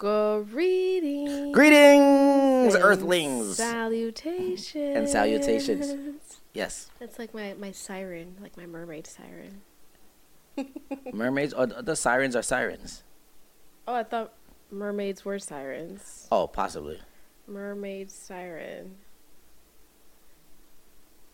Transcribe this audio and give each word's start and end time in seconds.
Greetings. 0.00 1.54
Greetings, 1.54 2.74
and 2.74 2.82
Earthlings. 2.82 3.56
Salutations. 3.58 4.96
And 4.96 5.06
salutations. 5.06 6.40
Yes, 6.54 6.90
That's 6.98 7.18
like 7.18 7.34
my, 7.34 7.54
my 7.54 7.70
siren, 7.70 8.36
like 8.40 8.56
my 8.56 8.64
mermaid 8.64 9.06
siren. 9.06 9.60
mermaids. 11.12 11.52
Or 11.52 11.66
the 11.66 11.94
sirens 11.94 12.34
are 12.34 12.42
sirens. 12.42 13.02
Oh, 13.86 13.94
I 13.94 14.02
thought 14.02 14.32
mermaids 14.70 15.24
were 15.24 15.38
sirens. 15.38 16.26
Oh, 16.32 16.46
possibly. 16.46 16.98
Mermaid 17.46 18.10
siren. 18.10 18.96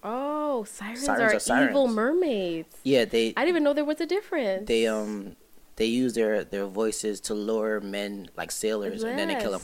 Oh, 0.02 0.64
sirens, 0.64 1.04
Sirens 1.04 1.48
are, 1.50 1.54
are 1.56 1.68
evil 1.70 1.86
mermaids. 1.88 2.76
Yeah, 2.82 3.04
they 3.04 3.28
I 3.36 3.42
didn't 3.42 3.48
even 3.48 3.64
know 3.64 3.72
there 3.74 3.84
was 3.84 4.00
a 4.00 4.06
difference. 4.06 4.66
they 4.66 4.86
um 4.88 5.36
they 5.76 5.86
use 5.86 6.14
their 6.14 6.44
their 6.44 6.66
voices 6.66 7.20
to 7.20 7.34
lure 7.34 7.80
men 7.80 8.28
like 8.36 8.50
sailors, 8.50 9.02
and 9.02 9.18
then 9.18 9.28
they 9.28 9.36
kill 9.36 9.52
them. 9.52 9.62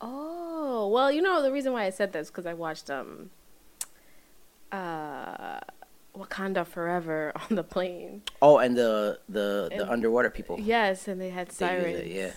Oh 0.00 0.88
well, 0.88 1.10
you 1.12 1.20
know 1.22 1.42
the 1.42 1.52
reason 1.52 1.72
why 1.72 1.84
I 1.84 1.90
said 1.90 2.12
this 2.12 2.28
because 2.28 2.46
I 2.46 2.54
watched 2.54 2.90
um, 2.90 3.30
uh, 4.72 5.60
Wakanda 6.16 6.66
Forever 6.66 7.32
on 7.50 7.56
the 7.56 7.64
plane. 7.64 8.22
Oh, 8.40 8.58
and 8.58 8.76
the 8.76 9.18
the 9.28 9.70
the 9.76 9.90
underwater 9.90 10.30
people. 10.30 10.58
Yes, 10.60 11.08
and 11.08 11.20
they 11.20 11.30
had 11.30 11.48
They 11.48 11.54
sirens. 11.54 11.98
it, 11.98 12.06
yeah. 12.06 12.32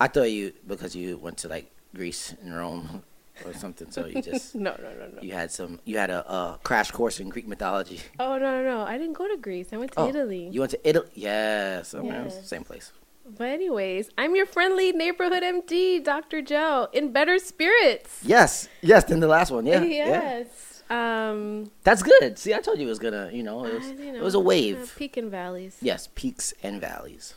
I 0.00 0.08
thought 0.08 0.30
you 0.30 0.52
because 0.66 0.94
you 0.94 1.16
went 1.16 1.38
to 1.38 1.48
like 1.48 1.72
Greece 1.94 2.34
and 2.42 2.56
Rome 2.56 3.02
or 3.44 3.52
something, 3.54 3.90
so 3.90 4.06
you 4.06 4.20
just 4.22 4.54
No, 4.66 4.74
no, 4.82 4.90
no, 4.98 5.06
no. 5.16 5.22
you 5.22 5.32
had 5.32 5.50
some 5.50 5.80
you 5.84 5.98
had 5.98 6.10
a, 6.10 6.28
uh 6.28 6.56
crash 6.58 6.90
course 6.90 7.20
in 7.20 7.28
Greek 7.28 7.46
mythology. 7.48 8.00
Oh 8.18 8.38
no, 8.38 8.62
no, 8.62 8.64
no! 8.64 8.80
I 8.82 8.98
didn't 8.98 9.14
go 9.14 9.26
to 9.28 9.36
Greece. 9.36 9.68
I 9.72 9.76
went 9.76 9.92
to 9.92 10.00
Oh, 10.00 10.08
Italy. 10.08 10.48
You 10.52 10.60
went 10.60 10.72
to 10.72 10.88
Italy? 10.88 11.08
Yes, 11.14 11.94
oh, 11.94 12.02
man, 12.02 12.30
same 12.30 12.64
place. 12.64 12.92
But 13.36 13.48
anyways, 13.48 14.08
I'm 14.16 14.34
your 14.34 14.46
friendly 14.46 14.90
neighborhood 14.92 15.42
MD, 15.42 16.02
Dr. 16.02 16.40
Jo, 16.40 16.88
in 16.94 17.12
better 17.12 17.38
spirits. 17.38 18.20
Yes, 18.24 18.68
yes. 18.80 19.04
Then 19.04 19.20
the 19.20 19.28
last 19.28 19.50
one, 19.50 19.66
yeah, 19.66 19.82
yeah. 20.00 20.06
yes. 20.08 20.82
Um, 20.88 21.70
That's 21.84 22.02
good. 22.02 22.38
See, 22.38 22.54
I 22.54 22.60
told 22.60 22.78
you 22.78 22.86
it 22.86 22.88
was 22.88 22.98
gonna, 22.98 23.28
you 23.30 23.42
know, 23.42 23.66
it 23.66 23.74
was, 23.74 23.86
you 23.90 24.14
it 24.14 24.22
was 24.22 24.34
a 24.34 24.38
uh, 24.38 24.40
wave. 24.40 24.94
peak 24.96 25.18
and 25.18 25.30
valleys. 25.30 25.76
Yes, 25.82 26.08
peaks 26.14 26.54
and 26.62 26.80
valleys 26.80 27.34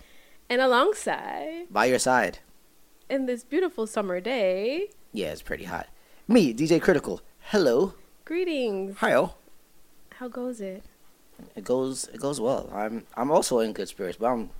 And 0.49 0.61
alongside, 0.61 1.67
by 1.69 1.85
your 1.91 1.99
side. 1.99 2.39
in 3.09 3.25
this 3.25 3.43
beautiful 3.43 3.85
summer 3.85 4.21
day, 4.21 4.91
Yeah, 5.11 5.27
it's 5.27 5.41
pretty 5.41 5.65
hot. 5.65 5.87
Me, 6.27 6.53
DJ 6.53 6.81
Critical. 6.81 7.21
Hello. 7.39 7.93
greetings. 8.25 8.97
Hi. 8.97 9.29
How 10.15 10.27
goes 10.27 10.61
it? 10.61 10.83
It 11.55 11.63
goes, 11.63 12.07
it 12.13 12.19
goes 12.21 12.39
well. 12.39 12.69
I'm, 12.73 13.05
I'm 13.17 13.31
also 13.31 13.59
in 13.59 13.73
good 13.73 13.87
spirits, 13.87 14.17
but 14.19 14.27
I'm 14.27 14.51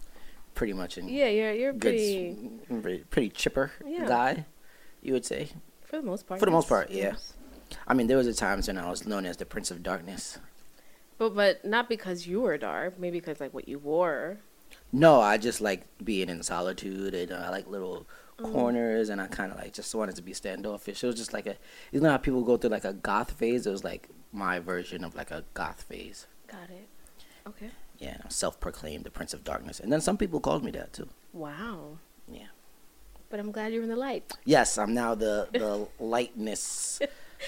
pretty 0.56 0.74
much 0.74 0.98
in 0.98 1.08
Yeah, 1.08 1.28
you're 1.28 1.54
you're 1.54 1.72
good, 1.74 1.82
pretty 1.92 2.38
mm, 2.70 2.82
pretty, 2.82 3.04
pretty 3.10 3.30
chipper 3.30 3.72
Yeah. 3.86 4.08
guy. 4.08 4.46
You 5.02 5.14
would 5.14 5.26
say. 5.26 5.50
for 5.86 5.98
the 5.98 6.04
most 6.04 6.28
part. 6.28 6.40
For 6.40 6.46
the 6.46 6.52
most 6.52 6.68
part, 6.68 6.90
yeah. 6.90 7.04
yes. 7.04 7.34
I 7.88 7.94
mean, 7.94 8.08
there 8.08 8.18
was 8.18 8.28
a 8.28 8.34
times 8.34 8.68
when 8.68 8.78
I 8.78 8.90
was 8.90 9.06
known 9.06 9.26
as 9.26 9.38
the 9.38 9.46
Prince 9.46 9.72
of 9.72 9.82
Darkness. 9.84 10.40
But 11.18 11.36
but 11.36 11.64
not 11.64 11.88
because 11.88 12.28
you 12.28 12.42
were 12.42 12.58
dark, 12.58 13.00
maybe 13.00 13.20
because 13.20 13.40
like 13.40 13.54
what 13.54 13.68
you 13.70 13.78
wore. 13.80 14.40
No, 14.92 15.20
I 15.22 15.38
just 15.38 15.62
like 15.62 15.86
being 16.04 16.30
in 16.30 16.44
solitude, 16.44 17.14
and 17.14 17.34
I 17.44 17.50
like 17.50 17.68
little 17.68 18.08
Mm. 18.40 18.52
corners, 18.54 19.10
and 19.10 19.22
I 19.22 19.28
kind 19.28 19.52
of 19.52 19.58
like 19.60 19.74
just 19.74 19.94
wanted 19.94 20.16
to 20.16 20.22
be 20.24 20.34
standoffish. 20.34 21.04
It 21.04 21.08
was 21.08 21.16
just 21.16 21.32
like 21.34 21.46
a, 21.46 21.58
you 21.92 22.00
know 22.02 22.10
how 22.10 22.18
people 22.18 22.42
go 22.44 22.58
through 22.58 22.72
like 22.72 22.86
a 22.86 22.94
goth 22.94 23.32
phase. 23.34 23.68
It 23.68 23.72
was 23.72 23.84
like 23.84 24.10
my 24.32 24.58
version 24.58 25.04
of 25.04 25.14
like 25.16 25.30
a 25.32 25.44
goth 25.54 25.84
phase. 25.84 26.26
Got 26.48 26.70
it. 26.72 26.88
Okay. 27.48 27.70
Yeah, 28.00 28.18
self-proclaimed 28.30 29.04
the 29.04 29.12
Prince 29.12 29.34
of 29.36 29.44
Darkness, 29.44 29.80
and 29.80 29.92
then 29.92 30.02
some 30.02 30.18
people 30.18 30.40
called 30.40 30.64
me 30.64 30.72
that 30.72 30.92
too. 30.94 31.08
Wow. 31.34 32.00
Yeah. 32.28 32.48
But 33.30 33.40
I'm 33.40 33.52
glad 33.52 33.74
you're 33.74 33.84
in 33.84 33.90
the 33.90 33.96
light. 33.96 34.32
Yes, 34.44 34.78
I'm 34.78 34.94
now 34.96 35.14
the 35.14 35.48
the 35.52 35.88
lightness 36.04 37.00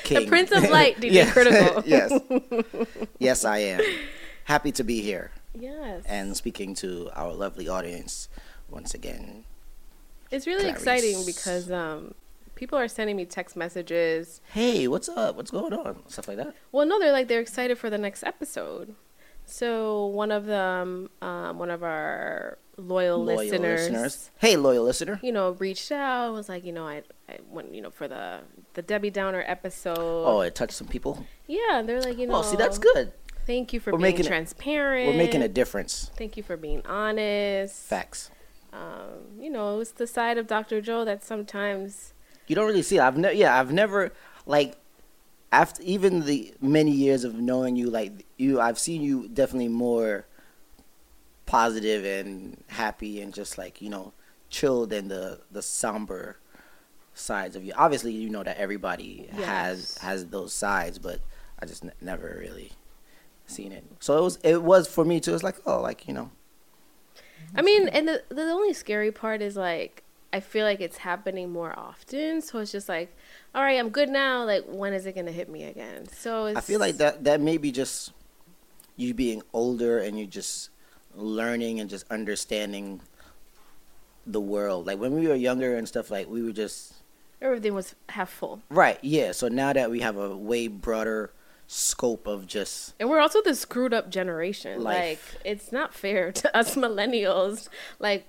king, 0.03 0.19
the 0.19 0.27
Prince 0.27 0.51
of 0.51 0.69
Light, 0.69 0.97
DJ 0.97 1.11
Yes. 1.13 1.33
Critical. 1.33 1.83
yes, 1.87 2.11
yes, 3.19 3.45
I 3.45 3.57
am. 3.59 3.81
Happy 4.45 4.71
to 4.73 4.83
be 4.83 5.01
here 5.01 5.31
Yes. 5.57 6.03
and 6.07 6.35
speaking 6.35 6.73
to 6.75 7.09
our 7.13 7.31
lovely 7.33 7.67
audience 7.67 8.27
once 8.69 8.93
again. 8.93 9.45
it's 10.31 10.47
really 10.47 10.63
Clarice. 10.63 10.77
exciting 10.81 11.25
because 11.25 11.71
um 11.71 12.15
people 12.55 12.77
are 12.77 12.87
sending 12.87 13.15
me 13.15 13.25
text 13.25 13.55
messages. 13.55 14.41
Hey, 14.51 14.87
what's 14.87 15.09
up? 15.09 15.35
What's 15.35 15.51
going 15.51 15.73
on? 15.73 16.03
Stuff 16.07 16.27
like 16.27 16.37
that. 16.37 16.53
Well, 16.71 16.85
no, 16.85 16.99
they're 16.99 17.11
like 17.11 17.27
they're 17.27 17.39
excited 17.41 17.77
for 17.77 17.89
the 17.89 17.97
next 17.97 18.23
episode. 18.23 18.95
So 19.45 20.05
one 20.05 20.31
of 20.31 20.45
them, 20.45 21.09
um, 21.21 21.59
one 21.59 21.69
of 21.69 21.83
our 21.83 22.57
loyal, 22.77 23.21
listeners, 23.23 24.31
Hey, 24.39 24.55
loyal 24.55 24.83
listener. 24.85 25.19
you 25.21 25.31
know, 25.33 25.51
reached 25.59 25.91
out. 25.91 26.31
Was 26.31 26.47
like, 26.47 26.63
you 26.63 26.71
know, 26.71 26.87
I, 26.87 27.03
I 27.27 27.39
went, 27.49 27.73
you 27.75 27.81
know, 27.81 27.89
for 27.91 28.07
the 28.07 28.39
the 28.73 28.81
Debbie 28.81 29.09
Downer 29.09 29.43
episode. 29.45 29.97
Oh, 30.25 30.41
it 30.41 30.55
touched 30.55 30.73
some 30.73 30.87
people. 30.87 31.25
yeah, 31.45 31.81
they're 31.85 32.01
like, 32.01 32.17
you 32.17 32.25
know, 32.27 32.35
Oh, 32.37 32.41
see, 32.41 32.55
that's 32.55 32.77
good. 32.77 33.11
Thank 33.45 33.73
you 33.73 33.79
for 33.79 33.91
We're 33.91 33.97
being 33.97 34.11
making 34.15 34.25
transparent. 34.25 35.07
We're 35.11 35.17
making 35.17 35.41
a 35.41 35.47
difference. 35.47 36.11
Thank 36.15 36.37
you 36.37 36.43
for 36.43 36.55
being 36.57 36.81
honest. 36.85 37.75
Facts. 37.83 38.31
Um, 38.71 39.39
you 39.39 39.49
know, 39.49 39.79
it's 39.79 39.91
the 39.91 40.07
side 40.07 40.37
of 40.37 40.47
Dr. 40.47 40.81
Jo 40.81 41.05
that 41.05 41.23
sometimes 41.23 42.13
You 42.47 42.55
don't 42.55 42.65
really 42.65 42.81
see. 42.81 42.99
I've 42.99 43.17
never. 43.17 43.33
Yeah, 43.33 43.59
I've 43.59 43.71
never 43.71 44.11
like 44.45 44.77
after 45.51 45.81
even 45.83 46.25
the 46.25 46.53
many 46.61 46.91
years 46.91 47.23
of 47.23 47.35
knowing 47.35 47.75
you. 47.75 47.89
Like 47.89 48.25
you, 48.37 48.59
I've 48.59 48.79
seen 48.79 49.01
you 49.01 49.27
definitely 49.27 49.67
more 49.67 50.25
positive 51.45 52.05
and 52.05 52.63
happy 52.67 53.21
and 53.21 53.33
just 53.33 53.57
like 53.57 53.81
you 53.81 53.89
know 53.89 54.13
chill 54.49 54.87
than 54.87 55.09
the 55.09 55.41
the 55.51 55.61
somber 55.61 56.37
sides 57.13 57.55
of 57.55 57.63
you. 57.63 57.73
Obviously, 57.75 58.11
you 58.13 58.29
know 58.29 58.43
that 58.43 58.57
everybody 58.57 59.27
has 59.33 59.97
has 59.99 60.27
those 60.27 60.53
sides, 60.53 60.97
but 60.97 61.19
I 61.59 61.65
just 61.65 61.83
n- 61.83 61.91
never 62.01 62.37
really 62.39 62.71
seen 63.47 63.71
it. 63.71 63.83
So 63.99 64.17
it 64.17 64.21
was 64.21 64.39
it 64.43 64.63
was 64.63 64.87
for 64.87 65.05
me 65.05 65.19
too. 65.19 65.33
It's 65.33 65.43
like 65.43 65.57
oh, 65.65 65.81
like 65.81 66.07
you 66.07 66.13
know. 66.13 66.31
I 67.55 67.61
mean, 67.61 67.87
and 67.89 68.07
the 68.07 68.23
the 68.29 68.43
only 68.43 68.73
scary 68.73 69.11
part 69.11 69.41
is 69.41 69.55
like 69.55 70.03
I 70.33 70.39
feel 70.39 70.65
like 70.65 70.81
it's 70.81 70.97
happening 70.97 71.51
more 71.51 71.77
often. 71.77 72.41
So 72.41 72.57
it's 72.57 72.71
just 72.71 72.89
like, 72.89 73.15
all 73.53 73.61
right, 73.61 73.79
I'm 73.79 73.89
good 73.89 74.09
now. 74.09 74.43
Like, 74.45 74.65
when 74.67 74.93
is 74.93 75.05
it 75.05 75.15
gonna 75.15 75.31
hit 75.31 75.47
me 75.47 75.63
again? 75.65 76.07
So 76.09 76.47
it's, 76.47 76.57
I 76.57 76.61
feel 76.61 76.79
like 76.79 76.97
that 76.97 77.23
that 77.25 77.39
may 77.39 77.57
be 77.57 77.71
just 77.71 78.11
you 78.95 79.13
being 79.13 79.43
older 79.53 79.99
and 79.99 80.19
you 80.19 80.25
just 80.25 80.69
learning 81.15 81.79
and 81.79 81.89
just 81.89 82.05
understanding 82.09 83.01
the 84.25 84.41
world. 84.41 84.87
Like 84.87 84.97
when 84.99 85.13
we 85.13 85.27
were 85.27 85.35
younger 85.35 85.77
and 85.77 85.87
stuff, 85.87 86.09
like 86.09 86.27
we 86.27 86.41
were 86.41 86.51
just 86.51 86.95
everything 87.39 87.75
was 87.75 87.93
half 88.09 88.31
full, 88.31 88.63
right. 88.69 88.97
Yeah. 89.03 89.33
So 89.33 89.49
now 89.49 89.71
that 89.73 89.91
we 89.91 89.99
have 89.99 90.17
a 90.17 90.35
way 90.35 90.67
broader 90.67 91.31
scope 91.67 92.27
of 92.27 92.45
just 92.45 92.93
and 92.99 93.09
we're 93.09 93.19
also 93.19 93.41
the 93.41 93.55
screwed 93.55 93.93
up 93.93 94.09
generation. 94.09 94.81
Life. 94.83 95.35
Like, 95.35 95.41
it's 95.45 95.71
not 95.71 95.93
fair 95.93 96.31
to 96.41 96.55
us 96.57 96.75
millennials. 96.75 97.69
Like. 97.99 98.27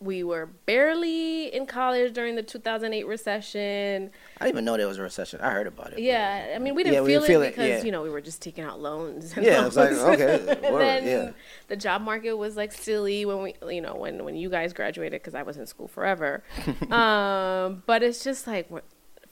We 0.00 0.22
were 0.22 0.46
barely 0.46 1.52
in 1.52 1.66
college 1.66 2.12
during 2.12 2.36
the 2.36 2.42
2008 2.44 3.04
recession. 3.04 4.12
I 4.40 4.44
didn't 4.44 4.54
even 4.54 4.64
know 4.64 4.76
there 4.76 4.86
was 4.86 4.98
a 4.98 5.02
recession. 5.02 5.40
I 5.40 5.50
heard 5.50 5.66
about 5.66 5.92
it. 5.92 5.98
Yeah, 5.98 6.52
I 6.54 6.60
mean, 6.60 6.76
we 6.76 6.84
didn't 6.84 6.94
Yeah, 6.94 7.00
we 7.00 7.14
feel, 7.14 7.22
feel 7.22 7.42
it 7.42 7.46
it, 7.46 7.50
because 7.50 7.68
yeah. 7.68 7.82
you 7.82 7.90
know 7.90 8.02
we 8.02 8.10
were 8.10 8.20
just 8.20 8.40
taking 8.40 8.62
out 8.62 8.80
loans. 8.80 9.32
And 9.36 9.44
Yeah, 9.44 9.66
it's 9.66 9.74
like, 9.74 9.90
okay, 9.90 10.34
and 10.36 10.62
word, 10.72 10.82
then 10.82 11.04
yeah. 11.04 11.30
the 11.66 11.74
job 11.74 12.02
market 12.02 12.34
was 12.34 12.56
like 12.56 12.70
silly 12.70 13.24
when 13.24 13.42
we, 13.42 13.54
you 13.74 13.80
know, 13.80 13.96
when 13.96 14.24
when 14.24 14.36
you 14.36 14.48
guys 14.48 14.72
graduated 14.72 15.20
because 15.20 15.34
I 15.34 15.42
was 15.42 15.56
in 15.56 15.66
school 15.66 15.88
forever. 15.88 16.44
um, 16.92 17.82
but 17.84 18.04
it's 18.04 18.22
just 18.22 18.46
like 18.46 18.70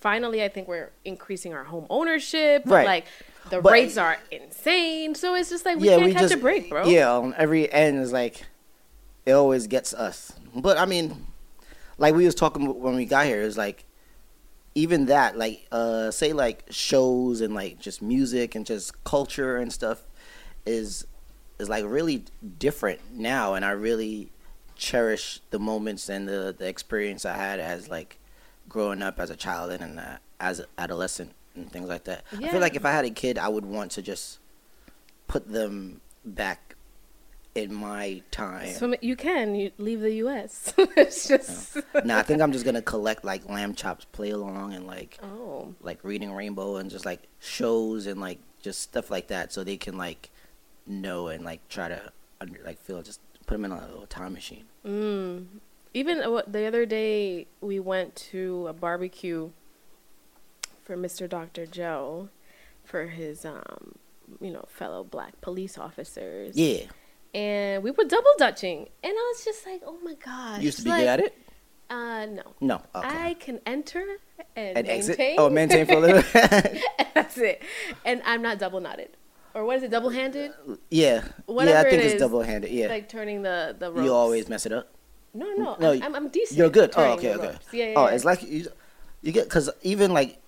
finally, 0.00 0.42
I 0.42 0.48
think 0.48 0.66
we're 0.66 0.90
increasing 1.04 1.54
our 1.54 1.64
home 1.64 1.86
ownership. 1.90 2.62
Right. 2.66 2.86
Like 2.86 3.04
the 3.50 3.60
But- 3.60 3.72
rates 3.72 3.96
are 3.96 4.18
insane, 4.30 5.14
so 5.14 5.34
it's 5.34 5.50
just 5.50 5.64
like 5.64 5.78
we 5.78 5.86
yeah, 5.88 5.96
can't 5.96 6.04
we 6.06 6.12
catch 6.12 6.22
just 6.22 6.34
a 6.34 6.38
break, 6.38 6.68
bro. 6.70 6.86
Yeah, 6.86 7.12
on 7.12 7.34
every 7.36 7.70
end 7.72 7.98
is 8.00 8.12
like 8.12 8.44
it 9.24 9.32
always 9.32 9.66
gets 9.66 9.92
us. 9.94 10.32
But 10.54 10.78
I 10.78 10.86
mean, 10.86 11.26
like 11.98 12.14
we 12.14 12.24
was 12.24 12.34
talking 12.34 12.81
when 12.81 12.94
we 12.96 13.04
got 13.04 13.26
here, 13.26 13.43
it's 13.43 13.56
like 13.56 13.84
even 14.75 15.06
that, 15.06 15.37
like 15.38 15.66
uh 15.72 16.10
say 16.10 16.32
like 16.32 16.64
shows 16.70 17.40
and 17.40 17.54
like 17.54 17.78
just 17.81 18.02
music 18.02 18.54
and 18.54 18.66
just 18.66 19.02
culture 19.04 19.56
and 19.56 19.72
stuff 19.72 20.02
is 20.64 21.06
is 21.58 21.69
like 21.69 21.84
really 21.87 22.25
different 22.58 23.00
now, 23.12 23.54
and 23.54 23.64
I 23.64 23.70
really 23.70 24.31
cherish 24.76 25.40
the 25.50 25.58
moments 25.58 26.08
and 26.10 26.28
the 26.28 26.54
the 26.56 26.69
experience 26.69 27.25
I 27.25 27.34
had 27.37 27.60
as 27.60 27.88
like 27.88 28.19
growing 28.69 29.00
up 29.02 29.19
as 29.19 29.31
a 29.31 29.37
child 29.37 29.70
and 29.70 29.99
uh, 29.99 30.16
as 30.40 30.58
an 30.60 30.66
adolescent 30.76 31.32
and 31.56 31.70
things 31.70 31.88
like 31.88 32.05
that. 32.05 32.25
I 32.32 32.49
feel 32.49 32.61
like 32.61 32.76
if 32.76 32.85
I 32.85 32.93
had 32.93 33.05
a 33.05 33.11
kid, 33.11 33.38
I 33.38 33.49
would 33.49 33.64
want 33.64 33.93
to 33.93 34.03
just 34.03 34.38
put 35.26 35.49
them 35.49 36.00
back 36.25 36.76
in 37.56 37.73
my 37.73 38.23
time. 38.31 38.73
So 38.75 38.94
you 39.00 39.17
can 39.17 39.55
you 39.55 39.73
leave 39.79 40.00
the 40.00 40.12
U.S. 40.14 40.75
it's 40.79 41.26
just 41.26 41.79
nah, 42.05 42.19
I 42.19 42.23
think 42.23 42.43
I'm 42.43 42.53
just 42.53 42.64
gonna 42.64 42.82
collect 42.82 43.25
like 43.25 43.49
Lamb 43.49 43.75
Chop's, 43.75 44.05
play 44.05 44.31
along, 44.31 44.75
and 44.75 44.87
like 44.87 45.19
oh 45.23 45.75
like 45.81 45.99
Reading 46.05 46.32
Rainbow 46.32 46.76
and 46.76 46.91
just 46.91 47.06
like 47.06 47.23
shows 47.41 48.06
and 48.06 48.20
like 48.20 48.38
just 48.61 48.81
stuff 48.81 49.11
like 49.11 49.29
that, 49.29 49.52
so 49.52 49.64
they 49.64 49.76
can 49.76 49.97
like 49.97 50.31
know 50.87 51.29
and 51.29 51.44
like 51.44 51.67
try 51.69 51.88
to 51.88 52.12
under 52.41 52.61
like 52.64 52.79
feel 52.79 53.02
just 53.02 53.20
put 53.47 53.55
them 53.55 53.64
in 53.64 53.73
a 53.73 53.87
little 53.87 54.06
time 54.06 54.35
machine. 54.35 54.64
mm. 54.85 55.47
Even 55.94 56.20
uh, 56.20 56.43
the 56.47 56.67
other 56.67 56.85
day, 56.85 57.47
we 57.62 57.81
went 57.81 58.14
to 58.17 58.67
a 58.69 58.75
barbecue 58.75 59.49
for 60.87 60.97
Mr. 60.97 61.29
Dr. 61.29 61.67
Jo 61.67 62.29
for 62.85 63.09
his, 63.09 63.44
um, 63.44 63.97
you 64.41 64.53
know, 64.53 64.65
fellow 64.69 65.03
black 65.03 65.41
police 65.41 65.77
officers. 65.77 66.56
Yeah. 66.56 66.85
And 67.35 67.83
we 67.83 67.91
were 67.91 68.05
double 68.05 68.31
dutching. 68.38 68.88
And 69.03 69.12
I 69.12 69.33
was 69.35 69.44
just 69.44 69.67
like, 69.67 69.83
oh 69.85 69.99
my 70.05 70.15
gosh. 70.15 70.61
You 70.61 70.67
used 70.67 70.79
to 70.79 70.85
be 70.85 70.91
like, 70.91 71.00
good 71.00 71.09
at 71.09 71.21
it? 71.21 71.38
Uh, 71.91 72.27
no. 72.27 72.43
No. 72.61 72.75
Okay. 72.94 73.09
I 73.09 73.35
can 73.35 73.61
enter 73.67 74.05
and, 74.55 74.79
and 74.79 74.88
exit. 74.88 75.19
maintain. 75.19 75.37
Oh, 75.38 75.50
maintain 75.50 75.87
for 75.87 75.94
a 75.94 76.00
little. 76.00 76.23
that's 77.15 77.37
it. 77.37 77.62
And 78.05 78.23
I'm 78.25 78.43
not 78.43 78.59
double 78.59 78.81
knotted. 78.81 79.11
Or 79.55 79.65
what 79.65 79.79
is 79.79 79.83
it, 79.83 79.91
double 79.91 80.11
handed? 80.11 80.53
yeah. 80.91 81.25
Whatever 81.47 81.75
yeah, 81.75 81.81
I 81.81 81.91
think 81.91 82.03
is, 82.05 82.12
it's 82.12 82.21
double 82.21 82.43
handed. 82.43 82.71
Yeah. 82.71 82.88
Like 82.88 83.09
turning 83.09 83.43
the, 83.43 83.75
the 83.77 83.91
ropes. 83.91 84.05
you 84.05 84.12
always 84.12 84.49
mess 84.49 84.67
it 84.67 84.73
up. 84.73 84.93
No, 85.35 85.53
no, 85.55 85.77
No, 85.79 85.93
I'm, 85.93 86.15
I'm 86.15 86.29
decent. 86.29 86.59
You're 86.59 86.71
good. 86.71 86.93
Oh, 86.97 87.12
okay, 87.15 87.35
okay. 87.35 87.56
Yeah, 87.73 87.87
yeah. 87.87 87.94
oh, 87.97 88.09
yeah. 88.09 88.15
it's 88.15 88.25
like 88.25 88.43
you, 88.43 88.69
you 89.23 89.33
get 89.33 89.44
because 89.44 89.69
even 89.83 90.12
like, 90.12 90.41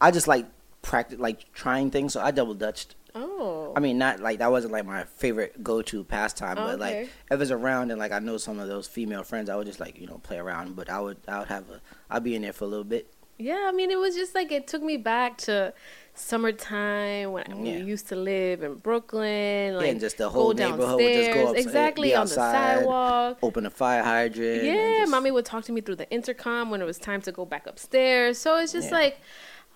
I 0.00 0.10
just 0.10 0.28
like 0.28 0.46
practice 0.82 1.18
like 1.18 1.52
trying 1.52 1.90
things. 1.90 2.12
So 2.12 2.20
I 2.20 2.30
double 2.30 2.54
dutched. 2.54 2.94
Oh. 3.16 3.72
I 3.76 3.80
mean, 3.80 3.96
not 3.98 4.20
like 4.20 4.38
that 4.40 4.50
wasn't 4.50 4.72
like 4.72 4.84
my 4.84 5.04
favorite 5.04 5.62
go 5.62 5.82
to 5.82 6.04
pastime, 6.04 6.56
but 6.56 6.78
like 6.80 6.94
okay. 6.94 7.08
if 7.30 7.40
it's 7.40 7.50
around 7.50 7.90
and 7.90 7.98
like 7.98 8.12
I 8.12 8.18
know 8.18 8.36
some 8.38 8.58
of 8.58 8.68
those 8.68 8.86
female 8.88 9.22
friends, 9.22 9.48
I 9.48 9.56
would 9.56 9.66
just 9.66 9.80
like 9.80 10.00
you 10.00 10.06
know 10.06 10.18
play 10.18 10.38
around. 10.38 10.74
But 10.76 10.90
I 10.90 11.00
would 11.00 11.18
I 11.28 11.38
would 11.40 11.48
have 11.48 11.70
a 11.70 11.80
I'd 12.10 12.24
be 12.24 12.34
in 12.34 12.42
there 12.42 12.52
for 12.52 12.64
a 12.64 12.68
little 12.68 12.84
bit. 12.84 13.12
Yeah, 13.36 13.66
I 13.68 13.72
mean, 13.72 13.90
it 13.90 13.98
was 13.98 14.14
just 14.14 14.34
like 14.34 14.52
it 14.52 14.66
took 14.68 14.82
me 14.82 14.96
back 14.96 15.38
to 15.38 15.74
summertime 16.14 17.32
when 17.32 17.44
I 17.50 17.54
Yeah. 17.56 17.78
we 17.78 17.84
used 17.84 18.08
to 18.08 18.16
live 18.16 18.62
in 18.62 18.74
Brooklyn. 18.76 19.76
Like 19.76 19.88
and 19.88 20.00
just 20.00 20.18
the 20.18 20.28
whole 20.30 20.52
neighborhood 20.52 20.96
would 21.00 21.12
just 21.12 21.32
go 21.32 21.48
upside- 21.48 21.56
exactly 21.58 22.08
be 22.10 22.14
on 22.14 22.26
the 22.26 22.32
outside, 22.32 22.76
sidewalk. 22.78 23.38
Open 23.42 23.66
a 23.66 23.70
fire 23.70 24.02
hydrant. 24.02 24.62
Yeah, 24.64 24.98
just- 25.00 25.10
mommy 25.10 25.30
would 25.30 25.44
talk 25.44 25.64
to 25.64 25.72
me 25.72 25.80
through 25.80 25.96
the 25.96 26.10
intercom 26.10 26.70
when 26.70 26.80
it 26.80 26.84
was 26.84 26.98
time 26.98 27.20
to 27.22 27.32
go 27.32 27.44
back 27.44 27.66
upstairs. 27.66 28.38
So 28.38 28.56
it's 28.58 28.72
just 28.72 28.90
Yeah. 28.90 28.98
like, 28.98 29.20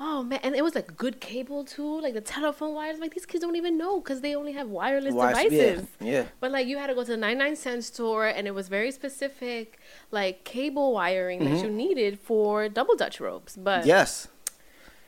oh 0.00 0.22
man, 0.22 0.40
and 0.42 0.54
it 0.54 0.62
was 0.62 0.74
like 0.74 0.96
good 0.96 1.20
cable 1.20 1.64
too, 1.64 2.00
like 2.00 2.14
the 2.14 2.20
telephone 2.20 2.74
wires. 2.74 2.98
Like 2.98 3.14
these 3.14 3.26
kids 3.26 3.42
don't 3.42 3.56
even 3.56 3.76
know 3.78 4.00
because 4.00 4.20
they 4.20 4.34
only 4.34 4.52
have 4.52 4.68
wireless 4.68 5.14
Why- 5.14 5.32
devices. 5.44 5.86
Yeah, 6.00 6.10
yeah. 6.12 6.24
But 6.40 6.52
like 6.52 6.66
you 6.66 6.78
had 6.78 6.86
to 6.88 6.94
go 6.94 7.02
to 7.04 7.10
the 7.10 7.16
99 7.16 7.56
cent 7.56 7.84
store 7.84 8.26
and 8.26 8.46
it 8.46 8.54
was 8.54 8.68
very 8.68 8.90
specific 8.92 9.78
like 10.10 10.44
cable 10.44 10.92
wiring 10.92 11.44
that 11.44 11.62
you 11.62 11.70
needed 11.70 12.18
for 12.20 12.68
double 12.68 12.96
dutch 12.96 13.20
ropes. 13.20 13.56
But 13.56 13.80
Mm-hmm. 13.80 13.88
Yes. 13.88 14.28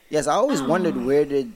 Yes, 0.09 0.27
I 0.27 0.33
always 0.33 0.61
wondered 0.61 0.95
Oh. 0.97 1.05
where 1.05 1.25
did 1.25 1.53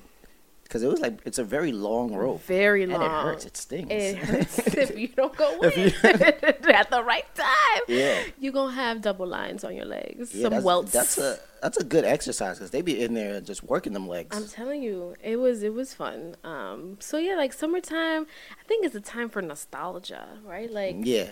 because 0.63 0.81
it 0.81 0.87
was 0.87 0.99
like 0.99 1.19
it's 1.25 1.37
a 1.37 1.43
very 1.43 1.71
long 1.71 2.13
rope. 2.15 2.41
very 2.43 2.83
And 2.83 2.93
long. 2.93 3.03
it 3.03 3.09
hurts. 3.09 3.45
It 3.45 3.55
stings. 3.57 3.87
It 3.91 4.17
hurts 4.29 4.57
if 4.83 4.97
you 4.97 5.09
don't 5.09 5.35
go 5.35 5.59
If 5.61 5.77
in 5.77 6.73
at 6.73 6.89
the 6.89 7.03
right 7.03 7.25
time. 7.35 7.81
Yeah. 7.87 8.23
You're 8.39 8.53
going 8.53 8.69
to 8.73 8.81
have 8.81 9.01
double 9.01 9.27
lines 9.27 9.63
on 9.63 9.75
your 9.75 9.85
legs. 9.85 10.33
Yeah, 10.33 10.43
some 10.43 10.51
that's, 10.53 10.65
welts. 10.65 10.91
That's 10.91 11.17
a 11.17 11.37
that's 11.61 11.77
a 11.77 11.83
good 11.83 12.05
exercise 12.05 12.57
because 12.57 12.71
they 12.71 12.81
be 12.81 13.01
in 13.01 13.13
there 13.13 13.41
just 13.41 13.63
working 13.63 13.93
them 13.93 14.07
legs. 14.07 14.35
I'm 14.35 14.47
telling 14.47 14.83
you, 14.83 15.15
it 15.23 15.37
was 15.37 15.63
it 15.63 15.73
was 15.73 15.93
fun. 15.93 16.35
Um, 16.43 16.97
so 16.99 17.17
yeah, 17.17 17.35
like 17.35 17.53
summertime, 17.53 18.27
I 18.51 18.63
think 18.67 18.85
it's 18.85 18.95
a 18.95 19.01
time 19.01 19.29
for 19.29 19.41
nostalgia, 19.41 20.27
right? 20.45 20.71
Like 20.71 20.97
yeah, 20.99 21.29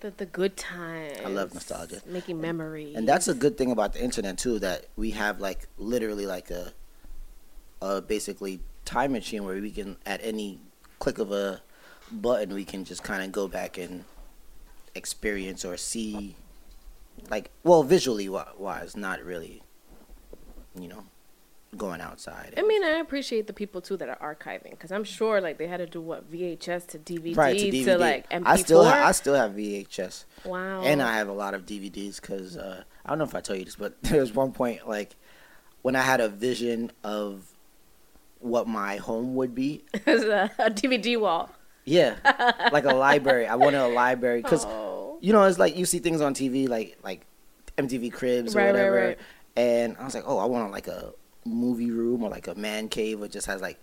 the 0.00 0.10
the 0.10 0.26
good 0.26 0.56
times. 0.56 1.18
I 1.24 1.28
love 1.28 1.54
nostalgia. 1.54 2.00
making 2.06 2.40
memories. 2.40 2.96
and 2.96 3.08
that's 3.08 3.28
a 3.28 3.34
good 3.34 3.56
thing 3.56 3.70
about 3.70 3.92
the 3.92 4.02
internet 4.02 4.38
too 4.38 4.58
that 4.60 4.86
we 4.96 5.10
have 5.12 5.40
like 5.40 5.68
literally 5.76 6.26
like 6.26 6.50
a, 6.50 6.72
a 7.80 8.00
basically 8.00 8.60
time 8.84 9.12
machine 9.12 9.44
where 9.44 9.60
we 9.60 9.70
can 9.70 9.96
at 10.06 10.20
any 10.22 10.58
click 10.98 11.18
of 11.18 11.30
a 11.30 11.60
button 12.10 12.54
we 12.54 12.64
can 12.64 12.84
just 12.84 13.02
kind 13.02 13.22
of 13.22 13.30
go 13.30 13.46
back 13.46 13.76
and 13.76 14.04
experience 14.94 15.64
or 15.64 15.76
see 15.76 16.34
like 17.30 17.50
well 17.64 17.82
visually 17.82 18.26
wi- 18.26 18.52
wise 18.56 18.96
not 18.96 19.22
really 19.22 19.62
you 20.78 20.88
know 20.88 21.04
going 21.76 22.00
outside 22.00 22.54
I 22.56 22.62
mean, 22.62 22.82
I 22.82 22.92
appreciate 22.92 23.46
the 23.46 23.52
people 23.52 23.82
too 23.82 23.98
that 23.98 24.08
are 24.08 24.34
archiving 24.34 24.70
because 24.70 24.90
I'm 24.90 25.04
sure 25.04 25.40
like 25.40 25.58
they 25.58 25.66
had 25.66 25.76
to 25.78 25.86
do 25.86 26.00
what 26.00 26.32
VHS 26.32 26.86
to 26.88 26.98
DVD, 26.98 27.36
right 27.36 27.58
to 27.58 27.64
DVD. 27.70 27.84
to 27.84 27.98
like 27.98 28.30
MP4. 28.30 28.42
I 28.46 28.56
still 28.56 28.84
ha- 28.84 29.06
I 29.06 29.12
still 29.12 29.34
have 29.34 29.52
VHS 29.52 30.24
wow. 30.44 30.80
and 30.80 31.02
I 31.02 31.18
have 31.18 31.28
a 31.28 31.32
lot 31.32 31.52
of 31.52 31.66
DVDs 31.66 32.20
because 32.20 32.56
uh, 32.56 32.84
I 33.04 33.08
don't 33.10 33.18
know 33.18 33.24
if 33.24 33.34
I 33.34 33.40
told 33.40 33.58
you 33.58 33.66
this, 33.66 33.76
but 33.76 34.00
there 34.02 34.20
was 34.20 34.34
one 34.34 34.52
point 34.52 34.88
like 34.88 35.14
when 35.82 35.94
I 35.94 36.00
had 36.00 36.20
a 36.20 36.28
vision 36.28 36.90
of 37.04 37.52
what 38.40 38.66
my 38.66 38.96
home 38.96 39.34
would 39.34 39.54
be. 39.54 39.84
There's 40.04 40.22
a, 40.24 40.50
a 40.58 40.70
DVD 40.70 41.20
wall. 41.20 41.50
Yeah, 41.84 42.16
like 42.70 42.84
a 42.84 42.94
library. 42.94 43.46
I 43.46 43.54
wanted 43.54 43.80
a 43.80 43.88
library 43.88 44.42
because 44.42 44.64
oh. 44.68 44.87
You 45.20 45.32
know 45.32 45.42
it's 45.44 45.58
like 45.58 45.76
you 45.76 45.84
see 45.86 45.98
things 45.98 46.20
on 46.20 46.34
TV 46.34 46.68
like 46.68 46.98
like 47.02 47.26
MTV 47.76 48.12
Cribs 48.12 48.54
or 48.54 48.58
Right, 48.58 48.64
right, 48.66 48.72
whatever, 48.72 48.96
right. 48.96 49.18
and 49.56 49.96
I 49.98 50.04
was 50.04 50.14
like, 50.14 50.24
oh, 50.26 50.38
I 50.38 50.46
want 50.46 50.72
like 50.72 50.88
a 50.88 51.12
movie 51.44 51.90
room 51.90 52.22
or 52.22 52.30
like 52.30 52.48
a 52.48 52.54
man 52.54 52.88
cave 52.88 53.20
that 53.20 53.30
just 53.32 53.46
has 53.46 53.60
like 53.62 53.78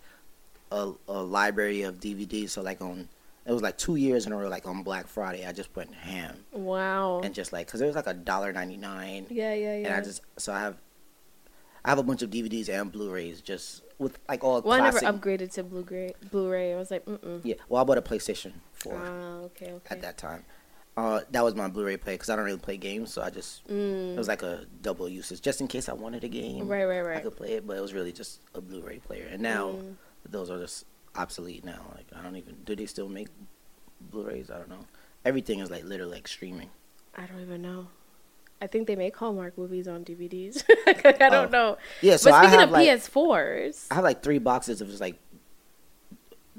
a, 0.72 0.92
a 1.08 1.22
library 1.22 1.82
of 1.84 2.00
DVDs. 2.00 2.50
So 2.50 2.62
like 2.62 2.82
on 2.82 3.08
it 3.46 3.52
was 3.52 3.62
like 3.62 3.78
two 3.78 3.96
years 3.96 4.26
in 4.26 4.34
a 4.34 4.38
row, 4.38 4.50
like 4.50 4.68
on 4.68 4.82
Black 4.84 5.08
Friday, 5.08 5.46
I 5.46 5.52
just 5.52 5.74
went 5.76 5.94
ham 5.94 6.44
Wow. 6.52 7.22
and 7.24 7.34
just 7.34 7.54
like 7.54 7.68
because 7.68 7.80
it 7.82 7.86
was 7.86 7.96
like 7.96 8.08
a 8.08 8.14
dollar 8.14 8.52
ninety 8.52 8.78
nine. 8.78 9.28
yeah, 9.30 9.54
yeah, 9.54 9.78
yeah. 9.78 9.88
and 9.88 9.96
I 9.96 10.02
just 10.02 10.22
so 10.38 10.52
I 10.52 10.60
have 10.62 10.78
I 11.84 11.90
have 11.90 12.00
a 12.00 12.04
bunch 12.04 12.24
of 12.24 12.32
DVDs 12.32 12.68
and 12.68 12.92
Blu-rays 12.92 13.42
just 13.42 13.84
with 14.00 14.18
like 14.28 14.44
all 14.44 14.62
well, 14.62 14.80
classic. 14.80 15.04
I 15.04 15.12
never 15.12 15.20
upgraded 15.20 15.54
to 15.54 15.64
Blu-ray. 15.64 16.16
Blu-ray. 16.32 16.74
I 16.74 16.78
was 16.78 16.90
like, 16.90 17.06
mm-mm. 17.06 17.42
yeah, 17.44 17.56
well, 17.70 17.82
I 17.82 17.86
bought 17.86 18.00
a 18.00 18.02
PlayStation 18.02 18.54
Four 18.74 19.00
ah, 19.06 19.38
okay, 19.46 19.72
okay. 19.72 19.88
at 19.92 20.02
that 20.02 20.18
time. 20.18 20.44
Uh, 20.98 21.20
that 21.32 21.44
was 21.44 21.56
my 21.56 21.68
Blu-ray 21.68 21.98
player 21.98 22.16
because 22.16 22.30
I 22.30 22.36
don't 22.38 22.46
really 22.46 22.58
play 22.58 22.78
games, 22.78 23.12
so 23.12 23.22
I 23.22 23.30
just 23.30 23.64
it 23.70 24.18
was 24.18 24.30
like 24.30 24.44
a 24.44 24.66
double 24.82 25.10
usage 25.10 25.42
just 25.42 25.60
in 25.60 25.68
case 25.68 25.90
I 25.90 25.94
wanted 25.94 26.24
a 26.24 26.30
game. 26.30 26.68
Right, 26.70 26.86
Right, 26.86 27.02
right, 27.02 27.18
I 27.18 27.20
could 27.20 27.36
play 27.36 27.54
it, 27.54 27.68
but 27.68 27.76
it 27.78 27.82
was 27.82 27.94
really 27.94 28.14
just 28.14 28.40
a 28.54 28.62
Blu-ray 28.62 29.00
player. 29.00 29.28
And 29.30 29.42
now 29.42 29.72
Mm. 29.72 29.96
those 30.30 30.50
are 30.50 30.58
just 30.60 30.86
obsolete 31.16 31.66
now. 31.66 31.82
Like 31.96 32.06
I 32.18 32.22
don't 32.22 32.38
even 32.38 32.56
do 32.64 32.76
they 32.78 32.86
still 32.86 33.10
make 33.10 33.28
Blu-rays? 34.12 34.50
I 34.50 34.58
don't 34.58 34.70
know. 34.70 34.86
Everything 35.26 35.60
is 35.60 35.70
like 35.70 35.84
literally 35.84 36.14
like 36.14 36.28
streaming. 36.28 36.70
I 37.16 37.26
don't 37.26 37.42
even 37.42 37.62
know. 37.62 37.88
I 38.62 38.68
think 38.68 38.88
they 38.88 38.96
make 38.96 39.16
Hallmark 39.18 39.58
movies 39.58 39.88
on 39.88 40.06
DVDs. 40.06 40.64
I 40.88 41.12
don't 41.30 41.34
Oh. 41.34 41.50
know. 41.50 41.78
Yeah, 42.02 42.16
so 42.16 42.30
but 42.32 42.36
I 42.38 42.42
speaking 42.44 42.60
have 42.60 42.70
of 42.70 42.74
like 42.74 42.88
PS4s, 42.88 43.88
I 43.92 43.96
have 43.96 44.04
like 44.06 44.24
three 44.24 44.40
boxes 44.40 44.80
of 44.80 44.88
just 44.88 45.02
like 45.02 45.20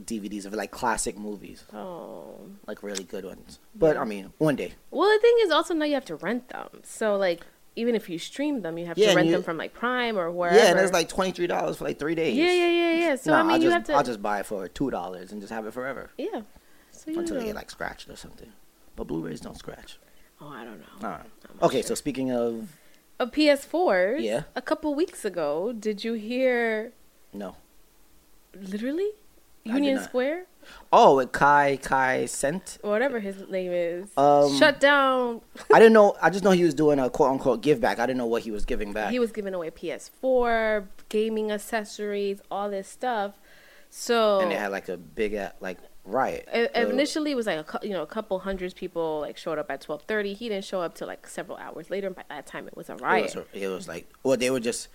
DVDs 0.04 0.44
of 0.46 0.52
like 0.54 0.70
classic 0.70 1.16
movies. 1.18 1.64
oh, 1.72 2.38
like 2.66 2.82
really 2.82 3.04
good 3.04 3.24
ones. 3.24 3.58
But 3.74 3.96
I 3.96 4.04
mean, 4.04 4.32
one 4.38 4.56
day. 4.56 4.74
well, 4.90 5.08
the 5.08 5.18
thing 5.20 5.34
is 5.40 5.50
also 5.50 5.72
now 5.74 5.84
you 5.86 5.94
have 5.94 6.04
to 6.06 6.16
rent 6.16 6.48
them. 6.50 6.68
So 6.84 7.16
like, 7.16 7.46
even 7.76 7.94
if 7.94 8.08
you 8.10 8.18
stream 8.18 8.62
them, 8.62 8.76
you 8.78 8.86
have 8.86 8.98
Yeah, 8.98 9.10
to 9.10 9.16
rent 9.16 9.26
you- 9.28 9.32
them 9.32 9.42
from 9.42 9.56
like 9.56 9.72
Prime 9.74 10.18
or 10.18 10.30
wherever. 10.30 10.56
Yeah, 10.58 10.70
and 10.70 10.78
it's 10.80 10.92
like 10.92 11.08
twenty 11.08 11.32
three 11.32 11.46
dollars 11.46 11.78
for 11.78 11.84
like 11.84 11.98
three 11.98 12.14
days. 12.14 12.36
yeah, 12.36 12.52
yeah, 12.52 12.68
yeah, 12.68 12.92
yeah. 13.08 13.16
So 13.16 13.32
I 13.32 13.42
mean, 13.42 13.52
I'll 13.52 13.56
you 13.58 13.62
just 13.64 13.72
have 13.74 13.84
to. 13.84 13.92
I'll 13.94 14.02
just 14.04 14.22
buy 14.22 14.40
it 14.40 14.46
for 14.46 14.68
two 14.68 14.90
dollars 14.90 15.32
and 15.32 15.40
just 15.40 15.52
have 15.52 15.66
it 15.66 15.72
forever 15.72 16.10
yeah. 16.18 16.42
So 16.90 17.10
you 17.10 17.18
until 17.20 17.34
know. 17.36 17.40
they 17.40 17.46
get 17.46 17.54
like 17.56 17.70
scratched 17.70 18.08
or 18.10 18.16
something. 18.16 18.52
But 18.96 19.06
Blu-rays 19.06 19.40
don't 19.40 19.58
scratch. 19.58 19.98
oh, 20.40 20.48
I 20.48 20.64
don't 20.64 20.78
know. 20.80 20.86
All 21.08 21.10
right. 21.10 21.26
Okay, 21.62 21.80
sure. 21.80 21.88
so 21.88 21.94
speaking 21.94 22.30
of 22.32 22.70
a 23.20 23.26
PS4, 23.26 24.20
Yeah. 24.20 24.42
A 24.54 24.60
couple 24.62 24.94
weeks 24.94 25.24
ago, 25.24 25.72
did 25.72 26.04
you 26.04 26.12
hear? 26.14 26.92
no. 27.32 27.56
Literally, 28.54 29.10
Union. 29.74 30.02
Square, 30.02 30.46
Oh, 30.92 31.16
with 31.16 31.30
Kai 31.32 31.78
Kai 31.82 32.24
Cenat. 32.24 32.82
whatever 32.82 33.20
his 33.20 33.36
name 33.48 33.70
is, 33.72 34.08
Um, 34.16 34.56
shut 34.58 34.80
down. 34.80 35.40
I 35.72 35.78
didn't 35.78 35.92
know. 35.92 36.16
I 36.20 36.30
just 36.30 36.42
know 36.44 36.50
he 36.50 36.64
was 36.64 36.74
doing 36.74 36.98
a 36.98 37.08
quote 37.08 37.30
unquote 37.30 37.60
give 37.62 37.80
back. 37.80 37.98
I 37.98 38.06
didn't 38.06 38.18
know 38.18 38.26
what 38.26 38.42
he 38.42 38.50
was 38.50 38.64
giving 38.64 38.92
back. 38.92 39.10
He 39.10 39.18
was 39.18 39.30
giving 39.32 39.54
away 39.54 39.70
PS4, 39.70 40.86
gaming 41.08 41.50
accessories, 41.52 42.40
all 42.50 42.68
this 42.70 42.88
stuff. 42.88 43.34
So 43.90 44.40
and 44.40 44.50
they 44.50 44.56
had 44.56 44.72
like 44.72 44.88
a 44.88 44.96
big 44.96 45.38
like 45.60 45.78
riot. 46.04 46.48
i- 46.52 46.66
Uh, 46.74 46.86
initially, 46.88 47.30
it 47.30 47.36
was 47.36 47.46
like 47.46 47.72
a 47.74 47.86
you 47.86 47.92
know 47.92 48.02
a 48.02 48.06
couple 48.06 48.38
hundreds 48.40 48.74
people 48.74 49.20
like 49.20 49.36
showed 49.36 49.58
up 49.58 49.70
at 49.70 49.80
twelve 49.80 50.02
thirty. 50.02 50.34
He 50.34 50.48
didn't 50.48 50.64
show 50.64 50.80
up 50.80 50.94
till 50.96 51.06
like 51.06 51.26
several 51.28 51.56
hours 51.58 51.90
later. 51.90 52.08
And 52.08 52.16
by 52.16 52.24
that 52.28 52.46
time, 52.46 52.66
it 52.66 52.76
was 52.76 52.88
a 52.90 52.94
it 52.94 53.00
riot. 53.00 53.34
was, 53.36 53.44
it 53.52 53.68
was 53.68 53.86
like 53.88 54.08
well 54.24 54.36
they 54.36 54.50
were 54.50 54.60
just 54.60 54.88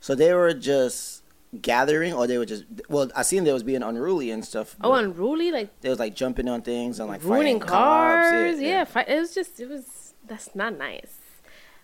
so 0.00 0.14
they 0.14 0.34
were 0.34 0.52
just 0.52 1.22
gathering 1.60 2.12
or 2.12 2.26
they 2.28 2.38
were 2.38 2.46
just 2.46 2.64
well 2.88 3.10
I 3.16 3.22
seen 3.22 3.42
they 3.44 3.52
was 3.52 3.62
being 3.64 3.82
unruly 3.82 4.30
and 4.30 4.44
stuff. 4.44 4.76
oh, 4.82 4.92
unruly, 4.94 5.50
like 5.50 5.80
they 5.80 5.88
was 5.88 5.98
like 5.98 6.14
jumping 6.14 6.48
on 6.48 6.62
things 6.62 7.00
and 7.00 7.08
like 7.08 7.24
ruining 7.24 7.58
cops. 7.58 7.70
cars. 7.72 8.60
Yeah, 8.60 8.84
fi- 8.84 9.02
it 9.02 9.18
was 9.18 9.34
just 9.34 9.58
it 9.60 9.68
was 9.68 10.14
that's 10.26 10.54
not 10.54 10.78
nice. 10.78 11.18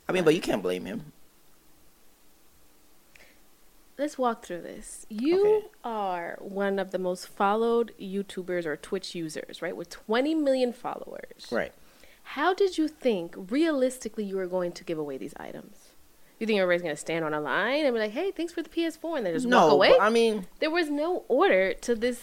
I 0.09 0.13
mean, 0.13 0.23
but 0.23 0.35
you 0.37 0.41
can't 0.41 0.63
blame 0.63 0.85
him. 0.85 1.13
Let's 3.99 4.19
walk 4.19 4.45
through 4.45 4.61
this. 4.61 5.07
You 5.09 5.41
Okay. 5.57 5.67
are 5.83 6.37
one 6.41 6.79
of 6.79 6.91
the 6.91 6.99
most 6.99 7.27
followed 7.29 7.93
YouTubers 8.01 8.67
or 8.67 8.77
Twitch 8.77 9.15
users, 9.15 9.63
right? 9.63 9.75
With 9.75 9.89
20 9.89 10.35
million 10.35 10.73
followers. 10.75 11.47
Right. 11.51 11.73
How 12.23 12.53
did 12.53 12.77
you 12.77 12.89
think 12.89 13.35
realistically 13.51 14.25
you 14.25 14.37
were 14.37 14.47
going 14.47 14.73
to 14.73 14.85
give 14.85 14.99
away 14.99 15.17
these 15.17 15.33
items? 15.39 15.86
You 16.39 16.47
think 16.47 16.61
everybody's 16.61 16.83
going 16.83 16.95
to 16.95 17.01
stand 17.01 17.25
on 17.25 17.33
a 17.33 17.41
line 17.41 17.85
and 17.87 17.95
be 17.95 17.99
like, 18.01 18.11
"Hey, 18.13 18.31
thanks 18.31 18.53
for 18.53 18.63
the 18.63 18.69
PS4," 18.69 19.17
and 19.19 19.27
then 19.27 19.33
just 19.35 19.47
walk 19.49 19.73
away? 19.73 19.97
I 19.99 20.11
mean, 20.11 20.47
there 20.61 20.71
was 20.71 20.91
no 20.91 21.25
order 21.29 21.73
to 21.73 21.95
this, 21.95 22.21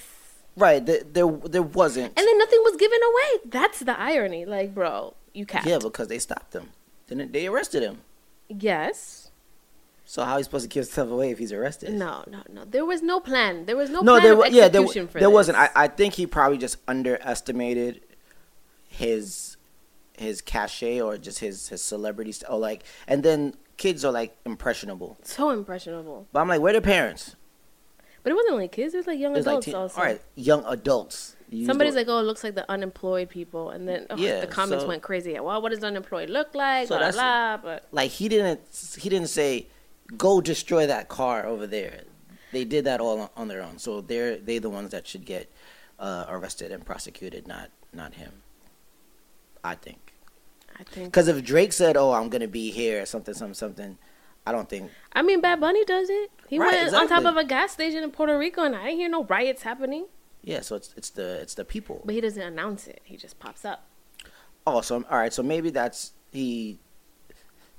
right? 0.55 0.86
There, 0.86 1.01
there, 1.03 1.25
there 1.27 1.63
wasn't. 1.63 2.13
and 2.17 2.27
then 2.27 2.38
nothing 2.38 2.60
was 2.63 2.75
given 2.77 3.00
away. 3.01 3.41
That's 3.46 3.79
the 3.79 4.00
irony, 4.00 4.46
like, 4.46 4.75
bro. 4.75 5.15
you 5.34 5.46
capped. 5.48 5.65
Yeah, 5.65 5.79
because 5.79 6.10
they 6.10 6.20
stopped 6.20 6.53
him. 6.53 6.70
Then 7.08 7.29
they 7.32 7.48
arrested 7.48 7.82
him. 7.84 8.01
yes. 8.50 9.20
So 10.05 10.24
how 10.25 10.34
are 10.34 10.38
you 10.39 10.43
supposed 10.43 10.63
to 10.63 10.70
give 10.70 10.84
himself 10.86 11.10
away 11.10 11.32
if 11.32 11.39
he's 11.39 11.51
arrested? 11.53 11.93
No, 11.93 12.24
no, 12.29 12.43
no. 12.51 12.65
There 12.65 12.86
was 12.86 13.01
no 13.01 13.20
plan. 13.20 13.65
There 13.65 13.75
was 13.77 13.89
no, 13.89 14.01
no, 14.01 14.12
plan 14.20 14.24
there 14.24 14.34
of 14.34 14.38
wa- 14.39 14.46
yeah, 14.46 14.67
there, 14.67 14.86
for 14.86 14.93
there 14.93 15.08
this. 15.22 15.27
wasn't. 15.29 15.58
I, 15.58 15.70
I 15.75 15.88
think 15.88 16.13
he 16.15 16.27
probably 16.27 16.58
just 16.58 16.77
underestimated 16.88 18.01
his 18.88 19.58
his 20.17 20.41
cachet 20.41 21.01
or 21.01 21.17
just 21.17 21.39
his 21.39 21.70
his 21.70 21.82
celebrity 21.84 22.32
st- 22.32 22.51
or 22.51 22.60
like 22.60 22.84
and 23.08 23.24
then 23.24 23.55
kids 23.77 24.06
are 24.06 24.12
like 24.12 24.36
impressionable. 24.46 25.18
so 25.24 25.50
impressionable. 25.51 26.27
But 26.32 26.42
I'm 26.42 26.48
like, 26.48 26.62
where 26.62 26.72
are 26.72 26.80
the 26.80 26.82
parents? 26.82 27.36
But 28.24 28.32
it 28.32 28.36
wasn't 28.36 28.53
only 28.53 28.68
kids. 28.70 28.94
It 28.94 28.98
was 28.98 29.08
like 29.08 29.20
young 29.20 29.34
like 29.34 29.42
adults 29.42 29.65
teen- 29.65 29.75
also. 29.75 30.00
all 30.00 30.06
right, 30.06 30.22
young 30.36 30.63
adults. 30.65 31.36
You 31.50 31.65
Somebody's 31.65 31.94
like, 31.94 32.08
"Oh, 32.08 32.18
it 32.20 32.24
looks 32.24 32.44
like 32.44 32.56
the 32.56 32.70
unemployed 32.72 33.30
people," 33.30 33.70
and 33.70 33.88
then 33.88 34.08
oh, 34.10 34.15
Yeah, 34.15 34.39
the 34.39 34.48
comments 34.48 34.84
so- 34.86 34.88
went 34.88 35.03
crazy. 35.03 35.38
Well, 35.39 35.62
what 35.62 35.70
does 35.70 35.84
unemployed 35.84 36.30
look 36.30 36.56
like? 36.56 36.88
So 36.88 36.98
blah 36.98 37.12
blah. 37.12 37.58
But 37.58 37.88
like 37.92 38.12
he 38.12 38.30
didn't 38.30 38.62
he 38.98 39.10
didn't 39.10 39.27
say 39.27 39.68
go 40.18 40.42
destroy 40.42 40.88
that 40.88 41.10
car 41.10 41.46
over 41.46 41.68
there. 41.68 42.01
They 42.53 42.63
did 42.65 42.86
that 42.86 43.01
all 43.01 43.20
on, 43.20 43.30
on 43.36 43.48
their 43.50 43.62
own. 43.62 43.77
So 43.77 44.01
they're 44.01 44.38
they 44.38 44.58
the 44.58 44.70
ones 44.70 44.92
that 44.92 45.06
should 45.06 45.25
get 45.25 45.51
uh, 46.00 46.25
arrested 46.30 46.72
and 46.72 46.86
prosecuted, 46.86 47.48
not 47.48 47.70
not 47.92 48.15
him. 48.15 48.32
I 49.63 49.75
think. 49.75 50.02
I 50.80 50.84
think. 50.84 51.08
Because 51.08 51.27
if 51.27 51.44
Drake 51.44 51.74
said, 51.74 51.96
"Oh, 51.98 52.12
I'm 52.13 52.30
gonna 52.30 52.48
be 52.48 52.72
here," 52.72 53.06
something, 53.06 53.34
something, 53.34 53.53
something, 53.53 53.98
I 54.46 54.51
don't 54.51 54.68
think. 54.70 54.92
I 55.13 55.22
mean, 55.22 55.42
Bad 55.42 55.60
Bunny 55.60 55.84
does 55.86 56.10
it. 56.10 56.32
He 56.48 56.60
Right, 56.60 56.84
went 56.84 56.94
on 56.94 57.08
top 57.08 57.25
of 57.25 57.38
a 57.38 57.44
gas 57.46 57.72
station 57.72 58.03
in 58.03 58.12
Puerto 58.12 58.38
Rico, 58.38 58.63
and 58.63 58.75
I 58.75 58.86
didn't 58.86 58.98
hear 59.00 59.10
no 59.10 59.24
riots 59.24 59.63
happening. 59.63 60.08
Yeah, 60.44 60.62
so 60.62 60.75
it's 60.75 60.94
it's 60.98 61.10
the 61.10 61.39
it's 61.42 61.53
the 61.56 61.63
people. 61.65 62.01
But 62.06 62.15
he 62.15 62.22
doesn't 62.22 62.42
announce 62.42 62.88
it. 62.88 63.01
He 63.03 63.15
just 63.18 63.39
pops 63.39 63.63
up. 63.65 63.86
Oh, 64.68 64.82
so 64.82 65.03
all 65.10 65.18
right, 65.18 65.34
so 65.34 65.42
maybe 65.44 65.70
that's 65.70 66.12
he 66.32 66.80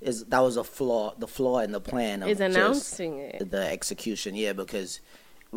is 0.01 0.25
that 0.27 0.41
was 0.41 0.57
a 0.57 0.65
flaw, 0.65 1.15
the 1.19 1.27
flaw 1.29 1.61
in 1.61 1.73
the 1.73 1.81
plan 1.81 2.23
of 2.23 2.29
Is 2.29 2.41
announcing 2.41 3.19
it. 3.21 3.51
the 3.51 3.67
execution. 3.71 4.35
Yeah, 4.35 4.53
because 4.53 5.01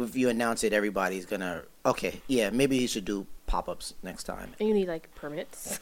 if 0.01 0.15
you 0.15 0.29
announce 0.29 0.63
it, 0.63 0.73
everybody's 0.73 1.25
gonna 1.25 1.63
okay. 1.85 2.21
Yeah, 2.27 2.49
maybe 2.49 2.77
he 2.79 2.87
should 2.87 3.05
do 3.05 3.25
pop 3.45 3.69
ups 3.69 3.93
next 4.03 4.23
time. 4.25 4.53
And 4.59 4.67
you 4.69 4.75
need 4.75 4.87
like 4.87 5.13
permits. 5.15 5.79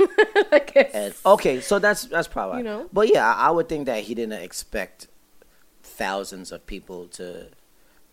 I 0.52 0.60
guess. 0.60 0.92
And 0.94 1.14
okay, 1.26 1.62
so 1.62 1.80
that's 1.80 2.04
that's 2.06 2.28
probably 2.28 2.60
You 2.60 2.64
know? 2.66 2.90
But 2.94 3.12
yeah, 3.14 3.26
I 3.34 3.48
I 3.48 3.52
would 3.52 3.68
think 3.70 3.86
that 3.88 4.04
he 4.04 4.14
didn't 4.16 4.42
expect 4.42 5.08
thousands 5.84 6.52
of 6.52 6.66
people 6.66 7.08
to 7.08 7.48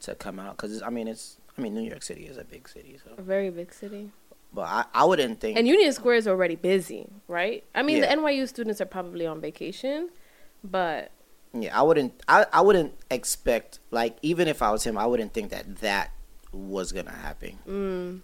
to 0.00 0.14
come 0.14 0.38
out 0.38 0.56
because 0.56 0.82
I 0.82 0.90
mean 0.90 1.08
it's 1.08 1.36
I 1.56 1.60
mean 1.60 1.74
New 1.74 1.82
York 1.88 2.02
City 2.02 2.24
is 2.26 2.36
a 2.38 2.44
big 2.44 2.68
city, 2.68 2.98
so 3.04 3.12
a 3.16 3.22
very 3.22 3.50
big 3.50 3.72
city. 3.72 4.10
but 4.52 4.62
I 4.62 4.84
I 4.94 5.04
wouldn't 5.04 5.40
think 5.40 5.58
And 5.58 5.66
Union 5.68 5.92
Square 5.92 6.16
is 6.16 6.28
already 6.28 6.56
busy, 6.56 7.08
right? 7.28 7.64
I 7.74 7.82
mean, 7.82 7.98
Yeah. 7.98 8.14
the 8.14 8.20
NYU 8.20 8.48
students 8.48 8.80
are 8.80 8.86
probably 8.86 9.26
on 9.26 9.40
vacation, 9.40 10.10
but 10.64 11.10
yeah 11.54 11.78
I 11.78 11.82
wouldn't 11.82 12.14
I 12.28 12.46
I 12.52 12.60
wouldn't 12.60 12.94
expect 13.10 13.78
like 13.90 14.16
even 14.22 14.48
if 14.48 14.62
I 14.62 14.70
was 14.70 14.84
him 14.84 14.96
I 14.96 15.06
wouldn't 15.06 15.32
think 15.34 15.50
that 15.50 15.76
that 15.76 16.10
was 16.52 16.92
gonna 16.92 17.10
happen 17.12 17.58
mm, 17.66 18.20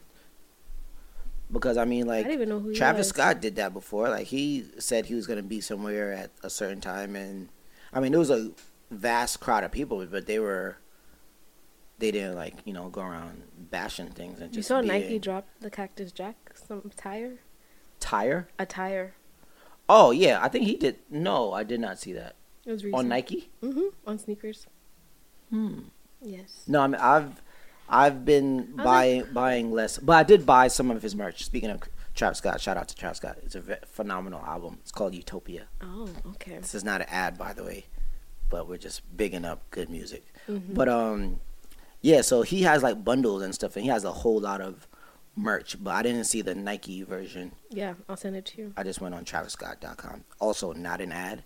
because 1.51 1.77
I 1.77 1.85
mean 1.85 2.07
like 2.07 2.25
didn't 2.25 2.35
even 2.35 2.49
know 2.49 2.61
who 2.61 2.75
Travis. 2.75 3.09
Scott 3.09 3.41
did 3.41 3.57
that 3.57 3.73
before. 3.73 4.09
Like 4.09 4.27
he 4.27 4.67
said 4.79 5.07
he 5.07 5.15
was 5.15 5.27
gonna 5.27 5.43
be 5.43 5.61
somewhere 5.61 6.13
at 6.13 6.31
a 6.43 6.51
certain 6.51 6.81
time, 6.81 7.17
and 7.17 7.49
I 7.93 8.01
mean 8.01 8.13
it 8.15 8.19
was 8.19 8.31
a 8.31 8.51
vast 8.91 9.41
crowd 9.41 9.65
of 9.65 9.73
people, 9.73 10.05
but 10.07 10.27
they 10.27 10.39
were 10.39 10.79
they 11.99 12.11
didn't 12.11 12.37
like 12.37 12.55
you 12.65 12.73
know 12.73 12.89
go 12.89 13.01
around 13.03 13.43
bashing 13.71 14.09
things 14.09 14.41
and 14.41 14.53
just. 14.53 14.57
You 14.57 14.63
saw 14.63 14.83
being- 14.83 14.93
Nike 14.93 15.19
drop 15.19 15.47
the 15.61 15.71
Cactus 15.71 16.13
Jack 16.13 16.37
some 16.55 16.91
tire, 16.97 17.39
tire. 18.01 18.49
a 18.59 18.67
tire. 18.67 19.15
Oh 19.89 20.11
yeah, 20.11 20.39
I 20.43 20.49
think 20.49 20.67
he 20.67 20.77
did. 20.77 20.99
No, 21.11 21.53
I 21.53 21.65
did 21.65 21.81
not 21.81 21.99
see 21.99 22.13
that 22.13 22.37
It 22.69 22.73
was 22.73 22.85
recent. 22.85 22.99
on 22.99 23.09
Nike. 23.09 23.49
Mm-hmm. 23.63 23.87
On 24.07 24.19
sneakers. 24.19 24.67
Hmm. 25.49 25.81
Yes. 26.21 26.65
No, 26.67 26.83
I 26.83 26.87
mean 26.87 27.01
I've 27.01 27.43
I've 27.89 28.25
been 28.27 28.75
I 28.77 28.77
was 28.77 28.85
buying 28.85 29.25
buying 29.33 29.73
less, 29.73 29.97
but 29.97 30.13
I 30.13 30.23
did 30.23 30.45
buy 30.45 30.69
some 30.69 30.91
of 30.91 31.01
his 31.01 31.17
merch. 31.17 31.45
Speaking 31.45 31.71
of 31.71 31.81
Travis 32.15 32.39
Scott, 32.39 32.61
shout 32.61 32.77
out 32.77 32.87
to 32.89 32.95
Travis 32.95 33.17
Scott. 33.17 33.39
It's 33.43 33.55
a 33.55 33.63
phenomenal 33.87 34.41
album. 34.45 34.79
It's 34.83 34.93
called 34.93 35.15
Utopia. 35.15 35.69
Oh, 35.81 36.11
okay. 36.33 36.59
This 36.59 36.75
is 36.75 36.85
not 36.85 37.01
an 37.01 37.07
ad, 37.09 37.39
by 37.39 37.55
the 37.55 37.65
way, 37.65 37.87
but 38.51 38.69
we're 38.69 38.77
just 38.77 39.01
bigging 39.17 39.47
up 39.47 39.63
good 39.71 39.89
music. 39.89 40.27
Mm-hmm. 40.47 40.75
But 40.75 40.91
um, 40.91 41.41
yeah. 42.03 42.21
So 42.21 42.43
he 42.43 42.63
has 42.65 42.83
like 42.83 43.03
bundles 43.03 43.41
and 43.43 43.55
stuff, 43.55 43.77
and 43.77 43.83
he 43.83 43.89
has 43.89 44.05
a 44.05 44.13
whole 44.13 44.41
lot 44.41 44.61
of 44.61 44.87
merch. 45.35 45.83
But 45.83 45.95
I 45.95 46.03
didn't 46.03 46.25
see 46.25 46.43
the 46.43 46.55
Nike 46.55 47.03
version. 47.03 47.53
Yeah, 47.71 47.95
I'll 48.11 48.19
send 48.19 48.37
it 48.37 48.45
to 48.47 48.59
you. 48.61 48.73
I 48.77 48.83
just 48.83 49.01
went 49.01 49.15
on 49.15 49.25
TravisScott.com. 49.25 50.25
Also, 50.39 50.75
not 50.75 51.01
an 51.01 51.13
ad, 51.13 51.45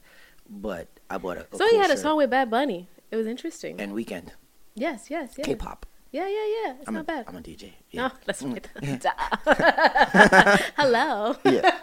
but 0.48 0.88
I 1.10 1.18
bought 1.18 1.38
a. 1.38 1.46
a 1.52 1.56
So 1.56 1.64
he 1.64 1.70
cool 1.72 1.80
had 1.80 1.90
a 1.90 1.94
shirt. 1.94 2.02
song 2.02 2.16
with 2.18 2.30
Bad 2.30 2.50
Bunny. 2.50 2.88
It 3.10 3.16
was 3.16 3.26
interesting. 3.26 3.80
and 3.80 3.92
Weeknd 3.92 4.28
yes, 4.74 5.10
yes, 5.10 5.34
yes. 5.36 5.46
K-pop. 5.46 5.86
Yeah, 6.12 6.28
yeah, 6.28 6.46
yeah. 6.64 6.74
It's 6.78 6.88
I'm 6.88 6.94
not 6.94 7.00
a, 7.00 7.04
bad. 7.04 7.24
I'm 7.28 7.36
a 7.36 7.40
DJ. 7.40 7.72
No, 7.94 8.02
Yeah. 8.04 8.10
that's 8.26 8.42
Mm. 8.42 8.52
right. 8.52 8.68
Hello. 10.76 11.36
yeah, 11.44 11.80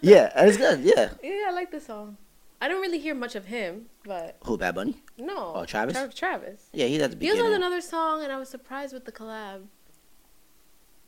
yeah, 0.00 0.32
and 0.34 0.48
it's 0.48 0.58
good. 0.58 0.80
Yeah. 0.80 1.10
Yeah, 1.22 1.46
I 1.48 1.52
like 1.52 1.70
the 1.70 1.80
song. 1.80 2.16
I 2.60 2.66
don't 2.66 2.80
really 2.80 2.98
hear 2.98 3.14
much 3.14 3.36
of 3.36 3.46
him, 3.46 3.86
but 4.04 4.36
Who? 4.44 4.58
Bad 4.58 4.74
Bunny? 4.74 4.96
no. 5.16 5.52
Oh, 5.54 5.64
Travis? 5.64 5.96
Tra- 5.96 6.12
Travis. 6.12 6.68
Yeah, 6.72 6.86
he's 6.86 7.00
at 7.02 7.12
the 7.12 7.16
He 7.24 7.30
also 7.30 7.42
beginning. 7.42 7.52
has 7.52 7.56
another 7.56 7.80
song, 7.80 8.24
and 8.24 8.32
I 8.32 8.36
was 8.36 8.48
surprised 8.48 8.92
with 8.92 9.04
the 9.04 9.12
collab 9.12 9.66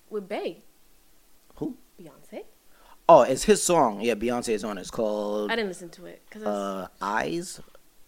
with 0.08 0.28
Bay. 0.28 0.62
Who? 1.56 1.76
Beyonce. 2.00 2.44
Oh, 3.12 3.22
it's 3.22 3.42
his 3.42 3.60
song. 3.60 4.00
Yeah, 4.00 4.14
Beyonce 4.14 4.50
is 4.50 4.62
on. 4.62 4.78
It's 4.78 4.90
called 4.90 5.50
I 5.50 5.56
didn't 5.56 5.68
listen 5.70 5.88
to 5.90 6.06
it 6.06 6.22
because 6.28 6.44
uh, 6.44 6.86
Eyes, 7.02 7.60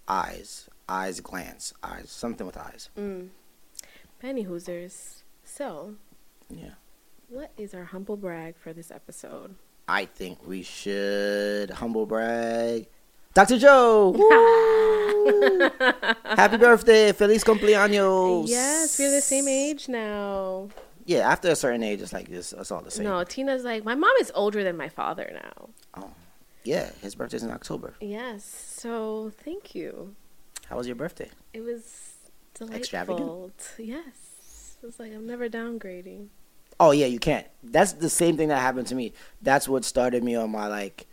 Eyes, 0.06 0.68
Eyes, 0.88 1.18
Glance, 1.20 1.74
Eyes, 1.82 2.08
something 2.08 2.46
with 2.46 2.56
eyes. 2.56 2.88
mm. 2.96 3.28
Penny 4.20 4.44
Hoosers. 4.46 5.22
So, 5.44 5.94
Yeah. 6.48 6.74
what 7.28 7.50
is 7.58 7.74
our 7.74 7.82
humble 7.84 8.16
brag 8.16 8.54
for 8.56 8.72
this 8.72 8.92
episode? 8.92 9.56
I 9.88 10.04
think 10.04 10.46
we 10.46 10.62
should 10.62 11.70
humble 11.70 12.06
brag. 12.06 12.86
Dr. 13.34 13.58
Jo! 13.58 14.10
Woo! 14.16 15.70
Happy 16.36 16.58
birthday! 16.58 17.10
Feliz 17.10 17.42
cumpleaños! 17.42 18.46
Yes, 18.48 18.96
we're 19.00 19.10
the 19.10 19.20
same 19.20 19.48
age 19.48 19.88
now. 19.88 20.68
Yeah, 21.04 21.30
after 21.30 21.48
a 21.48 21.56
certain 21.56 21.82
age, 21.82 22.00
it's 22.00 22.12
like 22.12 22.28
this. 22.28 22.52
It's 22.52 22.70
all 22.70 22.80
the 22.80 22.90
same. 22.90 23.04
No, 23.04 23.24
Tina's 23.24 23.64
like, 23.64 23.84
my 23.84 23.94
mom 23.94 24.12
is 24.20 24.30
older 24.34 24.62
than 24.62 24.76
my 24.76 24.88
father 24.88 25.30
now. 25.32 25.68
Oh, 25.94 26.10
yeah. 26.64 26.90
His 27.00 27.14
birthday's 27.14 27.42
in 27.42 27.50
October. 27.50 27.94
Yes, 28.00 28.44
so 28.44 29.32
thank 29.44 29.74
you. 29.74 30.14
How 30.68 30.76
was 30.76 30.86
your 30.86 30.96
birthday? 30.96 31.30
It 31.52 31.62
was 31.62 32.14
delightful. 32.54 32.78
Extravagant? 32.78 33.74
Yes. 33.78 34.76
it's 34.82 34.98
like, 34.98 35.12
I'm 35.12 35.26
never 35.26 35.48
downgrading. 35.48 36.28
Oh 36.80 36.90
yeah, 36.90 37.06
you 37.06 37.18
can't. 37.18 37.46
That's 37.62 37.92
the 37.92 38.10
same 38.10 38.36
thing 38.36 38.48
that 38.48 38.60
happened 38.60 38.88
to 38.88 38.94
me. 38.94 39.12
That's 39.40 39.68
what 39.68 39.84
started 39.84 40.24
me 40.24 40.34
on 40.34 40.50
my 40.50 40.66
like 40.66 41.06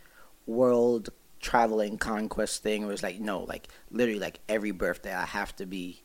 world 0.46 1.10
traveling 1.38 1.96
conquest 1.96 2.62
thing. 2.62 2.82
It 2.82 2.86
was 2.86 3.02
like 3.02 3.20
no, 3.20 3.44
like 3.44 3.68
literally 3.90 4.18
like 4.18 4.40
every 4.48 4.72
birthday 4.72 5.14
I 5.14 5.26
have 5.26 5.54
to 5.56 5.66
be 5.66 6.02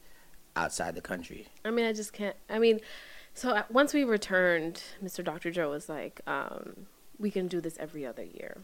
outside 0.55 0.93
the 0.93 1.01
country. 1.01 1.47
I 1.63 1.71
mean, 1.71 1.85
I 1.85 1.93
just 1.93 2.13
can't. 2.13 2.35
I 2.49 2.59
mean, 2.59 2.79
so 3.35 3.51
uh, 3.51 3.63
once 3.69 3.93
we 3.93 4.03
returned, 4.03 4.81
Mr. 5.03 5.23
Dr. 5.23 5.51
Jo 5.51 5.69
was 5.69 5.87
like, 5.89 6.21
um, 6.25 6.87
we 7.19 7.29
can 7.29 7.47
do 7.47 7.61
this 7.61 7.77
every 7.77 8.05
other 8.05 8.23
year. 8.23 8.57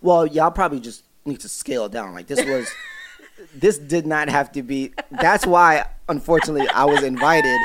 Well, 0.00 0.26
y'all 0.26 0.50
probably 0.50 0.80
just 0.80 1.04
need 1.24 1.40
to 1.40 1.48
scale 1.48 1.88
down. 1.88 2.14
Like 2.14 2.28
this 2.28 2.44
was, 2.44 2.68
this 3.54 3.78
did 3.78 4.06
not 4.06 4.28
have 4.28 4.52
to 4.52 4.62
be. 4.62 4.94
That's 5.10 5.44
why, 5.44 5.84
unfortunately, 6.08 6.68
I 6.68 6.84
was 6.84 7.02
invited, 7.02 7.60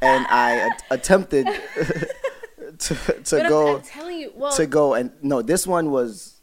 and 0.00 0.26
I 0.28 0.68
a- 0.68 0.94
attempted 0.94 1.46
to 2.78 2.94
to 2.94 3.36
but 3.36 3.48
go 3.48 3.76
I'm, 3.76 3.82
telling 3.82 4.18
you, 4.18 4.32
well, 4.34 4.52
to 4.52 4.66
go 4.66 4.94
and 4.94 5.10
no. 5.20 5.42
This 5.42 5.66
one 5.66 5.90
was 5.90 6.40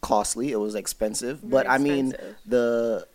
costly. 0.00 0.52
It 0.52 0.58
was 0.58 0.74
expensive, 0.74 1.40
but 1.48 1.66
Very 1.66 1.74
I 1.74 1.78
mean 1.78 2.14
the 2.44 3.06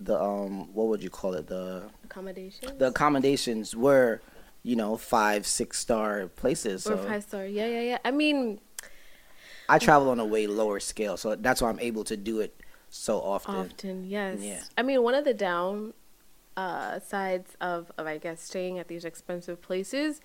the 0.00 0.20
um 0.20 0.72
what 0.74 0.88
would 0.88 1.02
you 1.02 1.10
call 1.10 1.34
it 1.34 1.48
the 1.48 1.82
accommodations 2.04 2.72
the 2.78 2.86
accommodations 2.86 3.74
were 3.74 4.20
you 4.62 4.76
know 4.76 4.96
five 4.96 5.46
six 5.46 5.78
star 5.78 6.28
places. 6.28 6.86
or 6.86 6.96
So 6.96 7.08
five 7.08 7.22
star. 7.22 7.46
Yeah, 7.46 7.66
yeah, 7.66 7.80
yeah. 7.82 7.98
I 8.04 8.10
mean, 8.10 8.60
I 9.68 9.78
travel 9.78 10.10
on 10.10 10.18
a 10.20 10.24
way 10.24 10.46
lower 10.46 10.80
scale, 10.80 11.16
so 11.16 11.34
that's 11.36 11.60
why 11.62 11.68
I'm 11.68 11.80
able 11.80 12.04
to 12.04 12.16
do 12.16 12.40
it 12.40 12.60
so 12.90 13.20
often. 13.20 13.54
often, 13.54 14.04
yes. 14.04 14.38
Yeah. 14.40 14.62
I 14.76 14.82
mean, 14.82 15.02
one 15.02 15.14
of 15.14 15.24
the 15.24 15.34
down 15.34 15.92
uh, 16.56 17.00
sides 17.00 17.56
of, 17.60 17.92
of, 17.98 18.06
I 18.06 18.18
guess, 18.18 18.40
staying 18.42 18.78
at 18.78 18.88
these 18.88 19.04
expensive 19.04 19.60
places 19.60 20.20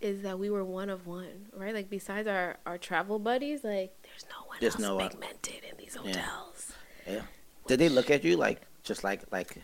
is 0.00 0.22
that 0.22 0.38
we 0.38 0.50
were 0.50 0.64
one 0.64 0.90
of 0.90 1.06
one, 1.06 1.46
right? 1.56 1.72
Like, 1.72 1.88
besides 1.88 2.26
our, 2.28 2.56
our 2.66 2.76
travel 2.78 3.18
buddies, 3.18 3.62
like, 3.64 3.94
there's 4.02 4.26
no 4.28 4.46
one 4.46 4.58
There's 4.60 4.74
else 4.74 4.82
no 4.82 4.98
pigmented 4.98 5.62
in 5.70 5.76
these 5.78 5.96
Yeah. 6.04 6.12
hotels. 6.12 6.72
Yeah. 7.06 7.22
Did 7.66 7.78
they 7.78 7.88
look 7.88 8.10
at 8.10 8.24
you 8.24 8.36
like 8.36 8.60
just 8.82 9.04
like 9.04 9.22
like 9.32 9.56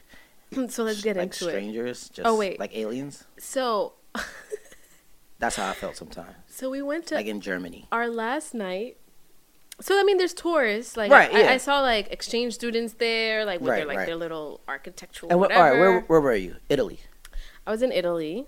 so 0.68 0.84
let's 0.84 1.02
get 1.02 1.16
like 1.16 1.24
into 1.24 1.46
it. 1.46 1.50
strangers? 1.50 2.08
Just 2.08 2.26
Oh, 2.26 2.36
wait. 2.36 2.58
like 2.60 2.76
aliens? 2.76 3.24
So, 3.38 3.94
That's 5.38 5.56
how 5.56 5.70
I 5.70 5.72
felt 5.74 5.96
sometimes. 5.96 6.34
so 6.46 6.68
we 6.70 6.82
went 6.82 7.06
to 7.06 7.14
Like 7.14 7.26
in 7.26 7.40
Germany. 7.40 7.86
our 7.90 8.08
last 8.08 8.52
night 8.54 8.98
So 9.80 9.98
I 9.98 10.02
mean, 10.02 10.18
there's 10.18 10.34
tourists. 10.34 10.96
Like 10.96 11.10
Right, 11.10 11.32
I, 11.32 11.40
yeah. 11.42 11.50
I 11.52 11.56
saw 11.56 11.80
like 11.80 12.12
exchange 12.12 12.52
students 12.54 12.94
there, 12.94 13.44
like 13.46 13.60
with 13.60 13.68
their 13.68 13.78
Right, 13.78 13.86
like 13.88 13.96
right. 13.98 14.06
their 14.06 14.16
little 14.16 14.60
architectural. 14.68 15.32
And 15.32 15.40
wh- 15.40 15.56
all 15.56 15.72
where 15.80 16.00
where 16.00 16.20
were 16.20 16.34
you? 16.34 16.56
Italy. 16.68 17.00
I 17.66 17.70
was 17.70 17.80
in 17.82 17.90
Italy. 17.92 18.46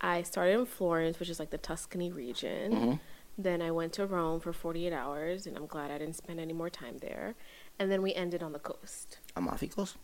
I 0.00 0.22
started 0.22 0.58
in 0.58 0.64
Florence, 0.66 1.18
which 1.20 1.28
is 1.28 1.38
like 1.38 1.50
the 1.50 1.58
Tuscany 1.58 2.10
region. 2.10 2.72
Mm-hmm. 2.72 2.92
Then 3.36 3.60
I 3.60 3.70
went 3.70 3.92
to 3.94 4.06
Rome 4.06 4.40
for 4.40 4.52
48 4.52 4.92
hours, 4.92 5.46
and 5.46 5.56
I'm 5.56 5.66
glad 5.66 5.90
I 5.90 5.98
didn't 5.98 6.16
spend 6.16 6.40
any 6.40 6.52
more 6.54 6.70
time 6.70 6.98
there. 6.98 7.34
And 7.78 7.90
then 7.90 8.00
we 8.02 8.12
ended 8.14 8.42
on 8.42 8.52
the 8.52 8.58
coast. 8.58 9.18
Amalfi 9.36 9.68
Coast. 9.68 9.96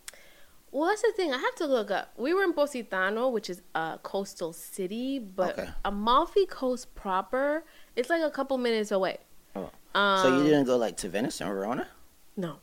Well, 0.76 0.90
that's 0.90 1.00
the 1.00 1.12
thing. 1.16 1.32
I 1.32 1.38
have 1.38 1.54
to 1.54 1.66
look 1.66 1.90
up. 1.90 2.12
We 2.18 2.34
were 2.34 2.42
in 2.44 2.52
Positano, 2.52 3.30
which 3.30 3.48
is 3.48 3.62
a 3.74 3.98
coastal 4.02 4.52
city, 4.52 5.18
but 5.18 5.58
Okay. 5.58 5.70
Amalfi 5.86 6.44
Coast 6.44 6.94
proper, 6.94 7.64
it's 7.96 8.10
like 8.10 8.20
a 8.20 8.30
couple 8.30 8.58
minutes 8.58 8.90
away. 8.90 9.16
Oh. 9.54 9.70
Um, 9.94 10.18
so 10.22 10.36
you 10.36 10.44
didn't 10.44 10.64
go 10.66 10.76
like 10.76 10.98
to 10.98 11.08
Venice 11.08 11.40
and 11.40 11.48
Verona? 11.48 11.88
No. 12.36 12.58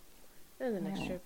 That 0.59 0.65
was 0.65 0.75
the 0.75 0.81
next 0.81 0.99
Oh. 1.01 1.05
trip. 1.07 1.23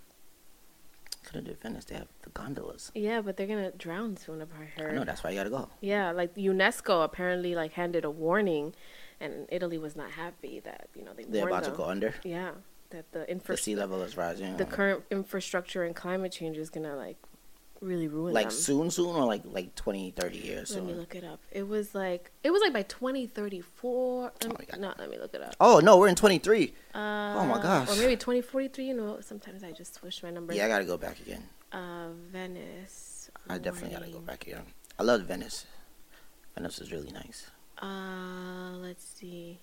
Could 1.26 1.36
have 1.36 1.44
did 1.44 1.60
Venice. 1.60 1.84
They 1.84 1.96
have 1.96 2.08
the 2.22 2.30
gondolas. 2.30 2.90
Yeah, 2.96 3.20
but 3.20 3.36
they're 3.36 3.48
gonna 3.48 3.72
drown 3.72 4.16
soon. 4.16 4.40
If 4.40 4.48
I 4.58 4.64
heard. 4.82 4.96
Know 4.96 5.04
that's 5.04 5.26
why 5.26 5.32
you 5.32 5.36
gotta 5.36 5.50
go. 5.50 5.68
Yeah, 5.82 6.12
like 6.12 6.36
UNESCO 6.36 7.04
apparently 7.04 7.54
like 7.54 7.74
handed 7.74 8.06
a 8.06 8.10
warning, 8.10 8.74
and 9.20 9.46
Italy 9.50 9.78
was 9.78 9.98
not 9.98 10.12
happy 10.12 10.62
that 10.62 10.88
you 10.96 11.04
know 11.04 11.12
they 11.14 11.24
They're 11.26 11.48
about 11.50 11.66
to 11.66 11.72
go 11.72 11.84
under. 11.84 12.14
Yeah, 12.24 12.52
that 12.90 13.12
the 13.12 13.26
The 13.46 13.58
sea 13.58 13.76
level 13.76 14.02
is 14.02 14.18
rising. 14.18 14.58
the 14.58 14.66
current 14.66 15.04
infrastructure 15.12 15.84
and 15.84 15.96
climate 15.96 16.32
change 16.32 16.58
is 16.58 16.70
gonna 16.70 16.96
like 16.96 17.18
really 17.80 18.08
ruin 18.08 18.34
like 18.34 18.50
them. 18.50 18.58
soon, 18.58 18.90
soon, 18.92 19.16
or 19.16 19.26
like 19.26 19.44
like 19.46 19.76
20, 19.76 20.12
30 20.12 20.38
years 20.38 20.74
Let 20.76 20.84
me 20.86 20.94
look 20.94 21.14
it 21.14 21.24
up. 21.24 21.40
It 21.52 21.68
was 21.68 21.94
like 21.94 22.32
it 22.44 22.50
was 22.52 22.62
like 22.62 22.74
by 22.74 22.84
twenty 22.84 23.28
thirty 23.28 23.62
four. 23.62 24.32
Oh 24.46 24.48
my 24.48 24.78
No, 24.80 24.94
let 24.98 25.10
me 25.10 25.18
look 25.20 25.34
it 25.36 25.42
up. 25.42 25.56
Oh 25.60 25.80
no, 25.80 25.98
we're 25.98 26.08
in 26.08 26.16
twenty 26.16 26.40
three. 26.40 26.74
Uh, 26.94 27.46
my 27.46 27.60
gosh. 27.62 27.90
Or 27.92 28.02
maybe 28.02 28.16
twenty 28.16 28.42
forty 28.42 28.68
three. 28.68 28.86
You 28.88 28.96
know, 28.96 29.20
sometimes 29.22 29.64
I 29.64 29.72
just 29.72 29.94
switch 29.96 30.24
my 30.24 30.32
numbers. 30.32 30.56
Yeah, 30.58 30.66
I 30.66 30.70
gotta 30.70 30.86
go 30.86 30.98
back 30.98 31.20
again. 31.20 31.44
Uh, 31.72 32.10
Venice. 32.32 33.30
I 33.50 33.58
definitely 33.58 33.96
gotta 33.96 34.12
go 34.12 34.20
back 34.20 34.48
again. 34.48 34.64
I 34.98 35.04
love 35.04 35.22
Venice. 35.22 35.66
Venice 36.56 36.80
is 36.80 36.92
really 36.92 37.12
nice. 37.12 37.52
Uh, 37.80 38.72
let's 38.78 39.06
see. 39.06 39.60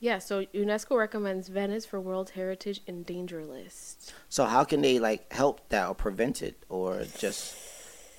Yeah, 0.00 0.18
so 0.18 0.44
UNESCO 0.54 0.96
recommends 0.96 1.48
Venice 1.48 1.84
for 1.84 2.00
World 2.00 2.30
Heritage 2.30 2.80
in 2.86 3.02
danger 3.02 3.44
list. 3.44 4.14
So 4.28 4.44
how 4.44 4.64
can 4.64 4.80
they 4.80 4.98
like 4.98 5.32
help 5.32 5.68
that 5.70 5.88
or 5.88 5.94
prevent 5.94 6.42
it, 6.42 6.62
or 6.68 7.04
just 7.18 7.56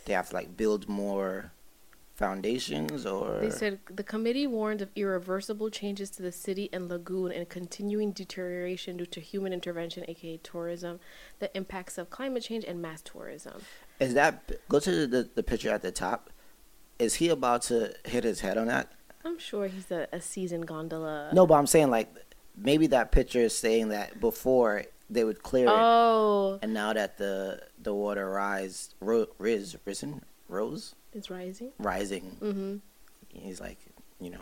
they 0.05 0.13
have 0.13 0.29
to 0.29 0.35
like 0.35 0.57
build 0.57 0.89
more 0.89 1.53
foundations, 2.15 3.05
or 3.05 3.39
They 3.39 3.49
said 3.49 3.79
the 3.89 4.03
committee 4.03 4.45
warned 4.45 4.81
of 4.81 4.89
irreversible 4.93 5.69
changes 5.69 6.09
to 6.11 6.21
the 6.21 6.33
city 6.33 6.69
and 6.73 6.89
lagoon 6.89 7.31
and 7.31 7.47
continuing 7.47 8.11
deterioration 8.11 8.97
due 8.97 9.05
to 9.05 9.21
human 9.21 9.53
intervention, 9.53 10.03
aka 10.09 10.37
tourism, 10.43 10.99
the 11.39 11.55
impacts 11.55 11.97
of 11.97 12.09
climate 12.09 12.43
change 12.43 12.65
and 12.65 12.81
mass 12.81 13.01
tourism. 13.01 13.61
is 14.01 14.13
that 14.15 14.51
go 14.67 14.79
to 14.81 15.07
the 15.07 15.29
the 15.33 15.43
picture 15.43 15.69
at 15.69 15.81
the 15.81 15.93
top? 15.93 16.29
Is 16.97 17.15
he 17.15 17.29
about 17.29 17.61
to 17.63 17.93
hit 18.03 18.25
his 18.25 18.41
head 18.41 18.57
on 18.57 18.67
that? 18.67 18.91
I'm 19.25 19.37
sure 19.39 19.67
he's 19.67 19.91
a, 19.91 20.07
a 20.11 20.21
seasoned 20.21 20.67
gondola. 20.67 21.29
No, 21.33 21.45
but 21.45 21.55
I'm 21.55 21.67
saying 21.67 21.89
like 21.89 22.09
maybe 22.57 22.87
that 22.87 23.11
picture 23.11 23.41
is 23.41 23.57
saying 23.57 23.89
that 23.89 24.19
before 24.19 24.83
they 25.09 25.23
would 25.23 25.41
clear 25.43 25.65
it, 25.67 25.71
Oh, 25.73 26.59
and 26.61 26.73
now 26.73 26.93
that 26.93 27.17
the 27.17 27.61
the 27.81 27.93
water 27.93 28.29
rise 28.29 28.93
ro- 28.99 29.27
riz 29.37 29.75
risen 29.85 30.23
rose 30.47 30.95
it's 31.13 31.29
rising. 31.29 31.71
rising, 31.79 32.37
Mm-hmm. 32.41 32.75
he's 33.29 33.59
like 33.59 33.77
you 34.19 34.29
know 34.29 34.41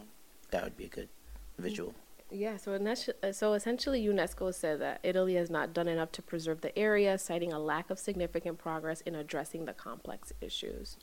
that 0.51 0.63
would 0.63 0.77
be 0.77 0.85
a 0.85 0.89
good 0.89 1.09
visual. 1.57 1.93
Yeah, 2.29 2.57
so 2.57 2.73
uh, 2.73 3.31
so 3.31 3.53
essentially, 3.53 4.05
UNESCO 4.05 4.53
said 4.53 4.81
that 4.81 4.99
Italy 5.01 5.35
has 5.35 5.49
not 5.49 5.73
done 5.73 5.87
enough 5.87 6.11
to 6.11 6.21
preserve 6.21 6.59
the 6.59 6.77
area, 6.77 7.17
citing 7.17 7.53
a 7.53 7.59
lack 7.59 7.89
of 7.89 7.97
significant 7.97 8.57
progress 8.57 8.99
in 9.01 9.15
addressing 9.15 9.63
the 9.63 9.71
complex 9.71 10.33
issues. 10.41 10.97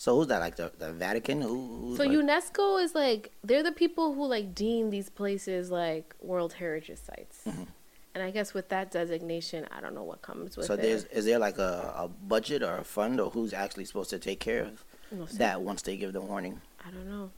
So 0.00 0.14
who's 0.16 0.28
that? 0.28 0.38
Like 0.38 0.54
the, 0.56 0.70
the 0.78 0.92
Vatican? 0.92 1.42
Who, 1.42 1.94
So 1.96 2.04
like, 2.04 2.12
UNESCO 2.12 2.82
is 2.82 2.94
like 2.94 3.32
they're 3.44 3.64
the 3.64 3.72
people 3.72 4.14
who 4.14 4.26
like 4.26 4.54
deem 4.54 4.90
these 4.90 5.10
places 5.10 5.70
like 5.70 6.14
World 6.20 6.52
Heritage 6.54 6.98
sites, 7.00 7.40
Mhm. 7.46 7.66
and 8.14 8.22
I 8.22 8.30
guess 8.30 8.54
with 8.54 8.68
that 8.68 8.90
designation, 8.92 9.66
I 9.76 9.80
don't 9.80 9.94
know 9.94 10.04
what 10.04 10.22
comes 10.22 10.56
with 10.56 10.66
So 10.66 10.74
it. 10.74 10.76
So 10.76 10.82
there's 10.82 11.04
is 11.06 11.24
there 11.24 11.40
like 11.40 11.58
a, 11.58 11.92
a 11.96 12.08
budget 12.08 12.62
or 12.62 12.76
a 12.76 12.84
fund 12.84 13.20
or 13.20 13.30
who's 13.30 13.52
actually 13.52 13.84
supposed 13.86 14.10
to 14.10 14.18
take 14.20 14.38
care 14.40 14.62
of 14.62 14.84
We'll 15.10 15.26
that 15.34 15.62
once 15.62 15.82
they 15.82 15.96
give 15.96 16.12
the 16.12 16.20
warning? 16.20 16.60
I 16.86 16.90
don't 16.92 17.08
know. 17.08 17.30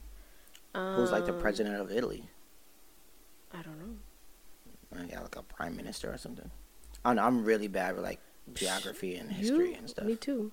Who's 0.97 1.11
like 1.11 1.25
the 1.27 1.33
Um, 1.35 1.41
president 1.41 1.77
of 1.81 1.91
Italy? 1.91 2.29
I 3.53 3.63
don't 3.63 3.79
know. 3.81 5.07
Yeah, 5.09 5.21
like 5.21 5.37
a 5.37 5.43
prime 5.43 5.77
minister 5.77 6.13
or 6.13 6.19
something. 6.19 6.51
I. 7.05 7.13
I'm 7.13 7.45
really 7.45 7.69
bad 7.69 7.95
with 7.97 8.05
like 8.05 8.21
geography 8.53 9.17
and 9.17 9.31
history 9.33 9.71
You? 9.71 9.77
and 9.77 9.89
stuff. 9.89 10.05
Me 10.05 10.15
too. 10.17 10.53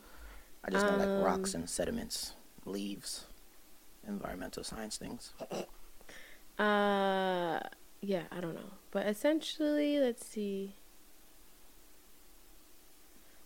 I 0.64 0.72
just 0.72 0.86
know 0.86 0.98
like 0.98 1.26
rocks 1.26 1.54
Um, 1.56 1.62
and 1.62 1.70
sediments, 1.70 2.34
leaves, 2.66 3.26
environmental 4.08 4.64
science 4.64 4.98
things. 4.98 5.34
Uh, 6.60 7.60
yeah, 8.02 8.24
I 8.32 8.40
don't 8.42 8.56
know, 8.56 8.72
but 8.92 9.06
essentially, 9.08 10.00
let's 10.00 10.26
see. 10.26 10.76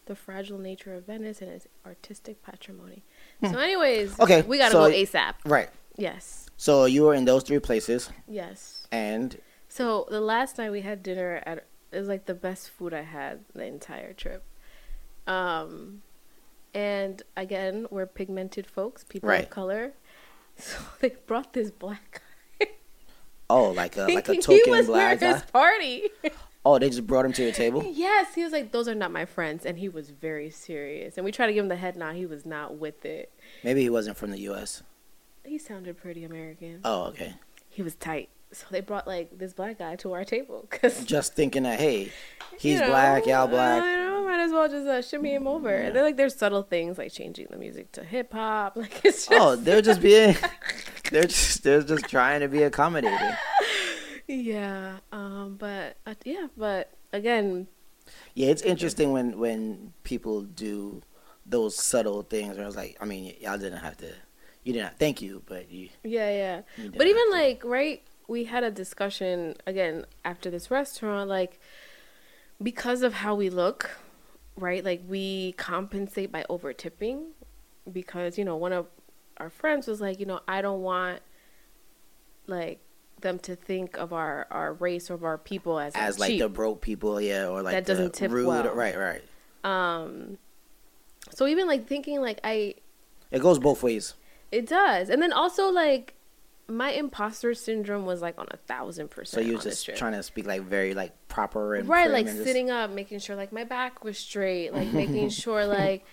The 0.06 0.16
fragile 0.16 0.58
nature 0.58 0.94
of 0.96 1.06
Venice 1.06 1.42
and 1.42 1.52
its 1.52 1.68
artistic 1.86 2.42
patrimony. 2.44 3.04
So, 3.44 3.58
anyways, 3.60 4.16
Hmm. 4.16 4.24
Okay, 4.24 4.42
we 4.42 4.58
gotta 4.58 4.72
so- 4.72 4.90
go 4.90 4.96
ASAP. 4.96 5.36
Right. 5.46 5.70
Yes, 5.98 6.48
So 6.58 6.86
you 6.86 7.04
were 7.04 7.14
in 7.14 7.26
those 7.26 7.44
three 7.44 7.60
places, 7.60 8.10
yes. 8.28 8.88
and 8.92 9.40
So 9.68 10.06
the 10.10 10.22
last 10.22 10.58
night 10.58 10.72
we 10.72 10.82
had 10.82 11.04
dinner 11.04 11.42
at 11.46 11.66
it 11.92 11.98
was 12.00 12.08
like 12.08 12.26
the 12.26 12.34
best 12.34 12.70
food 12.70 12.94
I 12.94 13.02
had 13.02 13.44
the 13.54 13.66
entire 13.66 14.14
trip. 14.14 14.44
Um, 15.28 16.02
and 16.74 17.22
again, 17.38 17.86
we're 17.90 18.06
pigmented 18.08 18.68
folks, 18.68 19.04
people 19.04 19.30
Right. 19.30 19.44
of 19.44 19.50
color. 19.50 19.94
So 20.58 20.78
they 21.00 21.16
brought 21.28 21.54
this 21.54 21.72
black 21.72 22.22
guy. 22.60 22.68
oh, 23.50 23.70
like 23.72 23.96
a 23.98 24.02
like 24.04 24.28
a 24.30 24.36
token 24.42 24.70
was 24.72 24.86
black 24.88 25.20
guy. 25.20 25.34
his 25.34 25.42
party. 25.44 26.10
Oh, 26.64 26.78
they 26.78 26.90
just 26.90 27.08
brought 27.08 27.26
him 27.26 27.34
to 27.34 27.42
your 27.42 27.52
table. 27.54 27.84
yes, 27.92 28.36
he 28.36 28.44
was 28.44 28.54
like, 28.54 28.72
"Those 28.72 28.88
are 28.88 28.94
not 28.94 29.12
my 29.12 29.26
friends," 29.26 29.66
and 29.66 29.80
he 29.80 29.90
was 29.90 30.12
very 30.12 30.52
serious. 30.52 31.18
And 31.18 31.26
we 31.26 31.32
tried 31.32 31.48
to 31.48 31.54
give 31.54 31.64
him 31.64 31.70
the 31.70 31.76
head 31.76 31.96
nod. 31.96 32.14
He 32.16 32.28
was 32.28 32.46
not 32.46 32.78
with 32.78 33.04
it. 33.04 33.32
Maybe 33.64 33.82
he 33.82 33.90
wasn't 33.90 34.16
from 34.16 34.30
the 34.30 34.38
U.S. 34.42 34.84
He 35.44 35.58
sounded 35.58 35.98
pretty 35.98 36.24
American. 36.24 36.82
Oh, 36.86 37.06
okay. 37.06 37.34
He 37.68 37.82
was 37.82 37.96
tight. 37.96 38.30
So 38.52 38.68
they 38.70 38.82
brought 38.82 39.08
like 39.08 39.40
this 39.40 39.54
black 39.54 39.80
guy 39.80 39.96
to 39.96 40.12
our 40.14 40.24
table 40.24 40.68
because 40.70 41.04
Just 41.04 41.34
thinking 41.34 41.64
that 41.64 41.80
hey, 41.80 42.12
he's 42.60 42.80
black, 42.80 43.26
y'all 43.26 43.48
black. 43.48 43.82
Might 44.32 44.40
as 44.40 44.52
well 44.54 44.70
just 44.70 44.88
uh, 44.88 45.02
shimmy 45.02 45.34
him 45.36 45.46
over. 45.46 45.70
And 45.76 45.94
then 45.94 46.04
like 46.04 46.16
there's 46.16 46.36
subtle 46.36 46.64
things 46.64 46.98
like 46.98 47.12
changing 47.12 47.48
the 47.50 47.58
music 47.58 47.92
to 47.94 48.04
hip 48.04 48.32
hop. 48.32 48.78
Like 48.82 49.04
it's 49.04 49.28
just 49.28 49.42
Oh, 49.42 49.58
they're 49.58 49.82
just 49.82 50.02
being, 50.02 50.38
they're 51.12 51.26
just 51.26 51.64
they're 51.64 51.82
just 51.84 52.06
trying 52.08 52.40
to 52.40 52.48
be 52.48 52.64
accommodating. 52.64 53.36
yeah. 54.28 54.98
Um, 55.12 55.58
but 55.60 55.98
uh, 56.06 56.16
yeah, 56.24 56.48
but 56.56 56.92
again, 57.12 57.68
Yeah, 58.34 58.48
it's 58.48 58.62
interesting 58.62 59.12
when 59.12 59.38
when 59.38 59.94
people 60.04 60.44
do 60.44 61.02
those 61.46 61.76
subtle 61.76 62.22
things. 62.24 62.56
Where 62.56 62.64
I 62.64 62.68
was 62.68 62.78
like, 62.78 62.98
I 63.02 63.06
mean, 63.06 63.36
y'all 63.42 63.58
didn't 63.58 63.80
have 63.80 63.98
to, 63.98 64.08
you 64.64 64.74
didn't. 64.74 64.86
Have, 64.90 64.98
thank 64.98 65.22
you, 65.22 65.44
but 65.46 65.70
you. 65.70 65.90
yeah, 66.04 66.30
yeah. 66.30 66.62
you 66.78 66.92
But 66.96 67.08
even 67.08 67.24
like 67.32 67.64
right, 67.66 68.02
we 68.28 68.46
had 68.46 68.64
a 68.64 68.72
discussion 68.72 69.56
again 69.68 70.06
after 70.24 70.50
this 70.50 70.72
restaurant, 70.72 71.30
like 71.30 71.60
because 72.64 73.02
of 73.02 73.14
how 73.16 73.36
we 73.36 73.50
look, 73.50 74.00
right? 74.62 74.84
Like 74.84 75.02
we 75.08 75.54
compensate 75.54 76.32
by 76.32 76.46
over 76.50 76.74
tipping 76.74 77.32
because 77.92 78.38
you 78.38 78.46
know 78.46 78.56
one 78.56 78.74
of 78.74 78.88
our 79.38 79.50
friends 79.50 79.88
was 79.88 80.00
like, 80.00 80.20
you 80.20 80.26
know, 80.26 80.40
I 80.48 80.62
don't 80.62 80.82
want 80.82 81.22
like 82.48 82.80
them 83.22 83.40
to 83.40 83.56
think 83.56 83.98
of 83.98 84.14
our 84.14 84.48
our 84.52 84.74
race 84.74 85.10
or 85.10 85.16
of 85.16 85.24
our 85.24 85.38
people 85.38 85.80
as 85.80 85.94
as 85.96 86.20
like 86.20 86.32
cheap. 86.32 86.40
the 86.40 86.50
broke 86.50 86.82
people, 86.82 87.20
yeah, 87.20 87.48
or 87.48 87.62
like 87.62 87.74
That 87.74 87.86
doesn't 87.86 88.14
tip 88.14 88.32
rude, 88.32 88.48
well. 88.48 88.74
right, 88.74 88.98
right. 88.98 89.24
um. 89.64 90.38
So 91.34 91.48
even 91.48 91.68
like 91.68 91.88
thinking 91.88 92.20
like 92.22 92.40
I 92.44 92.76
It 93.32 93.40
goes 93.40 93.60
both 93.60 93.84
ways. 93.84 94.16
It 94.52 94.68
does. 94.68 95.10
And 95.10 95.22
then 95.22 95.32
also 95.32 95.70
like 95.70 96.16
my 96.72 96.92
imposter 96.92 97.54
syndrome 97.54 98.06
was 98.06 98.22
like 98.22 98.38
on 98.38 98.48
a 98.52 98.58
thousand 98.58 99.10
percent. 99.10 99.44
So 99.44 99.48
you 99.48 99.58
were 99.58 99.62
just 99.64 99.86
trying 99.96 100.14
to 100.14 100.24
speak 100.24 100.46
like 100.46 100.64
very 100.64 100.94
like 100.94 101.12
proper 101.28 101.76
and 101.76 101.88
right, 101.88 102.10
like 102.10 102.28
and 102.28 102.36
just- 102.36 102.48
sitting 102.48 102.70
up, 102.72 102.92
making 102.92 103.20
sure 103.20 103.36
like 103.36 103.52
my 103.52 103.64
back 103.64 104.04
was 104.04 104.18
straight, 104.18 104.74
like 104.74 104.92
making 104.94 105.30
sure 105.30 105.66
like 105.66 106.06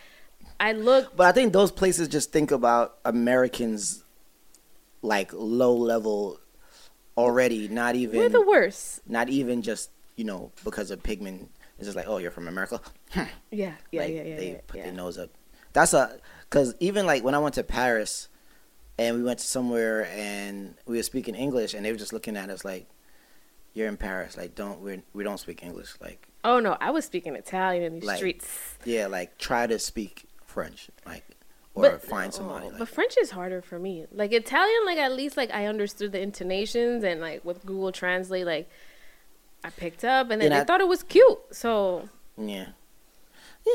I 0.60 0.72
look. 0.72 1.16
But 1.16 1.26
I 1.26 1.32
think 1.32 1.52
those 1.52 1.70
places 1.72 2.08
just 2.08 2.32
think 2.32 2.50
about 2.50 2.98
Americans 3.04 4.04
like 5.02 5.32
low 5.32 5.74
level 5.74 6.40
already, 7.16 7.68
not 7.68 7.94
even 7.94 8.18
we're 8.18 8.28
the 8.28 8.42
worst. 8.44 9.00
not 9.08 9.28
even 9.28 9.62
just 9.62 9.90
you 10.16 10.24
know 10.24 10.52
because 10.64 10.90
of 10.90 11.02
pigment. 11.02 11.50
It's 11.78 11.86
just 11.86 11.96
like, 11.96 12.08
oh, 12.08 12.18
you're 12.18 12.32
from 12.32 12.48
America. 12.48 12.80
Yeah, 13.50 13.72
yeah, 13.92 14.00
like 14.00 14.14
yeah, 14.14 14.22
yeah. 14.22 14.36
they 14.36 14.50
yeah, 14.52 14.58
put 14.66 14.78
yeah. 14.78 14.84
their 14.84 14.92
nose 14.92 15.16
up. 15.16 15.30
That's 15.72 15.94
a 15.94 16.18
because 16.42 16.74
even 16.80 17.06
like 17.06 17.22
when 17.22 17.34
I 17.34 17.38
went 17.38 17.54
to 17.54 17.62
Paris, 17.62 18.28
and 18.98 19.16
we 19.16 19.22
went 19.22 19.38
to 19.38 19.46
somewhere 19.46 20.06
and 20.12 20.74
we 20.86 20.96
were 20.96 21.02
speaking 21.02 21.34
English, 21.34 21.74
and 21.74 21.84
they 21.84 21.92
were 21.92 21.98
just 21.98 22.12
looking 22.12 22.36
at 22.36 22.50
us 22.50 22.64
like, 22.64 22.86
"You're 23.74 23.88
in 23.88 23.96
Paris. 23.96 24.36
Like, 24.36 24.54
don't 24.54 24.80
we 24.80 25.02
we 25.12 25.24
don't 25.24 25.38
speak 25.38 25.62
English. 25.62 25.94
Like, 26.00 26.26
Oh 26.44 26.60
no, 26.60 26.76
I 26.80 26.90
was 26.90 27.04
speaking 27.04 27.34
Italian 27.36 27.82
in 27.84 27.94
these 27.94 28.04
Like, 28.04 28.16
streets. 28.18 28.76
yeah, 28.84 29.06
like 29.06 29.38
try 29.38 29.66
to 29.66 29.78
speak 29.78 30.24
French, 30.44 30.88
like, 31.06 31.24
or 31.74 31.82
But- 31.82 32.02
find 32.02 32.32
somebody. 32.32 32.66
oh, 32.66 32.68
like, 32.70 32.78
but 32.78 32.88
French 32.88 33.16
is 33.20 33.30
harder 33.30 33.60
for 33.62 33.78
me. 33.78 34.06
Like 34.12 34.32
Italian, 34.32 34.84
like 34.86 34.98
at 34.98 35.12
least 35.12 35.36
like 35.36 35.50
I 35.52 35.66
understood 35.66 36.12
the 36.12 36.20
intonations 36.20 37.04
and 37.04 37.20
like 37.20 37.44
with 37.44 37.64
Google 37.66 37.92
Translate, 37.92 38.46
like 38.46 38.68
I 39.64 39.70
picked 39.70 40.04
up 40.04 40.30
and 40.30 40.40
then 40.40 40.52
And 40.52 40.54
I 40.54 40.60
I- 40.60 40.64
thought 40.64 40.80
it 40.80 40.88
was 40.88 41.02
cute. 41.02 41.38
So 41.50 42.08
Yeah. 42.36 42.68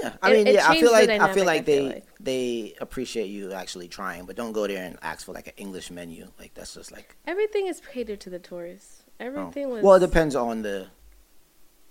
Yeah, 0.01 0.13
I 0.21 0.33
mean, 0.33 0.47
it 0.47 0.55
yeah, 0.55 0.69
I 0.69 0.79
feel 0.79 0.91
like 0.91 1.03
I 1.03 1.07
dynamic, 1.07 1.33
feel 1.35 1.43
I 1.43 1.45
like 1.45 1.65
they 1.65 1.77
feel 1.77 1.85
like. 1.87 2.07
they 2.19 2.73
appreciate 2.81 3.27
you 3.27 3.51
actually 3.53 3.87
trying, 3.87 4.25
but 4.25 4.35
don't 4.35 4.51
go 4.53 4.65
there 4.67 4.83
and 4.83 4.97
ask 5.01 5.25
for 5.25 5.33
like 5.33 5.47
an 5.47 5.53
English 5.57 5.91
menu. 5.91 6.31
Like 6.39 6.53
that's 6.53 6.73
just 6.73 6.91
like 6.91 7.15
everything 7.27 7.67
is 7.67 7.81
catered 7.81 8.19
to 8.21 8.29
the 8.29 8.39
tourists. 8.39 9.03
oh. 9.07 9.25
Everything 9.25 9.69
was 9.69 9.83
well, 9.83 9.95
it 9.95 9.99
depends 9.99 10.35
on 10.35 10.61
the 10.63 10.87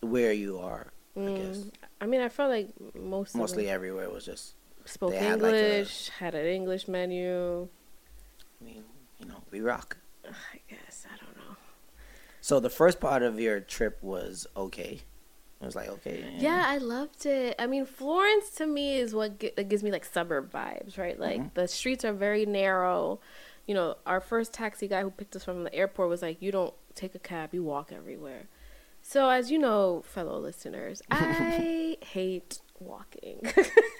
where 0.00 0.32
you 0.32 0.58
are. 0.58 0.92
I 1.16 1.20
guess 1.20 1.58
Mm, 1.58 1.70
I 2.00 2.06
mean, 2.06 2.20
I 2.22 2.28
felt 2.30 2.50
like 2.50 2.68
most 2.94 3.34
mostly 3.36 3.66
them 3.66 3.74
everywhere 3.74 4.08
was 4.10 4.24
just. 4.24 4.54
spoke 4.86 5.10
they 5.12 5.18
had, 5.18 5.42
like, 5.42 5.52
a- 5.54 5.66
English, 5.76 6.08
had 6.08 6.34
an 6.34 6.46
English 6.46 6.88
menu. 6.88 7.68
I 8.60 8.64
mean, 8.64 8.82
you 9.20 9.26
know, 9.26 9.42
we 9.50 9.60
rock. 9.60 9.98
I 10.24 10.58
guess 10.70 11.06
I 11.06 11.16
don't 11.22 11.36
know. 11.36 11.56
So 12.40 12.58
the 12.60 12.70
first 12.70 12.98
part 12.98 13.22
of 13.22 13.38
your 13.38 13.60
trip 13.60 13.98
was 14.02 14.46
okay. 14.56 15.02
It 15.62 15.64
was 15.64 15.76
like 15.76 15.88
okay. 15.88 16.24
Yeah, 16.38 16.64
I 16.66 16.78
loved 16.78 17.24
it. 17.24 17.54
I 17.58 17.66
mean, 17.68 17.86
Florence 17.86 18.50
to 18.56 18.66
me 18.66 18.96
is 18.96 19.14
what 19.14 19.38
gi- 19.38 19.52
gives 19.68 19.82
me 19.84 19.92
like 19.92 20.04
suburb 20.04 20.52
vibes, 20.52 20.98
right? 20.98 21.18
Like 21.18 21.40
Mhm. 21.40 21.54
the 21.54 21.68
streets 21.68 22.04
are 22.04 22.12
very 22.12 22.44
narrow. 22.44 23.20
You 23.66 23.74
know, 23.76 23.96
our 24.04 24.20
first 24.20 24.52
taxi 24.52 24.88
guy 24.88 25.02
who 25.02 25.10
picked 25.10 25.36
us 25.36 25.44
from 25.44 25.62
the 25.62 25.72
airport 25.72 26.08
was 26.08 26.20
like, 26.20 26.42
"You 26.42 26.50
don't 26.50 26.74
take 26.96 27.14
a 27.14 27.20
cab, 27.20 27.54
you 27.54 27.62
walk 27.62 27.92
everywhere." 27.92 28.48
So, 29.02 29.28
as 29.28 29.50
you 29.52 29.58
know, 29.58 30.02
fellow 30.04 30.38
listeners, 30.40 31.00
I 31.12 31.96
hate 32.02 32.60
walking. 32.80 33.42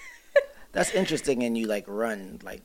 That's 0.73 0.93
interesting, 0.95 1.43
and 1.43 1.57
you 1.57 1.67
like 1.67 1.85
run 1.87 2.41
like 2.43 2.63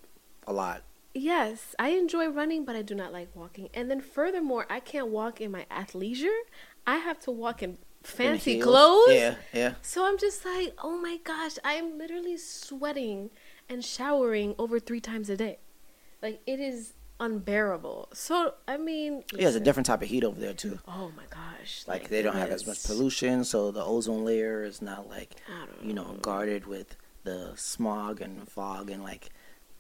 a 0.48 0.54
lot. 0.54 0.84
yes, 1.14 1.76
I 1.80 1.90
enjoy 1.90 2.28
running, 2.30 2.64
but 2.64 2.76
I 2.76 2.82
do 2.84 2.96
not 2.96 3.12
like 3.12 3.30
walking. 3.36 3.70
And 3.74 3.90
then 3.92 4.02
furthermore, 4.02 4.66
I 4.70 4.80
can't 4.80 5.08
walk 5.10 5.42
in 5.42 5.52
my 5.52 5.66
athleisure. 5.70 6.40
I 6.86 6.98
have 6.98 7.20
to 7.22 7.32
walk 7.32 7.62
In 7.64 7.78
fancy 8.08 8.60
clothes. 8.60 9.14
Yeah, 9.14 9.36
yeah. 9.54 9.74
So 9.82 10.06
I'm 10.06 10.18
just 10.18 10.46
like, 10.46 10.74
oh 10.84 10.98
my 10.98 11.18
gosh, 11.24 11.58
I'm 11.64 11.98
literally 11.98 12.38
sweating 12.38 13.30
and 13.70 13.84
showering 13.84 14.56
over 14.58 14.80
three 14.80 15.02
times 15.02 15.30
a 15.30 15.38
day. 15.38 15.60
Like 16.22 16.42
it 16.46 16.60
is 16.60 16.94
unbearable. 17.20 18.10
So 18.14 18.54
I 18.68 18.78
mean, 18.78 19.24
Yeah, 19.34 19.48
it's 19.48 19.58
a 19.58 19.60
different 19.60 19.86
type 19.86 20.02
of 20.02 20.08
heat 20.08 20.24
over 20.24 20.40
there 20.40 20.54
too. 20.54 20.80
Oh 20.88 21.12
my 21.16 21.24
gosh, 21.30 21.84
Like 21.88 22.10
they 22.10 22.22
don't 22.22 22.36
have 22.36 22.50
as 22.50 22.66
much 22.66 22.84
pollution, 22.86 23.44
so 23.44 23.72
the 23.72 23.84
ozone 23.84 24.26
layer 24.26 24.64
is 24.64 24.82
not 24.82 25.10
like 25.10 25.36
you 25.82 25.94
know 25.94 26.18
guarded 26.22 26.66
with 26.66 26.96
the 27.24 27.52
smog 27.56 28.22
and 28.22 28.48
fog 28.48 28.90
and 28.90 29.04
like 29.04 29.30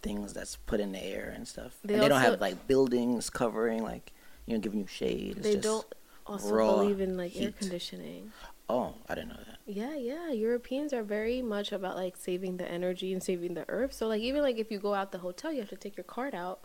things 0.02 0.34
that's 0.34 0.58
put 0.58 0.80
in 0.80 0.92
the 0.92 1.04
air 1.04 1.34
and 1.36 1.48
stuff. 1.48 1.78
They 1.84 1.96
and 1.96 2.04
they 2.04 2.10
don't 2.10 2.22
have 2.22 2.42
like 2.42 2.68
buildings 2.68 3.30
covering 3.30 3.84
like 3.84 4.12
you 4.46 4.54
know 4.54 4.60
giving 4.60 4.82
you 4.82 4.88
shade. 4.88 5.38
It's 5.38 5.48
They 5.48 5.54
just, 5.54 5.64
don't 5.64 5.86
also 6.28 6.54
raw 6.54 6.76
believe 6.76 7.00
in 7.02 7.18
like 7.18 7.36
air 7.36 7.52
conditioning. 7.52 8.32
Oh, 8.70 8.96
I 9.08 9.16
didn't 9.16 9.30
know 9.30 9.38
that. 9.48 9.58
Yeah, 9.66 9.96
yeah. 9.96 10.32
Europeans 10.32 10.92
are 10.94 11.04
very 11.04 11.42
much 11.42 11.72
about 11.72 11.96
like 11.96 12.18
saving 12.18 12.58
the 12.58 12.70
energy 12.70 13.14
and 13.14 13.24
saving 13.24 13.54
the 13.54 13.66
earth. 13.70 13.94
So 13.94 14.08
like 14.08 14.22
even 14.22 14.42
like 14.42 14.58
if 14.58 14.70
you 14.72 14.80
go 14.80 14.94
out 14.94 15.12
the 15.12 15.20
hotel, 15.20 15.52
you 15.54 15.60
have 15.62 15.70
to 15.70 15.76
take 15.78 15.96
your 15.96 16.04
card 16.04 16.36
out, 16.36 16.60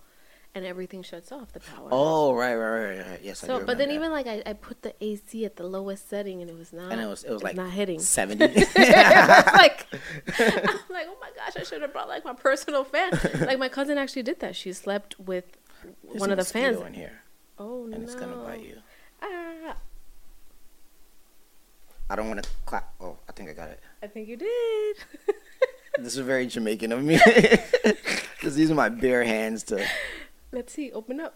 and 0.55 0.65
everything 0.67 1.03
shuts 1.05 1.31
off 1.33 1.53
the 1.53 1.61
power. 1.61 1.89
Oh, 1.93 2.35
right, 2.35 2.55
right, 2.57 2.97
right, 2.97 3.07
right. 3.09 3.21
Yes, 3.23 3.43
I 3.45 3.47
So, 3.47 3.59
but 3.65 3.79
then 3.79 3.89
remember 3.89 3.95
even 3.95 4.11
like 4.13 4.27
I, 4.47 4.51
I 4.51 4.53
put 4.55 4.83
the 4.83 4.95
AC 5.01 5.45
at 5.45 5.57
the 5.57 5.63
lowest 5.65 6.09
setting 6.11 6.43
and 6.43 6.51
it 6.51 6.57
was 6.59 6.73
not. 6.73 6.91
and 6.93 7.01
it 7.01 7.07
was 7.07 7.23
it 7.23 7.31
was 7.31 7.37
it's 7.37 7.45
like 7.45 7.57
not 7.57 7.71
hitting. 7.71 8.01
seventy. 8.01 8.47
Like 8.77 9.87
I'm 10.39 10.91
like, 10.91 11.07
oh 11.09 11.17
my 11.21 11.31
gosh, 11.37 11.55
I 11.57 11.63
should 11.63 11.83
have 11.83 11.93
brought 11.93 12.09
like 12.09 12.25
my 12.25 12.35
personal 12.35 12.83
fan. 12.85 13.13
Like 13.41 13.59
my 13.61 13.69
cousin 13.69 13.97
actually 13.97 14.23
did 14.25 14.41
that. 14.41 14.57
She 14.57 14.73
slept 14.73 15.19
with 15.21 15.45
There's 16.05 16.21
one 16.21 16.31
of 16.33 16.39
the 16.39 16.45
fans. 16.45 16.81
in 16.81 16.95
here, 16.95 17.23
Oh 17.59 17.87
no! 17.87 17.95
and 17.95 18.03
it's 18.05 18.15
gonna 18.17 18.37
bite 18.37 18.63
you. 18.65 18.79
Ah, 19.23 19.77
I 22.11 22.17
don't 22.17 22.29
want 22.29 22.43
to 22.43 22.49
clap. 22.67 22.93
Oh, 23.01 23.17
I 23.29 23.33
think 23.33 23.49
I 23.49 23.53
got 23.55 23.69
it. 23.71 23.81
I 24.03 24.07
think 24.07 24.29
you 24.29 24.37
did. 24.37 24.97
This 25.99 26.17
is 26.17 26.21
very 26.25 26.47
Jamaican 26.47 26.91
of 26.93 27.03
me. 27.05 27.21
Because 28.35 28.57
these 28.57 28.71
are 28.71 28.75
my 28.75 28.89
bare 28.89 29.23
hands 29.23 29.63
to. 29.65 29.87
Let's 30.51 30.73
see. 30.73 30.91
Open 30.91 31.21
up. 31.21 31.35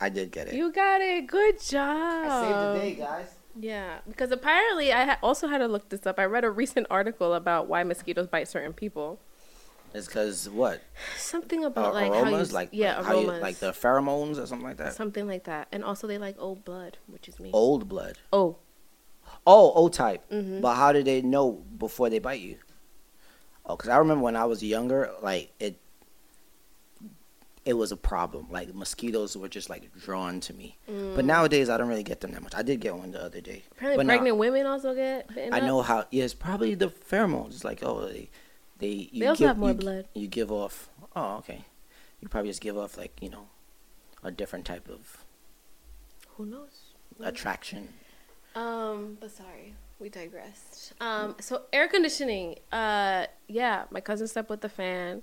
I 0.00 0.08
did 0.08 0.30
get 0.30 0.46
it. 0.48 0.54
You 0.54 0.70
got 0.70 1.00
it. 1.00 1.26
Good 1.26 1.60
job. 1.60 2.26
I 2.28 2.42
saved 2.42 2.58
the 2.58 2.84
day, 2.84 2.94
guys. 2.94 3.34
Yeah, 3.58 3.98
because 4.08 4.30
apparently 4.30 4.92
I 4.92 5.16
also 5.22 5.48
had 5.48 5.58
to 5.58 5.66
look 5.66 5.88
this 5.88 6.06
up. 6.06 6.18
I 6.18 6.26
read 6.26 6.44
a 6.44 6.50
recent 6.50 6.86
article 6.90 7.34
about 7.34 7.66
why 7.66 7.82
mosquitoes 7.82 8.28
bite 8.28 8.46
certain 8.46 8.72
people. 8.72 9.18
It's 9.94 10.06
because 10.08 10.48
what? 10.50 10.82
Something 11.16 11.64
Uh, 11.64 11.68
about 11.68 11.94
like 11.94 12.10
aromas, 12.10 12.32
how 12.32 12.38
you, 12.38 12.44
like 12.54 12.68
yeah, 12.72 12.96
like 12.96 13.06
how 13.06 13.12
you, 13.20 13.26
aromas, 13.28 13.42
like 13.42 13.56
the 13.58 13.70
pheromones 13.70 14.42
or 14.42 14.46
something 14.46 14.66
like 14.66 14.76
that. 14.78 14.92
something 14.94 15.26
like 15.26 15.44
that. 15.44 15.68
And 15.72 15.84
also 15.84 16.06
they 16.08 16.18
like 16.18 16.34
old 16.38 16.64
blood, 16.64 16.98
which 17.06 17.28
is 17.28 17.38
me. 17.38 17.50
Old 17.52 17.88
blood. 17.88 18.18
Oh, 18.32 18.56
Oh, 19.46 19.72
O 19.74 19.88
type. 19.88 20.28
Mhm. 20.30 20.60
But 20.60 20.74
how 20.74 20.92
do 20.92 21.02
they 21.02 21.22
know 21.22 21.52
before 21.78 22.10
they 22.10 22.18
bite 22.18 22.40
you? 22.40 22.56
Oh, 23.66 23.76
because 23.76 23.88
I 23.88 23.96
remember 23.98 24.22
when 24.24 24.36
I 24.36 24.44
was 24.46 24.62
younger, 24.62 25.10
like 25.22 25.52
it, 25.60 25.80
it 27.64 27.74
was 27.74 27.92
a 27.92 27.96
problem. 27.96 28.48
Like 28.50 28.74
mosquitoes 28.74 29.36
were 29.36 29.48
just 29.48 29.70
like 29.70 29.90
drawn 29.98 30.40
to 30.40 30.52
me. 30.52 30.76
But 30.86 31.24
nowadays, 31.24 31.70
I 31.70 31.76
don't 31.78 31.88
really 31.88 32.02
get 32.02 32.20
them 32.20 32.32
that 32.32 32.42
much. 32.42 32.54
I 32.54 32.62
did 32.62 32.80
get 32.80 32.94
one 32.96 33.12
the 33.12 33.22
other 33.22 33.40
day. 33.40 33.62
Mm. 33.68 33.72
apparently 33.72 33.96
but 33.96 34.06
now- 34.06 34.12
pregnant 34.14 34.36
women 34.38 34.66
also 34.66 34.94
get. 34.94 35.30
I 35.36 35.58
up. 35.58 35.62
know 35.62 35.82
how. 35.82 36.04
Yeah, 36.10 36.24
it's 36.24 36.34
probably 36.34 36.74
the 36.74 36.88
pheromones. 36.88 37.48
It's 37.54 37.64
like 37.64 37.82
oh, 37.82 38.06
they, 38.08 38.28
they. 38.84 39.08
You 39.12 39.20
They 39.20 39.26
also 39.26 39.38
give, 39.40 39.48
have 39.48 39.58
more 39.58 39.70
you, 39.70 39.74
blood. 39.74 40.08
You 40.14 40.26
give 40.28 40.50
off. 40.52 40.90
Oh, 41.16 41.36
okay. 41.38 41.64
You 42.20 42.28
probably 42.28 42.50
just 42.50 42.60
give 42.60 42.76
off 42.76 42.96
like 42.96 43.20
you 43.20 43.28
know, 43.28 43.46
a 44.22 44.30
different 44.30 44.64
type 44.64 44.88
of 44.88 45.24
Who 46.36 46.46
knows? 46.46 46.94
attraction. 47.20 47.88
Um, 48.54 49.18
but 49.20 49.30
sorry, 49.30 49.74
we 49.98 50.08
digressed. 50.08 50.92
Um, 51.00 51.36
so 51.40 51.62
air 51.72 51.88
conditioning. 51.88 52.56
Uh, 52.72 53.26
yeah, 53.48 53.84
my 53.90 54.00
cousin 54.00 54.26
slept 54.28 54.48
with 54.50 54.60
the 54.60 54.68
fan. 54.68 55.22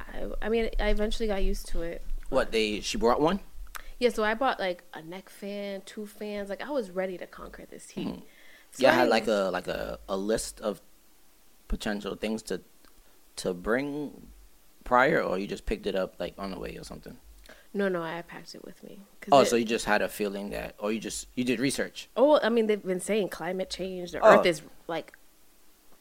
I, 0.00 0.30
I 0.42 0.48
mean, 0.48 0.70
I 0.78 0.88
eventually 0.88 1.28
got 1.28 1.42
used 1.42 1.68
to 1.68 1.82
it. 1.82 2.02
What 2.28 2.52
they? 2.52 2.80
She 2.80 2.96
brought 2.98 3.20
one. 3.20 3.40
Yeah, 3.98 4.08
so 4.10 4.24
I 4.24 4.34
bought 4.34 4.58
like 4.58 4.82
a 4.94 5.02
neck 5.02 5.28
fan, 5.28 5.82
two 5.84 6.06
fans. 6.06 6.48
Like 6.48 6.62
I 6.62 6.70
was 6.70 6.90
ready 6.90 7.18
to 7.18 7.26
conquer 7.26 7.66
this 7.70 7.90
heat. 7.90 8.08
Mhm. 8.08 8.22
So 8.72 8.82
yeah, 8.84 8.90
I 8.92 8.94
had 8.94 9.08
like 9.08 9.26
a 9.26 9.50
like 9.52 9.68
a, 9.68 9.98
a 10.08 10.16
list 10.16 10.60
of 10.60 10.80
potential 11.68 12.14
things 12.16 12.42
to 12.44 12.60
to 13.36 13.54
bring 13.54 14.28
prior, 14.84 15.22
or 15.22 15.38
you 15.38 15.46
just 15.46 15.66
picked 15.66 15.86
it 15.86 15.94
up 15.94 16.14
like 16.18 16.34
on 16.38 16.50
the 16.50 16.58
way 16.58 16.76
or 16.76 16.84
something. 16.84 17.16
No, 17.72 17.88
no, 17.88 18.02
I 18.02 18.22
packed 18.22 18.54
it 18.56 18.64
with 18.64 18.82
me. 18.82 19.00
Oh, 19.30 19.40
it- 19.40 19.46
so 19.46 19.54
you 19.56 19.64
just 19.64 19.84
had 19.84 20.02
a 20.02 20.08
feeling 20.08 20.50
that, 20.50 20.74
or 20.78 20.90
you 20.92 20.98
just 20.98 21.28
you 21.36 21.44
did 21.44 21.60
research. 21.60 22.08
Oh, 22.16 22.40
I 22.42 22.48
mean, 22.48 22.66
they've 22.66 22.82
been 22.82 23.00
saying 23.00 23.28
climate 23.28 23.70
change. 23.70 24.12
The 24.12 24.20
Oh. 24.20 24.38
Earth 24.38 24.46
is 24.46 24.62
like 24.88 25.12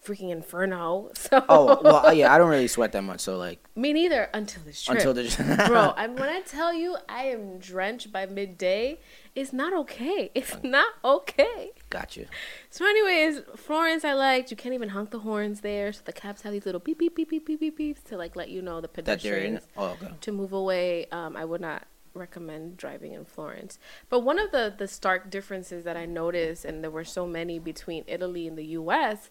freaking 0.10 0.32
inferno. 0.32 1.12
So 1.20 1.44
Oh, 1.48 1.80
well, 1.84 2.14
yeah, 2.14 2.34
I 2.34 2.38
don't 2.38 2.50
really 2.50 2.68
sweat 2.68 2.92
that 2.94 3.04
much, 3.04 3.20
so 3.20 3.38
like 3.38 3.60
me 3.76 3.94
neither 3.94 4.30
until 4.34 4.64
this 4.64 4.82
trip. 4.82 4.98
until 4.98 5.14
the 5.14 5.24
Bro, 5.68 5.94
I 5.96 6.08
when 6.08 6.30
I 6.30 6.42
tell 6.42 6.74
you 6.74 6.98
I 7.08 7.26
am 7.26 7.60
drenched 7.60 8.12
by 8.12 8.26
midday, 8.26 9.00
it's 9.36 9.54
not 9.54 9.74
okay. 9.74 10.32
It's 10.40 10.58
not 10.64 10.92
okay. 11.04 11.72
got 11.90 12.18
you. 12.18 12.26
So, 12.70 12.86
anyways, 12.86 13.42
Florence, 13.56 14.04
I 14.04 14.14
liked. 14.14 14.50
You 14.52 14.58
can't 14.58 14.74
even 14.74 14.90
honk 14.90 15.12
the 15.12 15.20
horns 15.20 15.62
there. 15.62 15.92
So 15.94 16.02
the 16.06 16.14
cabs 16.14 16.42
have 16.44 16.54
these 16.54 16.66
little 16.66 16.80
beep 16.82 16.98
beep 17.00 17.16
beep 17.16 17.30
beep 17.30 17.46
beep 17.46 17.60
beep 17.60 17.78
beeps 17.80 18.04
to 18.06 18.18
like 18.18 18.36
let 18.36 18.50
you 18.50 18.62
know 18.62 18.82
the 18.82 18.88
pedestrians. 18.88 19.68
Oh, 19.78 19.90
okay. 20.02 20.12
to 20.22 20.32
move 20.32 20.54
away. 20.54 21.06
Um, 21.12 21.36
I 21.38 21.46
would 21.46 21.62
not 21.62 21.86
recommend 22.14 22.78
driving 22.78 23.14
in 23.14 23.26
Florence. 23.26 23.80
But 24.10 24.22
one 24.22 24.40
of 24.40 24.52
the 24.52 24.74
the 24.76 24.88
stark 24.88 25.30
differences 25.30 25.84
that 25.86 25.98
I 25.98 26.06
noticed, 26.06 26.66
and 26.66 26.84
there 26.84 26.92
were 26.92 27.06
so 27.06 27.26
many 27.26 27.60
between 27.60 28.04
Italy 28.08 28.48
and 28.48 28.58
the 28.58 28.66
U.S., 28.82 29.30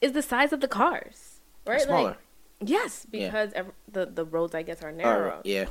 is 0.00 0.12
the 0.12 0.22
size 0.22 0.52
of 0.52 0.60
the 0.60 0.68
cars. 0.68 1.40
Right, 1.66 1.80
Smaller. 1.80 2.08
Like, 2.10 2.18
yes, 2.60 3.06
Yeah. 3.12 3.26
because 3.26 3.52
ev- 3.54 3.72
the 3.90 4.06
the 4.06 4.24
roads 4.24 4.54
I 4.54 4.62
guess 4.62 4.82
are 4.82 4.92
narrow. 4.92 5.40
yeah. 5.44 5.66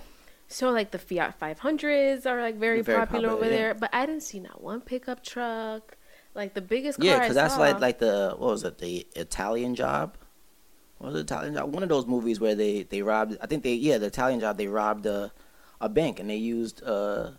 So 0.47 0.69
like 0.69 0.91
the 0.91 0.99
Fiat 0.99 1.39
500s 1.39 2.25
are 2.27 2.39
like 2.41 2.55
very, 2.57 2.81
Very 2.81 2.99
popular, 2.99 3.29
popular, 3.29 3.33
over 3.33 3.45
yeah. 3.45 3.57
there, 3.57 3.73
but 3.73 3.89
I 3.93 4.05
didn't 4.05 4.21
see 4.23 4.39
not 4.39 4.61
one 4.61 4.81
pickup 4.81 5.23
truck. 5.23 5.97
Like 6.35 6.53
the 6.53 6.61
biggest 6.61 6.99
car 6.99 7.07
Yeah, 7.07 7.19
because 7.19 7.33
that's 7.35 7.55
saw- 7.55 7.61
like 7.61 7.79
like 7.79 7.99
the 7.99 8.35
what 8.37 8.51
was 8.51 8.63
it? 8.63 8.77
The 8.77 9.07
Italian 9.15 9.73
Job. 9.73 10.17
What 10.97 11.11
was 11.13 11.19
it 11.21 11.23
Italian 11.23 11.55
Job? 11.55 11.73
One 11.73 11.81
of 11.83 11.89
those 11.89 12.05
movies 12.05 12.39
where 12.39 12.55
they 12.55 12.83
they 12.83 13.01
robbed. 13.01 13.37
I 13.41 13.47
think 13.47 13.63
they 13.63 13.73
yeah 13.73 13.97
the 13.97 14.05
Italian 14.07 14.39
Job. 14.39 14.57
They 14.57 14.67
robbed 14.67 15.05
a 15.05 15.31
a 15.81 15.89
bank 15.89 16.19
and 16.19 16.29
they 16.29 16.35
used 16.37 16.83
uh 16.83 17.31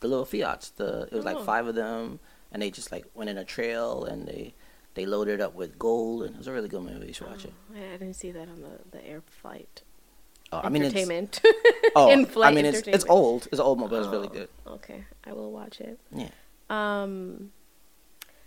the 0.00 0.08
little 0.08 0.24
Fiats. 0.24 0.70
The 0.70 1.02
it 1.10 1.12
was 1.12 1.24
like 1.24 1.36
Oh. 1.36 1.42
five 1.44 1.66
of 1.66 1.74
them, 1.74 2.20
and 2.52 2.62
they 2.62 2.70
just 2.70 2.90
like 2.92 3.04
went 3.14 3.28
in 3.28 3.36
a 3.38 3.44
trail 3.44 4.04
and 4.04 4.26
they 4.26 4.54
they 4.94 5.06
loaded 5.06 5.34
it 5.34 5.40
up 5.40 5.54
with 5.54 5.78
gold 5.78 6.22
and 6.22 6.34
it 6.34 6.38
was 6.38 6.46
a 6.48 6.52
really 6.52 6.68
good 6.68 6.82
movie. 6.82 7.06
You 7.06 7.12
should 7.12 7.28
watch 7.28 7.44
it. 7.44 7.52
Oh, 7.72 7.78
I 7.94 7.96
didn't 7.96 8.14
see 8.14 8.30
that 8.32 8.48
on 8.48 8.60
the 8.62 8.80
the 8.90 9.04
air 9.06 9.22
flight. 9.26 9.82
Oh, 10.50 10.60
I 10.64 10.70
mean, 10.70 10.82
it's 10.82 10.94
entertainment. 10.94 11.40
oh, 11.96 12.10
I 12.42 12.52
mean, 12.52 12.64
it's 12.64 12.86
it's 12.88 13.04
old. 13.08 13.48
It's 13.52 13.60
old, 13.60 13.78
but 13.78 13.92
it's 13.92 14.08
really 14.08 14.28
Oh, 14.28 14.32
good. 14.32 14.48
Okay, 14.66 15.04
I 15.24 15.32
will 15.32 15.52
watch 15.52 15.80
it. 15.80 16.00
Yeah. 16.14 16.30
Um. 16.70 17.52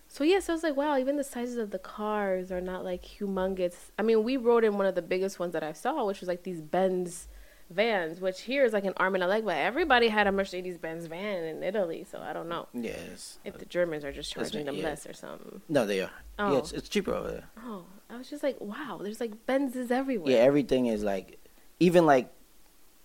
So 0.07 0.25
yes, 0.25 0.49
I 0.49 0.53
was 0.53 0.61
like, 0.63 0.75
wow, 0.75 0.97
even 0.97 1.15
the 1.15 1.23
sizes 1.23 1.55
of 1.55 1.71
the 1.71 1.79
cars 1.79 2.51
are 2.51 2.59
not 2.59 2.83
like 2.83 3.03
humongous. 3.03 3.75
I 3.97 4.01
mean, 4.01 4.23
we 4.23 4.35
rode 4.35 4.65
in 4.65 4.77
one 4.77 4.85
of 4.85 4.95
the 4.95 5.01
biggest 5.01 5.39
ones 5.39 5.53
that 5.53 5.63
I 5.63 5.71
saw, 5.71 6.05
which 6.05 6.19
was 6.19 6.27
like 6.27 6.43
these 6.43 6.59
Benz 6.59 7.29
vans, 7.71 8.21
which 8.21 8.41
here 8.41 8.63
is 8.63 8.73
like 8.73 8.85
an 8.85 8.93
arm 8.97 9.15
and 9.15 9.23
a 9.23 9.27
leg, 9.27 9.45
but 9.45 9.57
everybody 9.57 10.07
had 10.07 10.27
a 10.27 10.31
Mercedes 10.31 10.77
Benz 10.77 11.07
van 11.07 11.43
in 11.43 11.63
Italy, 11.63 12.05
so 12.09 12.19
I 12.19 12.33
don't 12.33 12.49
know 12.49 12.67
Yes. 12.73 13.39
if 13.43 13.57
the 13.57 13.65
Germans 13.65 14.03
are 14.03 14.11
just 14.11 14.31
charging 14.31 14.65
them 14.65 14.75
yeah. 14.75 14.83
less 14.83 15.07
or 15.07 15.13
something. 15.13 15.61
No, 15.69 15.85
they 15.85 16.01
are. 16.01 16.11
Oh. 16.37 16.53
Yeah, 16.53 16.59
it's, 16.59 16.71
it's 16.71 16.89
cheaper 16.89 17.13
over 17.13 17.31
there. 17.31 17.49
Oh, 17.57 17.85
I 18.09 18.17
was 18.17 18.29
just 18.29 18.43
like, 18.43 18.59
wow, 18.59 18.99
there's 19.01 19.19
like 19.19 19.45
Benzes 19.47 19.91
everywhere. 19.91 20.31
Yeah, 20.31 20.39
everything 20.39 20.87
is 20.87 21.03
like, 21.03 21.39
even 21.79 22.05
like 22.05 22.31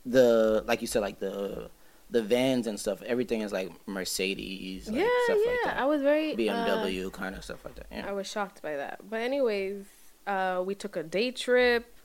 the 0.05 0.63
like 0.67 0.81
you 0.81 0.87
said, 0.87 1.01
like 1.01 1.19
the 1.19 1.71
the 2.11 2.23
vans 2.23 2.67
and 2.67 2.79
stuff. 2.79 3.03
Everything 3.03 3.41
is 3.41 3.53
like 3.53 3.71
Mercedes, 3.87 4.89
like, 4.89 5.01
yeah, 5.01 5.09
stuff 5.25 5.39
yeah. 5.45 5.51
like 5.51 5.61
that. 5.65 5.77
I 5.79 5.87
was 5.87 6.03
very 6.03 6.33
uh, 6.33 6.37
BMW 6.37 7.13
kind 7.13 7.35
of 7.35 7.45
stuff 7.45 7.65
like 7.65 7.75
that. 7.77 7.87
Yeah. 7.91 8.07
I 8.09 8.13
was 8.13 8.27
shocked 8.27 8.63
by 8.63 8.77
that. 8.77 9.01
But 9.09 9.21
anyways, 9.21 9.85
uh, 10.27 10.63
we 10.65 10.75
took 10.75 10.97
a 10.97 11.03
day 11.03 11.31
trip 11.31 11.96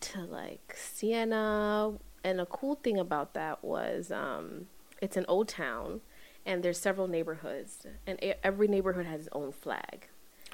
to 0.00 0.20
like 0.22 0.74
Siena, 0.76 1.92
and 2.24 2.40
a 2.40 2.46
cool 2.46 2.76
thing 2.76 2.98
about 2.98 3.34
that 3.34 3.62
was 3.64 4.10
um, 4.10 4.66
it's 5.00 5.16
an 5.16 5.24
old 5.28 5.48
town, 5.48 6.00
and 6.44 6.62
there's 6.62 6.78
several 6.78 7.08
neighborhoods, 7.08 7.86
and 8.06 8.18
every 8.42 8.68
neighborhood 8.68 9.06
has 9.06 9.20
its 9.20 9.28
own 9.32 9.52
flag. 9.52 10.08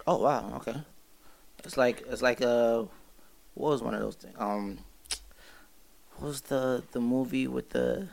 Oh 0.06 0.18
wow. 0.18 0.52
Okay. 0.56 0.76
It's 1.64 1.76
like 1.76 2.02
it's 2.08 2.22
like 2.22 2.40
uh, 2.42 2.84
what 3.54 3.70
was 3.70 3.82
one 3.82 3.94
of 3.94 4.00
those 4.00 4.16
things? 4.16 4.34
Um, 4.38 4.78
what 6.16 6.28
was 6.28 6.40
the 6.42 6.82
the 6.92 7.00
movie 7.00 7.46
with 7.46 7.70
the 7.70 8.08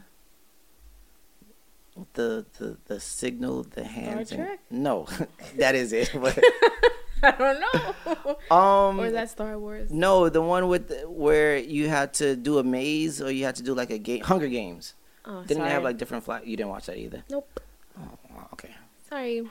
with 1.95 2.13
the 2.13 2.45
the 2.59 2.77
the 2.85 2.99
signal, 2.99 3.63
the 3.63 3.83
hands? 3.83 4.31
and- 4.31 4.45
Trek? 4.45 4.59
no, 4.69 5.07
that 5.57 5.75
is 5.75 5.93
it. 5.93 6.11
But, 6.19 6.39
I 7.23 7.31
don't 7.31 7.59
know. 7.59 8.37
um, 8.55 8.99
or 8.99 9.07
is 9.07 9.13
that 9.13 9.29
Star 9.29 9.57
Wars? 9.57 9.91
No, 9.91 10.29
the 10.29 10.41
one 10.41 10.67
with 10.67 10.87
the, 10.87 11.09
where 11.09 11.57
you 11.57 11.89
had 11.89 12.13
to 12.15 12.35
do 12.35 12.59
a 12.59 12.63
maze 12.63 13.21
or 13.21 13.31
you 13.31 13.45
had 13.45 13.55
to 13.55 13.63
do 13.63 13.73
like 13.73 13.89
a 13.89 13.97
game, 13.97 14.23
Hunger 14.23 14.47
Games. 14.47 14.93
Oh, 15.25 15.41
Didn't 15.41 15.57
sorry. 15.57 15.69
they 15.69 15.73
have 15.73 15.83
like 15.83 15.97
different 15.97 16.23
flat? 16.23 16.47
You 16.47 16.55
didn't 16.57 16.69
watch 16.69 16.85
that 16.85 16.97
either. 16.97 17.23
Nope. 17.29 17.59
Oh, 17.99 18.47
okay. 18.53 18.73
Sorry. 19.09 19.47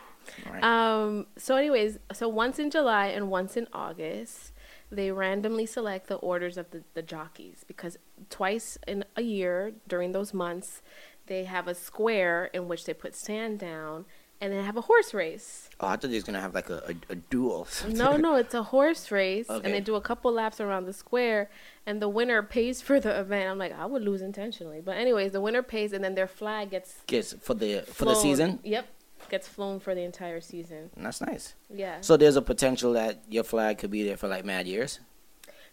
Right. 0.50 0.62
Um. 0.62 1.26
So, 1.37 1.57
anyways, 1.57 1.98
so 2.12 2.28
once 2.28 2.59
in 2.59 2.70
July 2.70 3.07
and 3.07 3.31
once 3.31 3.57
in 3.57 3.66
August, 3.72 4.52
they 4.90 5.11
randomly 5.11 5.66
select 5.66 6.09
the 6.09 6.16
orders 6.16 6.57
of 6.57 6.70
the, 6.70 6.83
the 6.94 7.02
jockeys 7.02 7.64
because 7.66 7.98
twice 8.31 8.78
in 8.87 9.04
a 9.16 9.22
year 9.22 9.72
during 9.87 10.12
those 10.12 10.33
months, 10.33 10.83
they 11.26 11.44
have 11.44 11.68
a 11.68 11.74
square 11.74 12.46
in 12.52 12.68
which 12.68 12.85
they 12.85 12.94
put 12.94 13.14
sand 13.14 13.59
down 13.59 14.07
and 14.40 14.53
then 14.53 14.64
have 14.64 14.77
a 14.77 14.81
horse 14.83 15.12
race. 15.14 15.68
oh, 15.81 15.88
I 15.88 15.96
thought 15.96 16.11
you 16.11 16.14
was 16.16 16.24
gonna 16.24 16.40
have 16.40 16.55
like 16.55 16.70
a, 16.70 16.83
a, 16.88 17.12
a 17.12 17.16
duel. 17.16 17.66
No, 17.88 18.16
no, 18.16 18.37
it's 18.37 18.55
a 18.55 18.62
horse 18.62 19.11
race, 19.11 19.48
Okay. 19.51 19.64
and 19.64 19.74
they 19.74 19.81
do 19.81 19.94
a 19.96 20.01
couple 20.01 20.31
laps 20.33 20.61
around 20.61 20.85
the 20.87 20.92
square, 20.92 21.51
and 21.87 22.01
the 22.01 22.09
winner 22.09 22.42
pays 22.42 22.81
for 22.81 23.01
the 23.01 23.18
event. 23.18 23.51
I'm 23.51 23.59
like, 23.59 23.72
I 23.79 23.87
would 23.87 24.03
lose 24.03 24.22
intentionally, 24.22 24.81
but 24.81 24.96
anyways, 24.96 25.33
the 25.33 25.40
winner 25.40 25.62
pays, 25.62 25.92
and 25.92 26.03
then 26.05 26.14
their 26.14 26.29
flag 26.29 26.70
gets 26.70 26.96
Yes, 27.09 27.35
for 27.40 27.55
the 27.55 27.81
for 27.83 28.05
the 28.05 28.14
season. 28.14 28.61
Yep, 28.62 28.87
gets 29.29 29.48
flown 29.48 29.81
for 29.81 29.94
the 29.94 30.03
entire 30.03 30.40
season. 30.40 30.90
That's 30.96 31.20
nice. 31.20 31.55
Yeah. 31.72 32.01
So 32.01 32.16
there's 32.16 32.37
a 32.37 32.42
potential 32.42 32.92
that 32.94 33.22
your 33.29 33.44
flag 33.44 33.79
could 33.79 33.90
be 33.90 34.05
there 34.05 34.16
for 34.16 34.29
like 34.29 34.44
mad 34.44 34.66
years. 34.68 35.01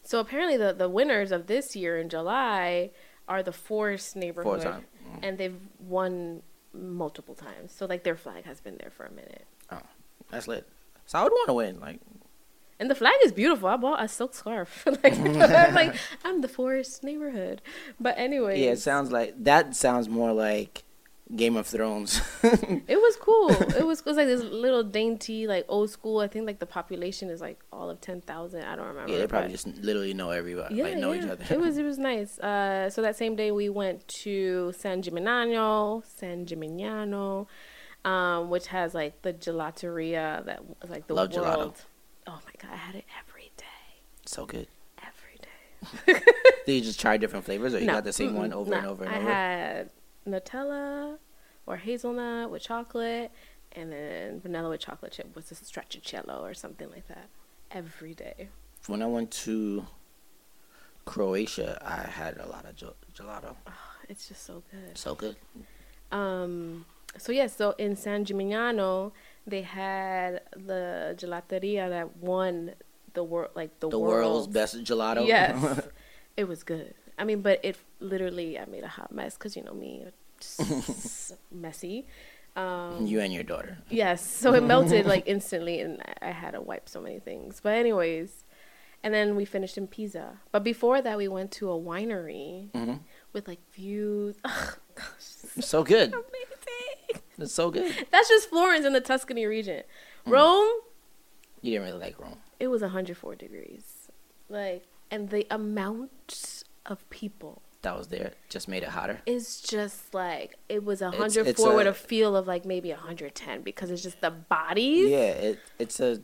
So 0.03 0.19
apparently, 0.19 0.57
the 0.57 0.73
the 0.73 0.89
winners 0.89 1.31
of 1.31 1.45
this 1.47 1.75
year 1.75 1.97
in 1.99 2.09
July 2.09 2.91
are 3.27 3.41
the 3.41 3.51
Forest 3.51 4.15
neighborhood, 4.15 4.61
time. 4.61 4.85
Mm. 5.07 5.19
and 5.23 5.37
they've 5.37 5.59
won 5.79 6.41
multiple 6.75 7.35
times. 7.35 7.71
So 7.71 7.85
like 7.85 8.03
their 8.03 8.15
flag 8.15 8.45
has 8.45 8.59
been 8.61 8.77
there 8.77 8.91
for 8.91 9.05
a 9.05 9.11
minute, 9.11 9.45
Oh, 9.71 9.81
That's 10.31 10.47
lit. 10.47 10.67
So 11.05 11.19
I 11.19 11.23
would 11.23 11.31
want 11.31 11.47
to 11.47 11.53
win. 11.53 11.79
Like, 11.79 11.99
and 12.79 12.89
the 12.89 12.95
flag 12.95 13.13
is 13.23 13.31
beautiful. 13.31 13.69
I 13.69 13.77
bought 13.77 14.03
a 14.03 14.07
silk 14.07 14.33
scarf. 14.33 14.85
like, 15.03 15.17
I'm 15.19 15.73
like 15.75 15.95
I'm 16.23 16.41
the 16.41 16.47
Forest 16.47 17.03
neighborhood. 17.03 17.61
But 17.99 18.17
anyway, 18.17 18.61
yeah, 18.61 18.71
it 18.71 18.79
sounds 18.79 19.11
like 19.11 19.35
that. 19.43 19.75
Sounds 19.75 20.09
more 20.09 20.33
like 20.33 20.83
Game 21.35 21.57
of 21.57 21.65
Thrones. 21.65 22.21
it 22.43 22.97
was 23.01 23.15
cool. 23.17 23.49
it 23.49 23.85
was 23.85 24.01
it 24.01 24.05
was 24.05 24.15
like 24.17 24.27
this 24.27 24.43
little 24.43 24.83
dainty, 24.83 25.47
like 25.47 25.65
old 25.67 25.89
school. 25.89 26.19
I 26.19 26.27
think 26.27 26.45
like 26.45 26.59
the 26.59 26.67
population 26.67 27.29
is 27.31 27.41
like 27.41 27.59
all 27.73 27.89
of 27.89 27.99
ten 27.99 28.21
thousand. 28.21 28.61
I 28.63 28.75
don't 28.75 28.85
remember. 28.87 29.11
yeah, 29.11 29.19
they 29.19 29.27
probably 29.27 29.49
just 29.51 29.65
literally 29.81 30.13
know 30.13 30.29
everybody. 30.29 30.75
yeah, 30.75 30.83
like 30.83 30.97
know 30.97 31.13
yeah. 31.13 31.23
each 31.23 31.29
other. 31.29 31.45
it 31.49 31.59
was 31.59 31.77
it 31.81 31.83
was 31.83 31.97
nice. 31.97 32.37
Uh, 32.37 32.89
so 32.91 33.01
that 33.01 33.15
same 33.15 33.35
day 33.35 33.49
we 33.49 33.69
went 33.69 34.07
to 34.07 34.71
San 34.77 35.01
Gimignano, 35.01 36.03
San 36.05 36.45
Gimignano, 36.45 37.47
um, 38.05 38.51
which 38.51 38.67
has 38.67 38.93
like 38.93 39.23
the 39.23 39.33
gelateria 39.33 40.45
that 40.45 40.63
was 40.79 40.91
like 40.91 41.07
the 41.07 41.15
Love 41.15 41.29
gelato. 41.31 41.73
Oh 42.27 42.39
my 42.45 42.51
god, 42.61 42.71
I 42.71 42.77
had 42.77 42.95
it 42.95 43.05
every 43.19 43.51
day, 43.57 43.65
so 44.27 44.45
good. 44.45 44.67
every 44.99 45.39
day. 45.41 46.21
Did 46.67 46.71
you 46.73 46.81
just 46.81 46.99
try 46.99 47.17
different 47.17 47.45
flavors, 47.45 47.73
or 47.73 47.79
you 47.79 47.85
No, 47.87 47.93
got 47.93 48.03
the 48.03 48.13
same 48.13 48.33
mm-mm, 48.33 48.37
one 48.37 48.53
over 48.53 48.73
and 48.75 48.85
over 48.85 49.03
and 49.05 49.13
I 49.13 49.17
over? 49.19 49.29
had 49.31 49.89
Nutella 50.27 51.17
or 51.65 51.77
hazelnut 51.77 52.49
with 52.51 52.61
chocolate, 52.63 53.31
and 53.71 53.91
then 53.91 54.39
vanilla 54.39 54.69
with 54.69 54.81
chocolate 54.81 55.11
chip 55.11 55.35
was 55.35 55.51
a 55.51 55.55
stracciatella 55.55 56.41
or 56.41 56.53
something 56.53 56.89
like 56.89 57.07
that. 57.07 57.27
Every 57.71 58.13
day. 58.13 58.49
when 58.87 59.01
I 59.01 59.07
went 59.07 59.31
to 59.45 59.85
Croatia, 61.05 61.77
I 61.85 62.07
had 62.09 62.37
a 62.37 62.47
lot 62.47 62.65
of 62.65 62.75
gel- 62.75 62.95
gelato. 63.13 63.55
It's 64.09 64.27
just 64.27 64.43
so 64.45 64.63
good. 64.71 64.97
So 64.97 65.15
good. 65.15 65.35
Um. 66.11 66.85
So 67.17 67.31
yes. 67.31 67.55
so 67.55 67.71
in 67.77 67.95
San 67.95 68.25
Gimignano, 68.25 69.11
they 69.47 69.61
had 69.61 70.41
the 70.55 71.15
gelateria 71.17 71.89
that 71.89 72.17
won 72.17 72.71
the 73.13 73.23
world, 73.23 73.51
like 73.55 73.79
the, 73.79 73.89
The 73.89 73.97
world's 73.99 74.47
world. 74.47 74.53
best 74.53 74.83
gelato. 74.83 75.25
Yes, 75.25 75.81
it 76.37 76.47
was 76.47 76.63
good. 76.63 76.93
I 77.17 77.23
mean, 77.23 77.41
but 77.41 77.59
it 77.63 77.77
literally, 77.99 78.59
I 78.59 78.65
made 78.65 78.83
a 78.83 78.87
hot 78.89 79.11
mess 79.11 79.35
because 79.37 79.55
you 79.55 79.63
know 79.63 79.73
me, 79.73 80.05
messy. 81.51 82.05
Um, 82.55 83.05
you 83.05 83.19
and 83.19 83.33
your 83.33 83.43
daughter. 83.43 83.77
Yes, 83.89 84.25
so 84.25 84.53
it 84.53 84.63
melted 84.63 85.05
like 85.05 85.23
instantly, 85.25 85.81
and 85.81 86.01
I- 86.21 86.31
had 86.31 86.51
to 86.51 86.61
wipe 86.61 86.87
so 86.87 87.01
many 87.01 87.19
things. 87.19 87.59
But 87.61 87.73
anyways, 87.73 88.45
and 89.03 89.13
then 89.13 89.35
we 89.35 89.43
finished 89.45 89.77
in 89.77 89.87
Pisa. 89.87 90.39
But 90.51 90.63
before 90.63 91.01
that, 91.01 91.17
we 91.17 91.27
went 91.27 91.51
to 91.53 91.69
a 91.71 91.77
winery 91.77 92.71
Mhm. 92.71 92.99
with 93.33 93.47
like 93.47 93.59
views. 93.73 94.35
Ugh, 94.45 94.77
gosh, 94.95 95.05
so 95.19 95.83
good. 95.83 96.13
amazing. 96.13 97.21
It's 97.37 97.53
so 97.53 97.69
good. 97.69 97.93
That's 98.11 98.29
just 98.29 98.49
Florence 98.49 98.85
in 98.85 98.93
the 98.93 99.01
Tuscany 99.01 99.45
region. 99.45 99.83
Mm. 100.25 100.31
Rome, 100.31 100.69
You 101.61 101.71
didn't 101.73 101.87
really 101.87 101.99
like 101.99 102.17
Rome. 102.19 102.37
it 102.59 102.67
was 102.69 102.81
104 102.81 103.35
degrees, 103.35 104.09
like, 104.47 104.83
and 105.11 105.29
the 105.29 105.45
amount 105.51 106.63
of 106.85 107.07
people 107.09 107.61
That 107.81 107.97
was 107.97 108.07
there. 108.07 108.31
Just 108.49 108.67
made 108.67 108.83
it 108.83 108.89
hotter. 108.89 109.21
It's 109.25 109.61
just 109.61 110.13
like 110.13 110.55
it 110.69 110.83
was 110.83 111.01
it's 111.01 111.11
104 111.17 111.75
with 111.75 111.87
a- 111.87 111.91
a 111.91 111.93
feel 111.93 112.35
of 112.35 112.47
like 112.47 112.65
maybe 112.65 112.89
110 112.91 113.61
because 113.61 113.91
it's 113.91 114.01
just 114.03 114.21
the 114.21 114.31
bodies. 114.31 115.09
Yeah, 115.09 115.17
it, 115.49 115.59
it's 115.79 115.99
a 115.99 116.21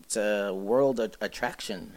it's 0.00 0.16
a 0.16 0.52
world 0.54 0.98
a- 1.00 1.10
attraction. 1.20 1.92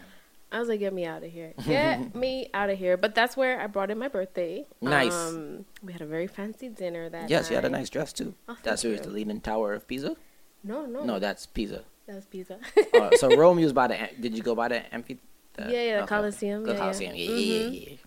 I 0.51 0.59
was 0.59 0.69
like, 0.69 0.79
get 0.79 0.93
me 0.93 1.05
out 1.05 1.23
of 1.23 1.31
here. 1.31 1.53
Get 1.65 2.15
me 2.15 2.49
out 2.53 2.69
of 2.69 2.77
here. 2.77 2.95
But 2.97 3.13
that's 3.15 3.35
where 3.35 3.59
I 3.59 3.67
brought 3.67 3.89
in 3.91 3.97
my 3.97 4.07
birthday. 4.07 4.65
Nice. 4.79 5.13
Um, 5.13 5.65
we 5.83 5.91
had 5.91 6.01
a 6.01 6.05
very 6.05 6.27
fancy 6.27 6.69
dinner 6.69 7.09
that 7.09 7.29
Yes, 7.29 7.49
you 7.49 7.55
had 7.55 7.65
a 7.65 7.69
nice 7.69 7.89
dress 7.89 8.13
too. 8.13 8.35
Oh, 8.47 8.55
that's 8.63 8.83
where 8.83 8.93
it's 8.93 9.05
the 9.05 9.11
Leaning 9.11 9.41
Tower 9.41 9.73
of 9.73 9.85
Pisa. 9.87 10.15
No, 10.63 10.85
no. 10.85 11.03
No, 11.03 11.19
that's 11.19 11.45
Pisa. 11.45 11.83
That's 12.07 12.25
Pisa. 12.27 12.59
Uh, 12.93 13.09
so 13.17 13.35
Rome, 13.41 13.59
you 13.59 13.65
was 13.65 13.73
by 13.73 13.87
the. 13.87 13.97
Did 14.19 14.35
you 14.37 14.43
go 14.43 14.55
by 14.55 14.67
the 14.69 14.93
amphitheater? 14.95 15.21
Yeah, 15.57 15.81
yeah, 15.83 16.01
the 16.01 16.07
Colosseum, 16.07 16.63
The 16.63 16.69
yeah, 16.71 16.73
yeah. 16.75 16.79
Colosseum. 16.83 17.15
Yeah, 17.15 17.29
yeah, 17.29 17.67
yeah, 17.69 17.89
yeah. 17.89 17.97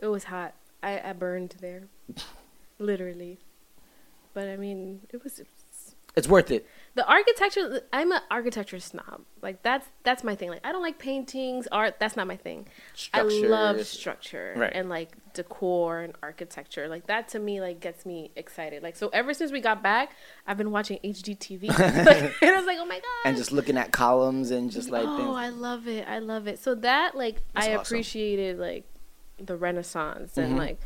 It 0.00 0.06
was 0.08 0.24
hot. 0.24 0.54
I, 0.82 1.00
I 1.00 1.12
burned 1.12 1.56
there. 1.60 1.84
Literally. 2.78 3.38
But 4.34 4.48
I 4.48 4.56
mean, 4.56 5.00
it 5.10 5.22
was, 5.24 5.38
it 5.40 5.46
was 5.48 5.94
It's 6.14 6.28
worth 6.28 6.50
it. 6.50 6.66
the 6.94 7.04
architecture 7.08 7.80
I'm 7.92 8.12
an 8.12 8.20
architecture 8.30 8.78
snob. 8.78 9.22
Like 9.42 9.62
that's 9.62 9.88
that's 10.04 10.22
my 10.22 10.36
thing. 10.36 10.50
Like 10.50 10.64
I 10.64 10.70
don't 10.70 10.82
like 10.82 10.98
paintings, 10.98 11.66
art, 11.72 11.98
that's 11.98 12.14
not 12.16 12.26
my 12.28 12.36
thing. 12.36 12.68
I 13.12 13.22
love 13.22 13.84
structure 13.86 14.54
Right. 14.56 14.72
and 14.72 14.88
like 14.88 15.10
decor 15.34 16.00
and 16.02 16.14
architecture. 16.22 16.86
Like 16.88 17.06
that 17.08 17.28
to 17.30 17.40
me 17.40 17.60
like 17.60 17.80
gets 17.80 18.06
me 18.06 18.30
excited. 18.36 18.82
Like 18.82 18.94
so 18.94 19.08
ever 19.08 19.34
since 19.34 19.50
we 19.50 19.60
got 19.60 19.82
back, 19.82 20.12
I've 20.46 20.58
been 20.58 20.70
watching 20.70 20.98
HGTV. 21.02 21.68
Like, 21.68 21.78
and 22.42 22.50
I 22.54 22.56
was 22.58 22.66
like, 22.66 22.78
"Oh 22.80 22.86
my 22.86 22.96
god." 22.96 23.04
And 23.24 23.36
just 23.36 23.50
looking 23.50 23.76
at 23.76 23.90
columns 23.90 24.52
and 24.52 24.70
just 24.70 24.90
like 24.90 25.04
oh, 25.06 25.16
things. 25.16 25.28
I 25.36 25.48
love 25.48 25.88
it. 25.88 26.06
I 26.06 26.20
love 26.20 26.46
it. 26.46 26.60
So 26.60 26.76
that 26.76 27.16
like 27.16 27.40
That's 27.54 27.66
I 27.66 27.70
awesome. 27.74 27.80
appreciated 27.82 28.58
like 28.58 28.84
the 29.38 29.56
Renaissance 29.56 30.36
and 30.36 30.54
Mhm. 30.54 30.58
like 30.58 30.78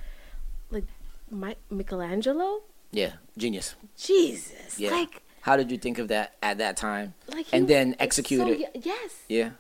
like 1.30 1.56
Michelangelo. 1.70 2.62
Yeah, 2.90 3.12
genius. 3.38 3.74
Jesus. 3.96 4.78
Yeah. 4.78 4.90
Like 4.90 5.22
How 5.40 5.56
did 5.56 5.70
you 5.72 5.78
think 5.78 5.98
of 5.98 6.08
that 6.08 6.34
at 6.42 6.58
that 6.58 6.76
time? 6.76 7.14
like 7.28 7.46
And 7.52 7.62
he- 7.68 7.74
then 7.74 7.96
execute 7.98 8.40
so- 8.40 8.48
it. 8.48 8.70
Yes. 8.74 9.10
Yeah. 9.28 9.50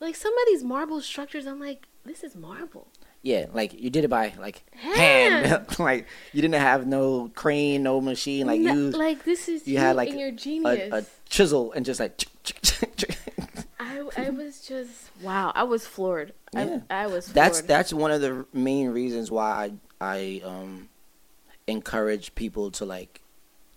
Like 0.00 0.14
some 0.16 0.32
of 0.32 0.44
these 0.46 0.62
marble 0.62 1.00
structures 1.00 1.46
I'm 1.46 1.58
like 1.60 1.86
this 2.04 2.22
is 2.24 2.34
marble. 2.36 2.88
Yeah, 3.22 3.46
like 3.54 3.72
you 3.80 3.88
did 3.88 4.02
it 4.04 4.08
by 4.08 4.34
like 4.38 4.62
hand. 4.74 5.46
Hand. 5.46 5.66
like 5.78 6.06
you 6.32 6.42
didn't 6.42 6.60
have 6.60 6.86
no 6.86 7.30
crane, 7.34 7.82
no 7.84 8.00
machine. 8.00 8.46
Like 8.46 8.60
No, 8.60 8.74
you 8.74 8.90
like 8.90 9.24
this 9.24 9.48
is 9.48 9.66
you 9.66 9.74
you 9.74 9.78
had 9.78 9.96
like 9.96 10.10
and 10.10 10.18
your 10.20 10.28
a, 10.28 10.32
genius. 10.32 10.92
a 10.92 11.06
chisel 11.28 11.72
and 11.72 11.84
just 11.86 11.98
like 12.00 12.20
I 13.92 14.08
I 14.26 14.30
was 14.30 14.66
just 14.66 15.10
wow. 15.20 15.52
I 15.54 15.64
was 15.64 15.86
floored. 15.86 16.32
Yeah. 16.52 16.80
I, 16.90 17.02
I 17.02 17.06
was 17.06 17.28
floored. 17.28 17.34
that's 17.34 17.60
that's 17.62 17.92
one 17.92 18.10
of 18.10 18.20
the 18.20 18.46
main 18.52 18.90
reasons 18.90 19.30
why 19.30 19.70
I 20.00 20.40
I 20.40 20.42
um 20.44 20.88
encourage 21.66 22.34
people 22.34 22.70
to 22.72 22.84
like 22.84 23.20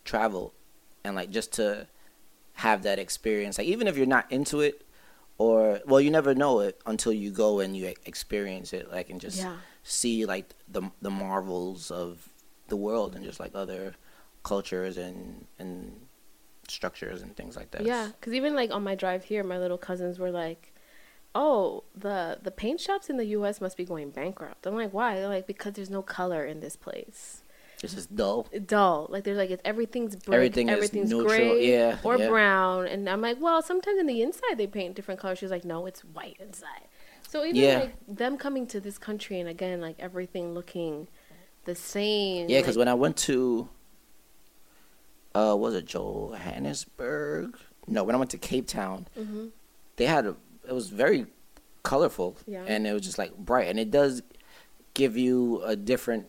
travel 0.03 0.53
and 1.03 1.15
like 1.15 1.29
just 1.29 1.53
to 1.53 1.87
have 2.53 2.83
that 2.83 2.99
experience. 2.99 3.57
Like 3.57 3.67
even 3.67 3.87
if 3.87 3.97
you're 3.97 4.05
not 4.05 4.31
into 4.31 4.61
it 4.61 4.85
or 5.37 5.81
well 5.85 5.99
you 5.99 6.09
never 6.09 6.33
know 6.33 6.59
it 6.59 6.79
until 6.85 7.11
you 7.11 7.31
go 7.31 7.59
and 7.59 7.75
you 7.75 7.93
experience 8.05 8.73
it 8.73 8.89
like 8.91 9.09
and 9.09 9.19
just 9.19 9.39
yeah. 9.39 9.57
see 9.83 10.25
like 10.25 10.53
the 10.67 10.81
the 11.01 11.09
marvels 11.09 11.91
of 11.91 12.29
the 12.67 12.75
world 12.75 13.15
and 13.15 13.23
just 13.23 13.39
like 13.39 13.51
other 13.53 13.95
cultures 14.43 14.97
and 14.97 15.45
and 15.59 16.04
structures 16.69 17.21
and 17.21 17.35
things 17.35 17.55
like 17.55 17.71
that. 17.71 17.83
Yeah, 17.85 18.09
because 18.19 18.33
even 18.33 18.55
like 18.55 18.71
on 18.71 18.83
my 18.83 18.95
drive 18.95 19.23
here, 19.25 19.43
my 19.43 19.57
little 19.57 19.77
cousins 19.77 20.19
were 20.19 20.31
like, 20.31 20.73
"Oh, 21.33 21.83
the 21.95 22.39
the 22.41 22.51
paint 22.51 22.79
shops 22.79 23.09
in 23.09 23.17
the 23.17 23.25
U.S. 23.37 23.61
must 23.61 23.77
be 23.77 23.85
going 23.85 24.09
bankrupt." 24.11 24.65
I'm 24.65 24.75
like, 24.75 24.93
"Why?" 24.93 25.15
They're 25.15 25.27
like, 25.27 25.47
"Because 25.47 25.73
there's 25.73 25.89
no 25.89 26.01
color 26.01 26.45
in 26.45 26.59
this 26.59 26.75
place. 26.75 27.41
It's 27.83 27.93
just 27.93 28.15
dull. 28.15 28.47
Dull. 28.65 29.07
Like 29.09 29.25
there's 29.25 29.37
like 29.37 29.51
it's 29.51 29.61
everything's 29.65 30.15
brick, 30.15 30.35
Everything 30.35 30.69
is 30.69 30.75
everything's 30.75 31.09
neutral, 31.11 31.55
gray 31.55 31.71
yeah, 31.71 31.97
or 32.03 32.17
yeah. 32.17 32.29
brown." 32.29 32.87
And 32.87 33.07
I'm 33.09 33.21
like, 33.21 33.37
"Well, 33.39 33.61
sometimes 33.61 33.99
in 33.99 34.07
the 34.07 34.21
inside 34.21 34.57
they 34.57 34.67
paint 34.67 34.95
different 34.95 35.19
colors." 35.19 35.39
She's 35.39 35.51
like, 35.51 35.65
"No, 35.65 35.85
it's 35.85 36.01
white 36.01 36.37
inside." 36.39 36.87
So 37.27 37.43
even 37.43 37.55
Yeah. 37.61 37.79
like 37.79 37.93
them 38.07 38.37
coming 38.37 38.65
to 38.67 38.79
this 38.79 38.97
country 38.97 39.39
and 39.39 39.49
again 39.49 39.81
like 39.81 39.97
everything 39.99 40.53
looking 40.53 41.07
the 41.65 41.75
same. 41.75 42.47
Yeah, 42.49 42.59
because 42.61 42.75
like, 42.77 42.81
when 42.81 42.87
I 42.87 42.93
went 42.93 43.17
to, 43.17 43.67
uh, 45.35 45.55
was 45.55 45.75
it 45.75 45.85
Johannesburg? 45.85 47.57
No, 47.87 48.03
when 48.03 48.15
I 48.15 48.17
went 48.17 48.31
to 48.31 48.37
Cape 48.37 48.67
Town, 48.67 49.07
Mhm. 49.17 49.51
they 49.97 50.05
had 50.05 50.25
a. 50.25 50.35
It 50.67 50.73
was 50.73 50.89
very 50.89 51.27
colorful, 51.83 52.37
Yeah. 52.47 52.63
and 52.67 52.87
it 52.87 52.93
was 52.93 53.03
just 53.03 53.17
like 53.19 53.35
bright, 53.37 53.67
and 53.67 53.79
it 53.79 53.91
does 53.91 54.23
give 54.95 55.15
you 55.17 55.61
a 55.63 55.75
different 55.75 56.27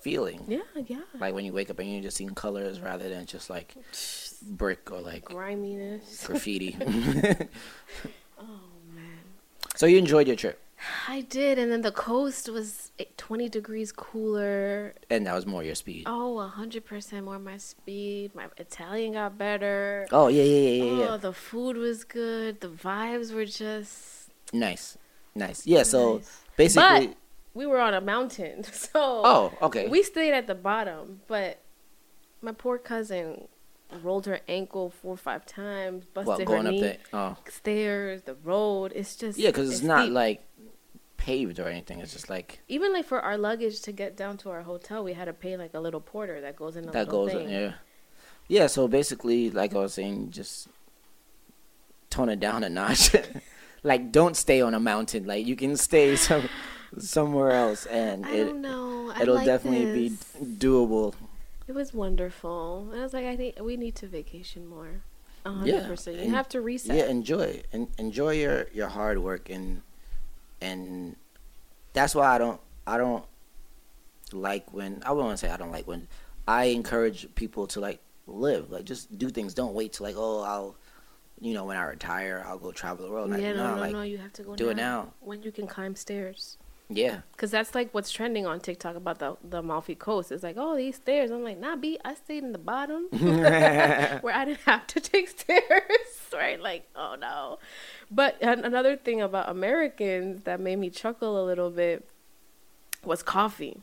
feeling. 0.00 0.44
yeah, 0.46 0.60
yeah, 0.86 1.00
Like 1.18 1.34
when 1.34 1.44
you 1.44 1.52
wake 1.52 1.68
up 1.70 1.78
and 1.80 1.90
you're 1.92 2.02
just 2.02 2.16
seeing 2.16 2.30
colors 2.34 2.78
rather 2.80 3.08
than 3.08 3.26
just 3.26 3.50
like 3.50 3.74
brick 4.42 4.92
or 4.92 5.00
like 5.00 5.24
griminess. 5.24 6.24
graffiti. 6.26 6.76
oh 8.38 8.44
man. 8.94 9.18
so 9.74 9.86
you 9.86 9.98
enjoyed 9.98 10.28
your 10.28 10.36
trip, 10.36 10.60
I 11.08 11.22
did, 11.22 11.58
and 11.58 11.72
then 11.72 11.82
the 11.82 11.92
coast 11.92 12.48
was 12.50 12.92
eh, 12.98 13.04
20 13.16 13.48
degrees 13.48 13.92
cooler. 13.92 14.94
and 15.08 15.26
that 15.26 15.34
was 15.34 15.46
more 15.46 15.62
your 15.62 15.74
speed. 15.74 16.04
Oh, 16.06 16.52
100% 16.56 17.24
more 17.24 17.38
my 17.38 17.56
speed. 17.56 18.34
My 18.34 18.46
Italian 18.58 19.14
got 19.14 19.38
better. 19.38 20.06
Oh 20.12 20.28
yeah, 20.28 20.42
yeah, 20.42 20.68
yeah, 20.70 20.84
yeah, 20.84 20.98
yeah. 20.98 21.12
Oh, 21.12 21.16
the 21.16 21.32
food 21.32 21.76
was 21.76 22.04
good. 22.04 22.60
The 22.60 22.68
vibes 22.68 23.32
were 23.32 23.46
just 23.46 24.30
Nice, 24.52 24.96
nice. 25.34 25.66
Yeah. 25.66 25.82
So 25.82 26.22
basically, 26.56 27.08
But 27.08 27.16
we 27.54 27.66
were 27.66 27.80
on 27.80 27.94
a 27.94 28.00
mountain, 28.00 28.64
so 28.72 28.90
oh, 28.94 29.52
okay. 29.62 29.88
we 29.88 30.02
stayed 30.02 30.32
at 30.32 30.46
the 30.46 30.54
bottom. 30.54 31.20
But 31.26 31.60
my 32.42 32.52
poor 32.52 32.78
cousin 32.78 33.48
rolled 34.02 34.26
her 34.26 34.40
ankle 34.48 34.90
four 34.90 35.14
or 35.14 35.16
five 35.16 35.46
times, 35.46 36.04
busted 36.06 36.26
well, 36.26 36.38
her 36.38 36.44
going 36.44 36.66
up 36.66 36.72
knee. 36.72 36.80
there. 36.80 36.96
Oh. 37.12 37.36
Stairs, 37.48 38.22
the 38.22 38.34
road. 38.34 38.92
It's 38.94 39.16
just 39.16 39.38
Yeah, 39.38 39.50
because 39.50 39.70
it's, 39.70 39.82
not 39.82 40.04
steep. 40.04 40.12
like 40.14 40.42
paved 41.16 41.58
or 41.58 41.68
anything. 41.68 42.00
It's 42.00 42.12
just 42.12 42.28
like 42.30 42.60
even 42.68 42.92
like 42.92 43.04
for 43.06 43.20
our 43.20 43.38
luggage 43.38 43.80
to 43.82 43.92
get 43.92 44.16
down 44.16 44.36
to 44.38 44.50
our 44.50 44.62
hotel, 44.62 45.04
we 45.04 45.12
had 45.14 45.26
to 45.26 45.32
pay 45.32 45.56
like 45.56 45.74
a 45.74 45.80
little 45.80 46.00
porter 46.00 46.40
that 46.40 46.56
goes 46.56 46.76
in 46.76 46.86
the 46.86 46.92
that 46.92 47.08
goes. 47.08 47.32
thing. 47.32 47.48
Yeah, 47.48 47.72
yeah. 48.48 48.66
So 48.66 48.88
basically, 48.88 49.50
like 49.50 49.74
I 49.74 49.78
was 49.78 49.94
saying, 49.94 50.30
just 50.30 50.68
tone 52.10 52.28
it 52.28 52.40
down 52.40 52.64
a 52.64 52.68
notch. 52.68 53.14
like, 53.82 54.12
don't 54.12 54.36
stay 54.36 54.60
on 54.60 54.74
a 54.74 54.80
mountain. 54.80 55.26
Like, 55.26 55.46
you 55.46 55.56
can 55.56 55.76
stay 55.76 56.16
some 56.16 56.48
somewhere 56.98 57.52
else, 57.52 57.86
and 57.86 58.26
I 58.26 58.30
it 58.32 58.44
don't 58.46 58.60
know. 58.62 59.12
I 59.14 59.22
it'll 59.22 59.36
like 59.36 59.46
definitely 59.46 60.08
this. 60.08 60.24
be 60.38 60.44
doable. 60.46 61.14
It 61.68 61.74
was 61.74 61.92
wonderful. 61.92 62.88
And 62.92 63.00
I 63.00 63.02
was 63.02 63.12
like, 63.12 63.24
I 63.24 63.36
think 63.36 63.60
we 63.60 63.76
need 63.76 63.94
to 63.96 64.06
vacation 64.06 64.66
more. 64.66 65.02
A 65.44 65.52
hundred 65.52 65.74
Yeah, 65.74 65.86
percent. 65.86 66.18
You 66.18 66.30
have 66.30 66.48
to 66.50 66.60
reset. 66.60 66.96
Yeah, 66.96 67.06
enjoy 67.06 67.62
and 67.72 67.88
enjoy 67.98 68.34
your 68.34 68.66
your 68.72 68.88
hard 68.88 69.18
work 69.18 69.48
and 69.48 69.82
and 70.60 71.16
that's 71.92 72.14
why 72.14 72.34
I 72.34 72.38
don't 72.38 72.60
I 72.86 72.98
don't 72.98 73.24
like 74.32 74.72
when 74.72 75.02
I 75.06 75.12
wouldn't 75.12 75.26
want 75.26 75.38
to 75.38 75.46
say 75.46 75.52
I 75.52 75.56
don't 75.56 75.70
like 75.70 75.86
when 75.86 76.08
I 76.48 76.64
encourage 76.66 77.32
people 77.36 77.66
to 77.68 77.80
like 77.80 78.00
live 78.26 78.70
like 78.70 78.84
just 78.84 79.16
do 79.16 79.28
things. 79.30 79.54
Don't 79.54 79.74
wait 79.74 79.92
till 79.92 80.04
like 80.04 80.16
oh 80.18 80.42
I'll 80.42 80.76
you 81.40 81.54
know 81.54 81.64
when 81.64 81.76
I 81.76 81.84
retire 81.84 82.44
I'll 82.46 82.58
go 82.58 82.72
travel 82.72 83.06
the 83.06 83.12
world. 83.12 83.30
Like, 83.30 83.40
yeah, 83.40 83.52
no, 83.52 83.74
no, 83.74 83.80
like 83.80 83.92
no. 83.92 84.02
You 84.02 84.18
have 84.18 84.32
to 84.34 84.42
go. 84.42 84.56
do 84.56 84.70
it 84.70 84.76
now. 84.76 85.02
now. 85.02 85.12
when 85.20 85.42
you 85.42 85.52
can 85.52 85.66
climb 85.68 85.94
stairs. 85.94 86.58
Yeah 86.88 87.20
Cause 87.36 87.50
that's 87.50 87.74
like 87.74 87.92
what's 87.92 88.10
trending 88.12 88.46
on 88.46 88.60
TikTok 88.60 88.94
about 88.96 89.18
the 89.18 89.36
the 89.42 89.58
Amalfi 89.58 89.94
Coast. 89.96 90.30
It's 90.32 90.42
like, 90.42 90.56
oh, 90.58 90.76
these 90.76 90.96
stairs. 90.96 91.30
I'm 91.30 91.42
like, 91.42 91.58
nah, 91.58 91.76
B. 91.76 91.98
I 92.04 92.14
stayed 92.14 92.44
in 92.44 92.52
the 92.52 92.58
bottom 92.58 93.04
where 93.10 94.34
I 94.34 94.44
didn't 94.44 94.60
have 94.60 94.86
to 94.88 95.00
take 95.00 95.28
stairs, 95.28 95.62
right? 96.32 96.60
Like, 96.60 96.88
oh 96.94 97.16
no. 97.20 97.58
But 98.10 98.40
an- 98.42 98.64
another 98.64 98.96
thing 98.96 99.20
about 99.20 99.48
Americans 99.48 100.42
that 100.44 100.60
made 100.60 100.76
me 100.76 100.88
chuckle 100.90 101.42
a 101.42 101.44
little 101.44 101.70
bit 101.70 102.08
was 103.04 103.22
coffee, 103.22 103.82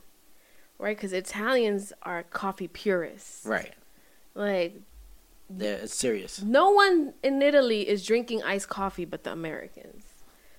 right? 0.80 0.96
Because 0.98 1.13
Italians 1.13 1.94
are 2.04 2.24
coffee 2.24 2.68
purists. 2.68 3.46
right. 3.46 3.74
Like, 4.36 4.82
They're, 5.50 5.80
it's 5.80 5.94
serious. 5.94 6.42
no 6.42 6.72
one 6.72 7.13
in 7.22 7.42
Italy 7.42 7.88
is 7.88 8.04
drinking 8.06 8.42
iced 8.44 8.70
coffee 8.70 9.06
but 9.06 9.24
the 9.24 9.32
Americans. 9.32 10.06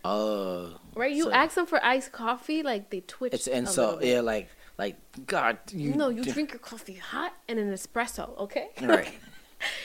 Oh, 0.04 0.74
Right? 0.94 1.12
You 1.12 1.24
So- 1.24 1.32
ask 1.32 1.54
them 1.54 1.66
for 1.66 1.82
iced 1.84 2.12
coffee, 2.12 2.62
like 2.62 2.90
they 2.90 3.00
twitch. 3.00 3.32
it's 3.34 3.46
and 3.48 3.68
so 3.68 3.98
yeah 4.02 4.20
like 4.20 4.48
like 4.78 4.96
God 5.26 5.58
you 5.72 5.94
no, 5.94 6.08
you 6.08 6.22
drink 6.24 6.50
your 6.52 6.58
coffee 6.60 6.94
hot 6.94 7.32
and 7.48 7.58
an 7.58 7.72
espresso, 7.72 8.36
okay? 8.38 8.68
right. 8.82 9.12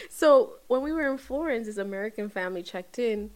So 0.10 0.56
when 0.68 0.82
we 0.82 0.92
were 0.92 1.10
in 1.10 1.18
Florence, 1.18 1.68
this 1.68 1.78
American 1.78 2.28
family 2.30 2.62
checked 2.62 3.00
in, 3.00 3.32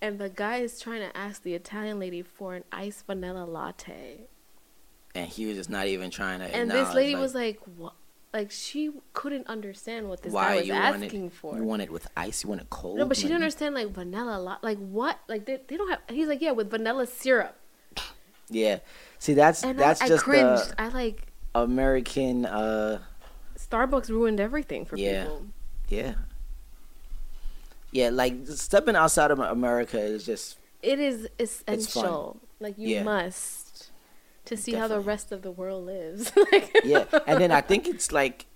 and 0.00 0.18
the 0.18 0.30
guy 0.30 0.58
is 0.58 0.80
trying 0.80 1.00
to 1.00 1.14
ask 1.14 1.42
the 1.42 1.52
Italian 1.54 1.98
lady 1.98 2.22
for 2.22 2.54
an 2.54 2.64
iced 2.72 3.04
vanilla 3.06 3.44
latte, 3.44 4.28
And 5.14 5.28
he 5.28 5.44
was 5.44 5.56
just 5.58 5.68
not 5.68 5.86
even 5.88 6.10
trying 6.10 6.38
to. 6.38 6.46
and 6.46 6.70
this 6.70 6.94
lady 6.94 7.12
like, 7.14 7.20
was 7.22 7.34
like, 7.34 7.60
"What?" 7.76 7.92
Like 8.32 8.50
she 8.50 8.90
couldn't 9.12 9.46
understand 9.46 10.08
what 10.08 10.22
this 10.22 10.32
why 10.32 10.48
guy 10.48 10.56
was 10.56 10.66
you 10.68 10.72
asking 10.72 11.26
it, 11.26 11.32
for. 11.34 11.54
You 11.56 11.64
want 11.64 11.82
it 11.82 11.90
with 11.92 12.08
ice. 12.16 12.42
You 12.42 12.48
want 12.48 12.62
it 12.62 12.70
cold. 12.70 12.96
no, 12.96 13.04
but 13.04 13.16
she 13.16 13.24
didn't 13.24 13.36
understand 13.36 13.74
like 13.74 13.88
vanilla 13.88 14.38
lot. 14.38 14.64
Like 14.64 14.78
what? 14.78 15.18
Like 15.28 15.44
they, 15.44 15.60
they 15.68 15.76
don't 15.76 15.90
have. 15.90 16.00
He's 16.08 16.28
like, 16.28 16.40
yeah, 16.40 16.52
with 16.52 16.70
vanilla 16.70 17.06
syrup. 17.06 17.56
Yeah. 18.48 18.78
See, 19.18 19.34
that's 19.34 19.62
And 19.62 19.78
that's 19.78 20.00
I, 20.00 20.06
I 20.06 20.08
just 20.08 20.24
cringed. 20.24 20.70
the 20.70 20.80
I 20.80 20.88
like 20.88 21.26
American. 21.54 22.46
uh 22.46 23.00
Starbucks 23.58 24.08
ruined 24.08 24.40
everything 24.40 24.84
for 24.86 24.96
Yeah. 24.96 25.22
people. 25.24 25.46
Yeah. 25.88 26.14
Yeah, 27.90 28.08
like 28.08 28.34
stepping 28.46 28.96
outside 28.96 29.30
of 29.30 29.38
America 29.38 30.00
is 30.00 30.24
just 30.24 30.56
It 30.82 30.98
is 30.98 31.28
essential. 31.38 32.40
Like 32.60 32.78
you 32.78 32.88
Yeah. 32.88 33.02
must 33.02 33.61
to 34.44 34.56
see 34.56 34.74
how 34.74 34.88
the 34.88 35.00
rest 35.00 35.32
of 35.32 35.42
the 35.42 35.50
world 35.50 35.86
lives. 35.86 36.32
like, 36.52 36.70
yeah. 36.84 37.04
And 37.26 37.40
then 37.40 37.50
I 37.50 37.60
think 37.68 37.86
it's 37.86 38.12
like 38.12 38.46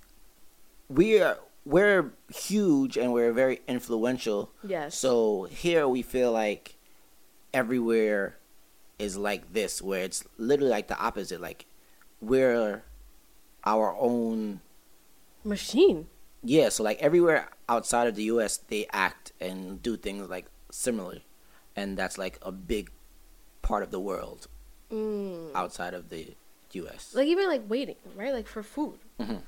we're 0.88 1.37
we're 1.64 2.12
huge 2.33 2.96
and 2.96 3.12
we're 3.12 3.33
very 3.33 3.61
influential. 3.66 4.53
yes. 4.62 4.96
So 4.96 5.44
here 5.44 5.88
we 5.88 6.03
feel 6.03 6.33
like 6.33 6.77
everywhere 7.53 8.37
is 8.99 9.16
like 9.16 9.53
this, 9.53 9.83
where 9.83 10.03
it's 10.03 10.25
literally 10.38 10.70
like 10.70 10.88
the 10.88 10.99
opposite. 10.99 11.40
Like 11.40 11.66
we're 12.20 12.85
our 13.65 13.96
own 13.98 14.60
machine. 15.44 16.06
Yeah, 16.42 16.69
so 16.69 16.85
like 16.85 17.00
everywhere 17.00 17.48
outside 17.69 18.06
of 18.06 18.15
the 18.15 18.25
U.S., 18.25 18.58
they 18.58 18.87
act 18.92 19.33
and 19.40 19.83
do 19.83 19.96
things 19.96 20.29
like 20.29 20.46
similar, 20.71 21.19
and 21.75 21.96
that's 21.96 22.19
like 22.19 22.38
a 22.42 22.52
big 22.52 22.90
part 23.63 23.83
of 23.83 23.90
the 23.90 23.98
world 23.98 24.46
Mm. 24.92 25.50
outside 25.54 25.94
of 25.94 26.08
the 26.10 26.34
U.S. 26.72 27.12
Like 27.14 27.26
even 27.26 27.48
like 27.48 27.62
waiting, 27.68 27.96
right? 28.14 28.32
Like 28.32 28.46
for 28.46 28.62
food. 28.62 28.98
Mhm. 29.20 29.42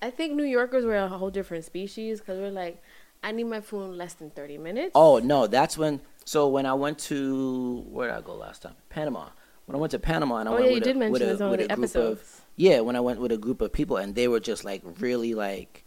I 0.00 0.10
think 0.10 0.34
New 0.34 0.44
Yorkers 0.44 0.84
were 0.84 0.96
a 0.96 1.08
whole 1.08 1.30
different 1.30 1.64
species 1.64 2.20
because 2.20 2.38
we're 2.38 2.50
like, 2.52 2.80
I 3.24 3.32
need 3.32 3.44
my 3.44 3.60
food 3.60 3.84
in 3.84 3.96
less 3.98 4.14
than 4.14 4.30
thirty 4.30 4.56
minutes. 4.58 4.92
oh 4.94 5.18
no, 5.18 5.46
that's 5.48 5.76
when. 5.76 6.00
So 6.24 6.46
when 6.48 6.66
I 6.66 6.74
went 6.74 6.98
to 7.10 7.84
where 7.90 8.08
did 8.08 8.16
I 8.16 8.20
go 8.20 8.34
last 8.34 8.62
time? 8.62 8.74
Panama. 8.90 9.30
When 9.66 9.74
I 9.76 9.78
went 9.80 9.90
to 9.90 9.98
Panama, 9.98 10.36
and 10.36 10.48
I 10.48 10.52
Oh, 10.52 10.54
went 10.54 10.64
yeah, 10.66 10.70
you 10.70 10.74
with 10.76 10.84
did 10.84 10.96
a, 10.96 10.98
mention 10.98 11.12
with 11.28 11.40
a, 11.40 11.48
with 11.50 11.60
a 11.60 11.66
group 11.68 11.70
episodes. 11.78 12.20
of 12.20 12.40
yeah, 12.56 12.80
when 12.80 12.94
I 12.96 13.00
went 13.00 13.20
with 13.20 13.32
a 13.32 13.36
group 13.36 13.60
of 13.60 13.72
people, 13.72 13.96
and 13.96 14.14
they 14.14 14.28
were 14.28 14.40
just 14.40 14.64
like 14.64 14.82
really 15.00 15.34
like 15.34 15.84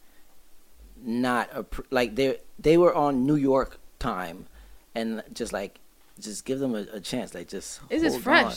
not 1.03 1.49
a, 1.53 1.65
like 1.89 2.15
they 2.15 2.37
they 2.59 2.77
were 2.77 2.93
on 2.93 3.25
New 3.25 3.35
York 3.35 3.79
time, 3.99 4.47
and 4.93 5.23
just 5.33 5.53
like 5.53 5.79
just 6.19 6.45
give 6.45 6.59
them 6.59 6.75
a, 6.75 6.85
a 6.93 6.99
chance, 6.99 7.33
like 7.33 7.47
just 7.47 7.79
This 7.89 8.03
is 8.03 8.13
hold 8.23 8.27
on. 8.27 8.51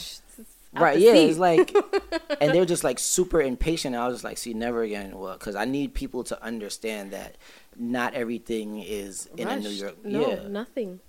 Right? 0.83 0.99
Yeah, 0.99 1.13
seat. 1.13 1.31
it's 1.31 1.39
like, 1.39 1.75
and 2.41 2.53
they're 2.55 2.65
just 2.65 2.85
like 2.85 2.99
super 2.99 3.41
impatient. 3.41 3.95
I 3.97 4.07
was 4.07 4.17
just 4.17 4.25
like, 4.25 4.39
see, 4.39 4.55
never 4.55 4.83
again. 4.83 5.17
Well, 5.19 5.35
because 5.35 5.55
I 5.57 5.65
need 5.65 5.95
people 5.95 6.25
to 6.25 6.43
understand 6.43 7.13
that 7.13 7.37
not 7.77 8.15
everything 8.15 8.81
is 8.83 9.29
in 9.37 9.49
a 9.49 9.59
New 9.59 9.69
York. 9.71 10.05
No, 10.05 10.29
yeah, 10.29 10.49
nothing. 10.49 11.01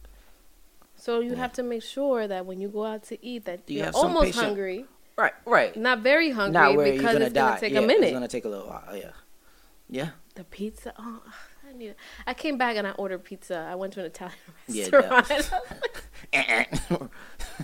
So 0.96 1.20
you 1.20 1.32
Yeah. 1.32 1.38
have 1.38 1.54
to 1.54 1.64
make 1.64 1.84
sure 1.84 2.28
that 2.28 2.46
when 2.46 2.60
you 2.62 2.68
go 2.70 2.86
out 2.86 3.04
to 3.06 3.24
eat, 3.26 3.46
that 3.46 3.62
You 3.68 3.80
you're 3.84 3.92
almost 3.94 4.26
patient- 4.28 4.46
hungry, 4.46 4.86
right, 5.18 5.34
right. 5.46 5.76
not 5.76 6.00
very 6.00 6.32
hungry, 6.32 6.54
Not 6.54 6.76
where 6.76 6.92
because 6.94 7.14
gonna 7.14 7.26
it's 7.26 7.34
die. 7.34 7.48
gonna 7.50 7.60
take 7.60 7.74
yeah, 7.74 7.80
a 7.80 7.88
minute. 7.88 8.04
It's 8.06 8.14
gonna 8.14 8.28
take 8.28 8.46
a 8.46 8.50
little 8.50 8.68
while. 8.68 8.96
Yeah, 8.96 9.12
yeah. 9.90 10.10
The 10.36 10.44
pizza. 10.46 10.94
Oh, 10.98 11.22
I 11.76 11.78
need. 11.78 11.88
It. 11.90 11.98
I 12.26 12.34
came 12.34 12.58
back 12.58 12.78
and 12.78 12.88
I 12.88 12.92
ordered 12.92 13.24
pizza. 13.24 13.68
I 13.70 13.76
went 13.76 13.94
to 13.94 14.00
an 14.02 14.06
Italian 14.08 14.38
restaurant. 14.70 15.28
that- 15.28 15.72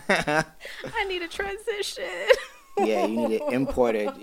I 0.95 1.05
need 1.07 1.21
a 1.21 1.27
transition. 1.27 2.03
yeah, 2.77 3.05
you 3.05 3.27
need 3.27 3.37
to 3.39 3.47
import 3.49 3.95
it. 3.95 4.13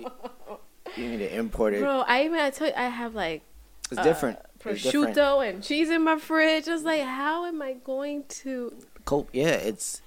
You 0.97 1.09
need 1.09 1.19
to 1.19 1.35
import 1.37 1.75
it. 1.75 1.81
Bro, 1.81 2.05
I 2.07 2.25
even 2.25 2.39
I 2.39 2.51
tell 2.51 2.69
you, 2.69 2.73
I 2.77 2.85
have 2.89 3.15
like 3.15 3.43
It's 3.91 3.99
uh, 3.99 4.03
different. 4.03 4.39
It's 4.65 4.83
different. 4.83 5.17
prosciutto 5.17 5.49
and 5.49 5.63
cheese 5.63 5.89
in 5.91 6.03
my 6.03 6.19
fridge. 6.19 6.69
I 6.69 6.73
was 6.73 6.83
like, 6.83 7.03
how 7.03 7.45
am 7.47 7.63
I 7.63 7.75
going 7.75 8.25
to? 8.29 8.75
Cope. 9.05 9.29
Yeah, 9.33 9.49
it's 9.51 10.03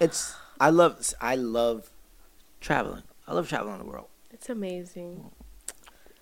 it's. 0.00 0.34
I 0.60 0.70
love 0.70 1.12
I 1.20 1.34
love 1.36 1.90
traveling. 2.60 3.02
I 3.26 3.34
love 3.34 3.48
traveling 3.48 3.78
the 3.78 3.84
world. 3.84 4.08
It's 4.30 4.48
amazing. 4.48 5.30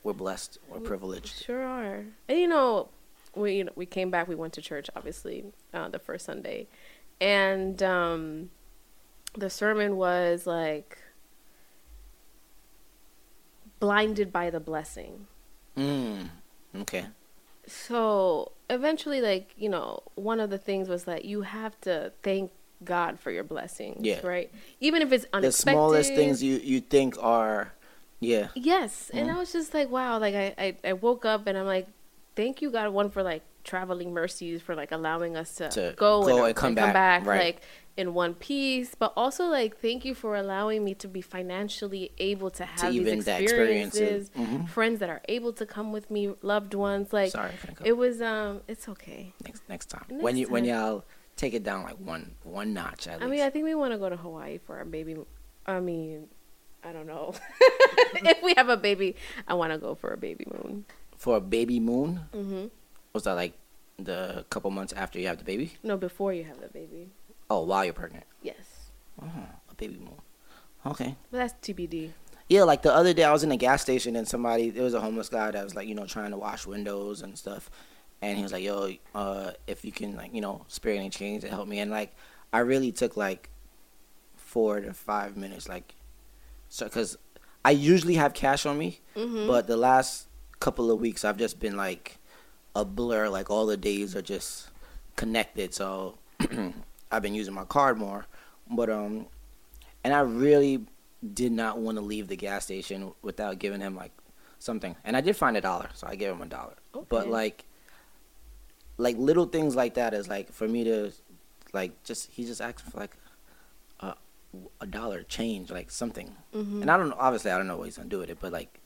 We're 0.03 0.13
blessed. 0.13 0.59
We're 0.69 0.81
privileged. 0.81 1.45
Sure 1.45 1.65
are. 1.65 2.05
And 2.29 2.39
you 2.39 2.47
know, 2.49 2.89
we 3.37 3.55
you 3.57 3.65
know, 3.65 3.73
we 3.75 3.87
came 3.87 4.11
back. 4.11 4.29
We 4.29 4.35
went 4.35 4.53
to 4.55 4.63
church, 4.63 4.89
obviously, 4.95 5.45
uh, 5.73 5.89
the 5.89 5.99
first 5.99 6.25
Sunday, 6.27 6.69
and 7.21 7.83
um, 7.83 8.51
the 9.37 9.51
sermon 9.51 9.97
was 9.97 10.47
like 10.47 10.99
blinded 13.81 14.33
by 14.33 14.51
the 14.51 14.61
blessing. 14.61 15.27
Mm. 15.77 16.31
Okay. 16.77 17.07
So 17.67 18.53
eventually, 18.71 19.21
like 19.21 19.53
you 19.57 19.69
know, 19.69 20.03
one 20.15 20.41
of 20.41 20.51
the 20.51 20.59
things 20.59 20.89
was 20.89 21.05
that 21.05 21.25
you 21.25 21.43
have 21.43 21.81
to 21.83 22.13
thank 22.23 22.51
God 22.85 23.19
for 23.19 23.31
your 23.31 23.45
blessings. 23.45 24.05
Yeah. 24.05 24.25
Right. 24.27 24.53
Even 24.81 25.03
if 25.03 25.13
it's 25.13 25.27
unexpected. 25.33 25.69
The 25.69 25.73
smallest 25.73 26.15
things 26.15 26.43
you 26.43 26.57
you 26.59 26.81
think 26.81 27.17
are, 27.23 27.73
yeah. 28.21 28.49
Yes, 28.55 29.11
and 29.13 29.29
Mm. 29.29 29.35
I 29.35 29.39
was 29.39 29.53
just 29.53 29.73
like, 29.75 29.91
wow. 29.91 30.19
Like 30.19 30.35
I, 30.35 30.55
I, 30.59 30.77
I 30.85 30.93
woke 30.93 31.25
up 31.25 31.47
and 31.47 31.57
I'm 31.57 31.67
like, 31.67 31.89
thank 32.37 32.63
you 32.63 32.71
God, 32.71 32.91
one 32.91 33.11
for 33.11 33.23
like 33.23 33.43
traveling 33.65 34.13
mercies 34.13 34.61
for 34.61 34.75
like 34.75 34.93
allowing 34.93 35.37
us 35.37 35.55
to, 35.57 35.69
To 35.71 35.95
go, 35.97 36.23
go 36.23 36.39
and, 36.39 36.47
and 36.49 36.57
come 36.57 36.75
back, 36.75 37.25
right. 37.27 37.45
like 37.45 37.63
in 37.97 38.13
one 38.13 38.35
piece. 38.35 38.95
But 38.95 39.13
also 39.17 39.47
like, 39.47 39.79
thank 39.81 40.05
you 40.05 40.15
for 40.15 40.37
allowing 40.37 40.85
me 40.85 40.95
to 40.97 41.09
be 41.09 41.21
financially 41.23 42.11
able 42.19 42.51
to 42.51 42.65
have 42.65 42.93
these 42.93 43.01
even 43.01 43.21
that 43.21 43.41
experiences. 43.41 44.31
it. 44.35 44.41
Mhm. 44.41 44.69
Friends 44.69 45.01
that 45.01 45.09
are 45.09 45.23
able 45.29 45.53
to 45.55 45.65
come 45.65 45.93
with 45.93 46.11
me, 46.11 46.35
loved 46.43 46.75
ones. 46.75 47.13
Like 47.13 47.31
Sorry, 47.33 47.53
it 47.85 47.93
was, 47.97 48.21
um, 48.21 48.61
it's 48.69 48.89
okay. 48.89 49.33
next 49.45 49.63
next 49.69 49.87
time 49.87 50.05
Next 50.11 50.23
when 50.23 50.37
you 50.37 50.49
when 50.49 50.65
y'all 50.65 51.05
take 51.37 51.55
it 51.55 51.63
down 51.65 51.83
like 51.85 51.97
one 51.99 52.33
one 52.43 52.75
notch 52.75 53.07
at 53.07 53.15
I 53.15 53.25
least. 53.25 53.31
mean, 53.31 53.41
I 53.43 53.51
think 53.51 53.65
we 53.65 53.75
want 53.75 53.93
to 53.93 53.99
go 53.99 54.09
to 54.09 54.17
Hawaii 54.17 54.59
for 54.59 54.77
our 54.77 54.85
baby. 54.85 55.17
I 55.67 55.81
mean, 55.81 56.29
I 56.83 56.93
don't 56.93 57.07
know. 57.07 57.35
if 58.17 58.43
we 58.43 58.53
have 58.57 58.69
a 58.69 58.77
baby, 58.77 59.17
I 59.49 59.55
want 59.55 59.73
to 59.73 59.79
go 59.79 59.95
for 59.95 60.13
a 60.13 60.17
baby 60.19 60.47
moon. 60.51 60.85
For 61.25 61.37
a 61.39 61.41
baby 61.41 61.81
moon, 61.81 62.21
Mm-hmm. 62.35 62.65
was 63.15 63.23
that 63.25 63.33
like 63.33 63.55
the 63.99 64.45
couple 64.51 64.71
months 64.71 64.93
after 64.93 65.19
you 65.19 65.27
have 65.29 65.39
the 65.39 65.45
baby? 65.45 65.73
No, 65.83 65.97
before 65.97 66.35
you 66.35 66.45
have 66.45 66.61
the 66.61 66.69
baby. 66.69 67.09
Oh, 67.49 67.65
while 67.65 67.83
you're 67.83 67.95
pregnant. 67.95 68.25
Yes. 68.43 68.65
Oh, 69.23 69.31
a 69.71 69.75
baby 69.75 69.97
moon. 69.97 70.21
Okay. 70.85 71.17
But 71.31 71.39
that's 71.39 71.55
TBD. 71.67 72.11
Yeah, 72.51 72.65
like 72.65 72.83
the 72.83 72.93
other 72.93 73.15
day 73.15 73.25
I 73.25 73.33
was 73.33 73.43
in 73.43 73.51
a 73.53 73.57
gas 73.57 73.81
station 73.81 74.17
and 74.17 74.29
somebody 74.29 74.69
there 74.69 74.85
was 74.85 74.93
a 74.93 75.01
homeless 75.01 75.31
guy 75.31 75.51
that 75.51 75.65
was 75.65 75.75
like, 75.75 75.89
you 75.89 75.95
know, 75.95 76.05
trying 76.05 76.31
to 76.33 76.37
wash 76.37 76.67
windows 76.67 77.23
and 77.23 77.39
stuff. 77.39 77.71
And 78.21 78.37
he 78.37 78.43
was 78.43 78.53
like, 78.53 78.63
Yo, 78.63 78.91
uh, 79.15 79.53
if 79.67 79.83
you 79.83 79.93
can 79.93 80.17
like, 80.17 80.35
you 80.35 80.43
know, 80.43 80.67
spare 80.69 80.93
any 80.95 81.09
change 81.09 81.41
to 81.45 81.49
help 81.49 81.67
me 81.69 81.79
and 81.79 81.91
like 81.91 82.15
I 82.53 82.59
really 82.59 82.93
took 82.93 83.17
like 83.17 83.49
four 84.37 84.81
to 84.83 84.93
five 84.93 85.39
minutes, 85.39 85.71
like 85.71 85.95
so 86.69 86.85
because 86.85 87.17
I 87.65 87.71
usually 87.71 88.17
have 88.17 88.35
cash 88.35 88.67
on 88.67 88.77
me, 88.77 89.01
Mm-hmm. 89.17 89.47
but 89.47 89.67
the 89.67 89.79
last 89.79 90.29
couple 90.65 90.91
of 90.91 90.99
weeks 90.99 91.27
I've 91.27 91.37
just 91.37 91.61
been 91.61 91.77
like 91.77 92.17
a 92.75 92.87
blur, 92.87 93.29
like 93.29 93.51
all 93.51 93.67
the 93.67 93.77
days 93.77 94.17
are 94.17 94.23
just 94.23 94.71
connected, 95.15 95.75
so 95.75 96.17
I've 97.13 97.21
been 97.21 97.35
using 97.35 97.53
my 97.53 97.65
card 97.65 97.99
more. 97.99 98.25
But 98.71 98.89
um 98.89 99.27
and 100.03 100.15
I 100.15 100.21
really 100.21 100.87
did 101.35 101.53
not 101.53 101.79
want 101.79 101.99
to 101.99 102.03
leave 102.03 102.29
the 102.29 102.37
gas 102.37 102.65
station 102.65 103.13
without 103.21 103.59
giving 103.59 103.83
him 103.83 103.95
like 103.95 104.13
something. 104.59 104.97
And 105.05 105.19
I 105.19 105.21
did 105.21 105.37
find 105.37 105.55
a 105.55 105.61
dollar, 105.61 105.91
so 105.93 106.07
I 106.07 106.15
gave 106.17 106.31
him 106.33 106.41
a 106.41 106.47
dollar. 106.47 106.77
But 107.11 107.29
like 107.29 107.67
like 108.97 109.19
little 109.19 109.47
things 109.47 109.77
like 109.77 109.95
that 109.95 110.15
is 110.15 110.29
like 110.29 110.51
for 110.51 110.67
me 110.67 110.85
to 110.85 111.13
like 111.75 112.03
just 112.05 112.31
he 112.31 112.47
just 112.47 112.63
asked 112.63 112.91
for 112.91 112.99
like 112.99 113.17
a 114.01 114.15
a 114.81 114.87
dollar 114.87 115.25
change, 115.25 115.71
like 115.71 115.91
something. 115.91 116.35
mm-hmm. 116.55 116.81
And 116.81 116.91
I 116.91 116.97
don't 116.97 117.11
know 117.11 117.17
obviously 117.19 117.51
I 117.51 117.59
don't 117.59 117.67
know 117.67 117.77
what 117.77 117.85
he's 117.85 117.99
gonna 117.99 118.09
do 118.09 118.21
with 118.21 118.31
it, 118.31 118.39
but 118.41 118.51
like 118.51 118.81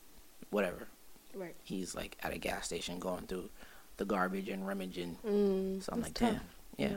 whatever. 0.49 0.89
Right. 1.35 1.55
He's 1.63 1.95
like 1.95 2.17
at 2.23 2.33
a 2.33 2.37
gas 2.37 2.65
station 2.65 2.99
going 2.99 3.27
through 3.27 3.49
the 3.97 4.05
garbage 4.05 4.49
and 4.49 4.65
rummaging. 4.67 5.17
Mm, 5.25 5.83
So 5.83 5.91
I'm 5.93 6.01
like, 6.01 6.13
tough. 6.13 6.31
damn. 6.33 6.41
Yeah. 6.77 6.95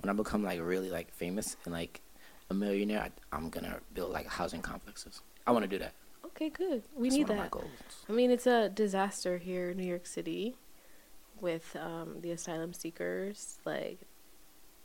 When 0.00 0.10
I 0.10 0.12
become 0.12 0.42
like 0.44 0.60
really 0.60 0.90
like 0.90 1.12
famous 1.12 1.56
and 1.64 1.72
like 1.72 2.00
a 2.50 2.54
millionaire, 2.54 3.00
I, 3.00 3.10
I'm 3.36 3.48
gonna 3.50 3.80
build 3.94 4.12
like 4.12 4.26
housing 4.26 4.60
complexes. 4.62 5.22
I 5.46 5.52
want 5.52 5.64
to 5.64 5.68
do 5.68 5.78
that. 5.78 5.92
Okay, 6.26 6.50
good. 6.50 6.82
We 6.94 7.08
That's 7.08 7.16
need 7.16 7.28
one 7.28 7.38
of 7.38 7.44
my 7.52 7.60
that. 7.60 7.66
I 8.08 8.12
mean, 8.12 8.30
it's 8.30 8.46
a 8.46 8.68
disaster 8.68 9.38
here 9.38 9.70
in 9.70 9.78
New 9.78 9.86
York 9.86 10.06
City 10.06 10.56
with 11.40 11.74
um, 11.80 12.20
the 12.20 12.30
asylum 12.30 12.72
seekers. 12.74 13.58
Like, 13.64 14.00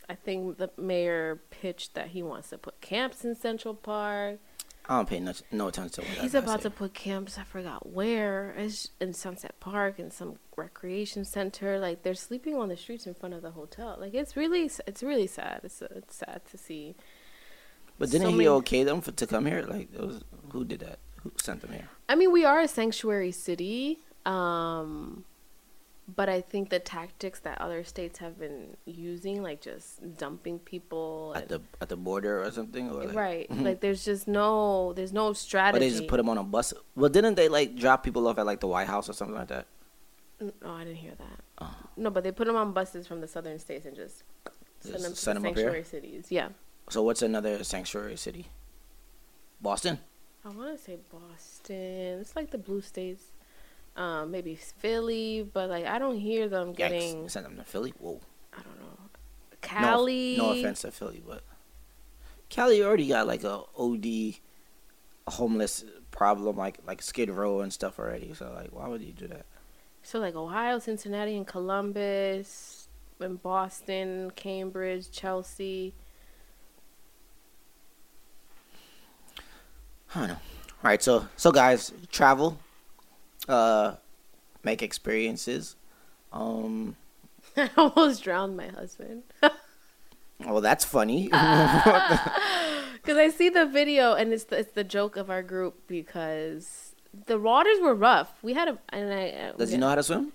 I 0.08 0.16
think 0.16 0.58
the 0.58 0.70
mayor 0.78 1.42
pitched 1.50 1.94
that 1.96 2.10
he 2.10 2.24
wants 2.24 2.50
to 2.52 2.58
put 2.58 2.80
camps 2.80 3.26
in 3.26 3.36
Central 3.36 3.74
Park. 3.74 4.40
I 4.92 4.96
don't 4.98 5.08
pay 5.08 5.22
no, 5.22 5.32
no 5.54 5.68
attention 5.70 6.04
to 6.04 6.10
what 6.10 6.18
He's 6.18 6.36
about 6.36 6.64
to 6.64 6.70
put 6.70 6.94
camps. 6.94 7.38
I 7.38 7.44
forgot 7.44 7.88
where. 7.88 8.54
It's 8.58 8.90
in 9.00 9.14
Sunset 9.14 9.58
Park 9.62 10.00
in 10.00 10.12
some 10.12 10.36
recreation 10.58 11.24
center. 11.24 11.80
Like 11.80 12.04
they're 12.04 12.14
sleeping 12.14 12.56
on 12.58 12.68
the 12.68 12.76
streets 12.76 13.08
in 13.08 13.14
front 13.14 13.34
of 13.34 13.42
the 13.42 13.52
hotel. 13.52 13.96
Like 13.98 14.14
it's 14.14 14.36
really, 14.36 14.70
it's 14.86 15.02
really 15.02 15.28
sad. 15.28 15.62
It's 15.64 15.82
it's 15.82 16.18
sad 16.18 16.42
to 16.52 16.58
see. 16.58 16.96
But 17.98 18.12
didn't 18.12 18.26
so 18.28 18.32
he 18.32 18.38
many- 18.40 18.50
okay 18.50 18.84
them 18.84 19.00
for, 19.00 19.14
to 19.14 19.26
come 19.26 19.46
here? 19.46 19.62
Like, 19.62 19.94
it 19.94 20.02
was, 20.02 20.26
who 20.52 20.66
did 20.66 20.82
that? 20.82 21.00
Who 21.24 21.32
sent 21.38 21.62
them 21.62 21.72
here? 21.72 21.88
I 22.10 22.16
mean, 22.16 22.34
we 22.34 22.44
are 22.44 22.60
a 22.60 22.68
sanctuary 22.68 23.32
city, 23.32 24.00
um, 24.26 25.24
but 26.16 26.28
I 26.30 26.42
think 26.42 26.70
the 26.70 26.80
tactics 26.80 27.40
that 27.42 27.60
other 27.62 27.84
states 27.84 28.20
have 28.20 28.38
been 28.40 28.76
using, 28.86 29.42
like 29.44 29.62
just 29.62 30.18
dumping 30.18 30.60
people, 30.60 31.34
At 31.36 31.48
the 31.50 31.62
at 31.80 31.90
the 31.90 31.96
border 31.98 32.44
or 32.44 32.52
something? 32.52 32.90
Or 32.90 33.06
like, 33.06 33.16
right? 33.16 33.48
Like 33.68 33.80
there's 33.82 34.04
just 34.04 34.28
no, 34.28 34.94
there's 34.94 35.14
no 35.14 35.34
strategy. 35.34 35.80
they 35.90 35.90
just 35.96 36.08
put 36.08 36.18
them 36.18 36.30
on 36.30 36.38
a 36.38 36.44
bus? 36.44 36.74
Well, 36.96 37.10
didn't 37.10 37.36
they 37.36 37.48
like 37.50 37.76
drop 37.76 38.04
people 38.04 38.28
off 38.28 38.38
at 38.38 38.46
like 38.46 38.60
the 38.60 38.68
White 38.68 38.88
House 38.88 39.10
or 39.10 39.14
something 39.14 39.36
like 39.36 39.48
that? 39.50 39.68
N- 40.40 40.54
Oh, 40.64 40.74
I 40.74 40.84
didn't 40.84 40.98
hear 40.98 41.14
that. 41.18 41.40
Oh. 41.60 41.76
No, 41.98 42.10
but 42.10 42.24
they 42.24 42.32
put 42.32 42.48
them 42.48 42.56
on 42.56 42.72
buses 42.74 43.06
from 43.08 43.22
the 43.22 43.28
southern 43.28 43.60
states 43.60 43.86
and 43.86 43.96
just 43.96 44.24
send 44.82 44.94
Just 44.94 45.04
them 45.04 45.14
to 45.14 45.18
send 45.20 45.38
'em 45.38 45.46
up 45.46 45.56
here? 45.56 45.66
sanctuary 45.72 45.84
cities. 45.84 46.26
Yeah, 46.32 46.50
So 46.90 47.04
what's 47.04 47.22
another 47.22 47.64
sanctuary 47.64 48.18
city? 48.18 48.48
Boston. 49.62 50.00
I 50.44 50.50
want 50.50 50.76
to 50.76 50.84
say 50.84 50.98
Boston. 51.12 52.20
It's 52.20 52.36
like 52.36 52.50
the 52.50 52.58
blue 52.58 52.82
states. 52.82 53.26
Um, 53.96 54.32
maybe 54.32 54.56
Philly, 54.56 55.48
but 55.54 55.70
like 55.70 55.86
I 55.86 56.00
don't 56.00 56.18
hear 56.18 56.48
them 56.48 56.74
getting. 56.74 57.26
Yikes! 57.26 57.32
Send 57.32 57.46
them 57.46 57.58
to 57.58 57.64
Philly. 57.64 57.94
Whoa. 58.00 58.20
I 58.54 58.58
don't 58.58 58.80
know. 58.80 58.86
No- 58.86 59.10
Cali. 59.62 60.38
No, 60.38 60.52
offense 60.52 60.82
to 60.82 60.92
Philly, 60.92 61.22
but 61.26 61.44
Cali 62.50 62.84
already 62.84 63.08
got 63.08 63.28
like 63.28 63.44
a 63.44 63.62
OD 63.78 64.36
homeless 65.28 65.84
problem, 66.12 66.58
like 66.58 66.80
like 66.86 67.02
Skid 67.02 67.30
Row 67.30 67.62
and 67.62 67.72
stuff 67.72 68.00
already. 68.00 68.34
So 68.34 68.52
like, 68.54 68.70
why 68.72 68.88
would 68.88 69.02
you 69.02 69.14
do 69.14 69.28
that? 69.28 69.46
So 70.04 70.20
like 70.20 70.36
Ohio, 70.36 70.80
Cincinnati, 70.80 71.38
and 71.38 71.46
Columbus, 71.46 72.88
and 73.20 73.42
Boston, 73.42 74.32
Cambridge, 74.36 75.12
Chelsea. 75.12 75.94
I 80.16 80.20
don't 80.20 80.28
know. 80.30 80.34
All 80.34 80.90
right, 80.90 81.02
so 81.02 81.28
so 81.38 81.52
guys, 81.52 81.94
travel, 82.12 82.60
uh, 83.48 83.96
make 84.64 84.82
experiences. 84.82 85.76
Um, 86.32 86.96
I 87.58 87.70
almost 87.78 88.24
drowned 88.24 88.56
my 88.58 88.68
husband 88.68 89.24
well, 90.46 90.62
that's 90.62 90.86
funny. 90.86 91.24
because 91.26 93.18
I 93.18 93.30
see 93.30 93.50
the 93.50 93.66
video 93.66 94.14
and 94.14 94.34
it's 94.34 94.46
the, 94.46 94.60
it's 94.60 94.72
the 94.72 94.84
joke 94.84 95.18
of 95.18 95.30
our 95.30 95.44
group 95.44 95.88
because 95.88 96.96
the 97.28 97.40
waters 97.40 97.80
were 97.82 97.96
rough. 97.96 98.32
We 98.42 98.54
had 98.54 98.68
a 98.68 98.78
and 98.90 99.14
I 99.14 99.30
uh, 99.30 99.52
Does 99.54 99.72
he 99.72 99.78
know 99.78 99.90
how 99.90 99.96
to 99.96 100.04
swim? 100.04 100.34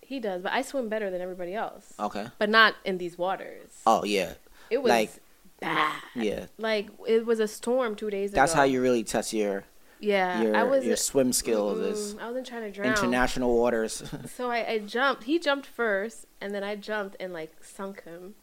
He 0.00 0.20
does, 0.20 0.42
but 0.42 0.52
I 0.52 0.62
swim 0.62 0.88
better 0.88 1.10
than 1.10 1.20
everybody 1.20 1.54
else. 1.54 1.92
Okay. 2.00 2.26
But 2.38 2.48
not 2.48 2.74
in 2.84 2.98
these 2.98 3.18
waters. 3.18 3.70
Oh 3.86 4.04
yeah, 4.04 4.34
It 4.70 4.82
was 4.82 4.90
like- 4.90 5.12
bad. 5.60 5.92
Yeah. 6.14 6.46
Like 6.56 6.88
it 7.06 7.26
was 7.26 7.40
a 7.40 7.48
storm 7.48 7.94
two 7.94 8.10
days 8.10 8.30
That's 8.30 8.36
ago. 8.36 8.40
That's 8.42 8.52
how 8.54 8.62
you 8.62 8.80
really 8.80 9.04
test 9.04 9.32
your 9.32 9.64
Yeah, 10.00 10.42
your 10.42 10.56
I 10.56 10.62
was. 10.62 10.84
your 10.84 10.96
swim 10.96 11.32
skills 11.32 11.78
mm, 11.78 11.90
is 11.90 12.16
I 12.20 12.26
wasn't 12.26 12.46
trying 12.46 12.62
to 12.62 12.70
drown. 12.70 12.86
international 12.92 13.56
waters. 13.56 14.02
So 14.36 14.50
I, 14.50 14.68
I 14.68 14.78
jumped. 14.78 15.24
He 15.24 15.38
jumped 15.38 15.66
first, 15.66 16.26
and 16.40 16.54
then 16.54 16.62
I 16.62 16.76
jumped 16.76 17.16
and 17.18 17.32
like 17.32 17.52
sunk 17.62 18.04
him. 18.04 18.34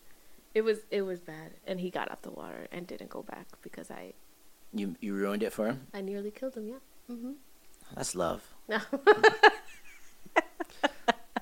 It 0.53 0.61
was 0.63 0.79
it 0.91 1.03
was 1.03 1.19
bad, 1.21 1.51
and 1.65 1.79
he 1.79 1.89
got 1.89 2.11
out 2.11 2.21
the 2.23 2.31
water 2.31 2.67
and 2.71 2.85
didn't 2.87 3.09
go 3.09 3.23
back 3.23 3.47
because 3.61 3.89
I 3.89 4.13
you 4.73 4.95
you 4.99 5.13
ruined 5.13 5.43
it 5.43 5.53
for 5.53 5.67
him. 5.67 5.87
I 5.93 6.01
nearly 6.01 6.31
killed 6.31 6.55
him. 6.55 6.67
Yeah. 6.67 6.79
hmm 7.07 7.31
That's 7.95 8.15
love. 8.15 8.43
No. 8.67 8.79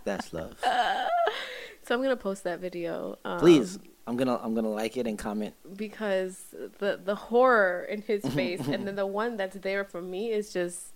That's 0.04 0.34
love. 0.34 0.58
so 1.84 1.96
I'm 1.96 2.02
gonna 2.02 2.16
post 2.18 2.44
that 2.44 2.60
video. 2.60 3.18
Um, 3.24 3.40
Please, 3.40 3.80
I'm 4.06 4.18
gonna 4.18 4.38
I'm 4.44 4.54
gonna 4.54 4.70
like 4.70 4.98
it 4.98 5.08
and 5.08 5.18
comment. 5.18 5.54
because 5.78 6.38
the 6.80 7.00
the 7.04 7.16
horror 7.16 7.84
in 7.84 8.02
his 8.02 8.24
face, 8.36 8.68
and 8.68 8.86
then 8.88 8.96
the 8.96 9.08
one 9.08 9.38
that's 9.38 9.56
there 9.58 9.84
for 9.86 10.02
me 10.02 10.32
is 10.32 10.52
just 10.52 10.94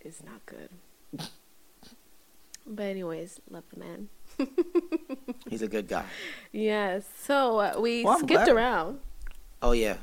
is 0.00 0.22
not 0.24 0.44
good. 0.46 0.70
But 2.66 2.82
anyways, 2.84 3.40
love 3.50 3.64
the 3.72 3.80
man. 3.80 4.08
He's 5.48 5.62
a 5.62 5.68
good 5.68 5.88
guy. 5.88 6.04
Yes. 6.52 7.08
So 7.24 7.58
uh, 7.58 7.80
we 7.80 8.04
Well, 8.04 8.18
skipped 8.18 8.44
glad. 8.44 8.48
around. 8.48 9.00
Oh 9.62 9.72
yeah, 9.72 9.96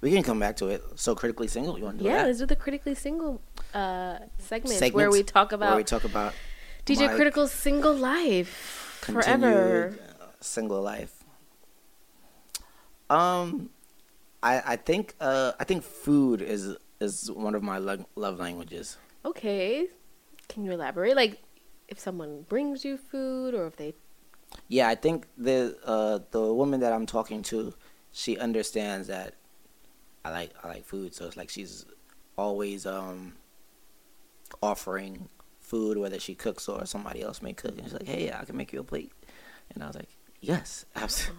we 0.00 0.10
can 0.10 0.22
come 0.22 0.38
back 0.40 0.56
to 0.56 0.66
it. 0.68 0.82
So 0.96 1.14
critically 1.14 1.46
single, 1.48 1.78
you 1.78 1.84
want 1.84 1.98
to 1.98 2.04
do 2.04 2.10
Yeah, 2.10 2.18
that? 2.18 2.26
let's 2.26 2.38
do 2.40 2.46
the 2.46 2.56
critically 2.56 2.94
single 2.96 3.40
uh, 3.72 4.18
segment 4.38 4.92
where 4.92 5.10
we 5.10 5.22
talk 5.22 5.52
about 5.52 5.68
where 5.70 5.76
we 5.76 5.84
talk 5.84 6.04
about 6.04 6.34
DJ 6.84 7.14
Critical 7.14 7.46
single 7.46 7.94
life 7.94 8.98
forever. 9.00 9.94
uh, 10.20 10.24
single 10.40 10.82
life. 10.82 11.19
Um, 13.10 13.70
I 14.42 14.62
I 14.72 14.76
think 14.76 15.14
uh 15.20 15.52
I 15.58 15.64
think 15.64 15.82
food 15.82 16.40
is 16.40 16.76
is 17.00 17.30
one 17.30 17.54
of 17.54 17.62
my 17.62 17.78
lo- 17.78 18.06
love 18.14 18.38
languages. 18.38 18.96
Okay, 19.24 19.88
can 20.48 20.64
you 20.64 20.72
elaborate? 20.72 21.16
Like, 21.16 21.42
if 21.88 21.98
someone 21.98 22.42
brings 22.48 22.84
you 22.84 22.96
food, 22.96 23.54
or 23.54 23.66
if 23.66 23.76
they 23.76 23.94
Yeah, 24.68 24.88
I 24.88 24.94
think 24.94 25.26
the 25.36 25.76
uh 25.84 26.20
the 26.30 26.54
woman 26.54 26.80
that 26.80 26.92
I'm 26.92 27.06
talking 27.06 27.42
to, 27.44 27.74
she 28.12 28.38
understands 28.38 29.08
that 29.08 29.34
I 30.24 30.30
like 30.30 30.50
I 30.62 30.68
like 30.68 30.84
food, 30.84 31.14
so 31.14 31.26
it's 31.26 31.36
like 31.36 31.50
she's 31.50 31.84
always 32.38 32.86
um 32.86 33.34
offering 34.62 35.28
food 35.60 35.98
whether 35.98 36.18
she 36.18 36.34
cooks 36.34 36.68
or 36.68 36.84
somebody 36.84 37.22
else 37.22 37.42
may 37.42 37.52
cook 37.52 37.76
and 37.76 37.84
she's 37.84 37.92
like, 37.92 38.06
"Hey, 38.06 38.32
I 38.32 38.44
can 38.44 38.56
make 38.56 38.72
you 38.72 38.80
a 38.80 38.84
plate." 38.84 39.12
And 39.74 39.82
I 39.82 39.86
was 39.86 39.96
like, 39.96 40.08
"Yes, 40.40 40.84
abs- 40.96 41.30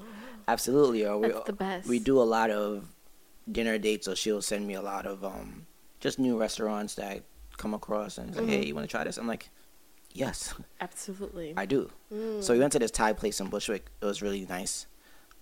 absolutely." 0.51 1.05
Or 1.05 1.17
we 1.17 1.29
the 1.45 1.53
best. 1.53 1.87
we 1.87 1.99
do 1.99 2.21
a 2.21 2.27
lot 2.37 2.49
of 2.51 2.87
dinner 3.51 3.77
dates 3.77 4.07
or 4.07 4.15
she'll 4.15 4.41
send 4.41 4.67
me 4.67 4.75
a 4.75 4.81
lot 4.81 5.05
of 5.05 5.23
um 5.25 5.65
just 5.99 6.19
new 6.19 6.37
restaurants 6.39 6.95
that 6.95 7.07
I 7.11 7.21
come 7.57 7.73
across 7.73 8.17
and 8.17 8.35
like, 8.35 8.45
Mhm. 8.45 8.49
"Hey, 8.49 8.65
you 8.65 8.75
want 8.75 8.87
to 8.87 8.91
try 8.91 9.03
this?" 9.03 9.17
I'm 9.17 9.27
like, 9.27 9.49
"Yes, 10.13 10.53
absolutely. 10.81 11.53
I 11.57 11.65
do." 11.65 11.89
Mm. 12.13 12.43
So 12.43 12.53
we 12.53 12.59
went 12.59 12.73
to 12.73 12.79
this 12.79 12.91
Thai 12.91 13.13
place 13.13 13.39
in 13.39 13.47
Bushwick. 13.49 13.85
It 14.01 14.05
was 14.05 14.21
really 14.21 14.45
nice. 14.45 14.85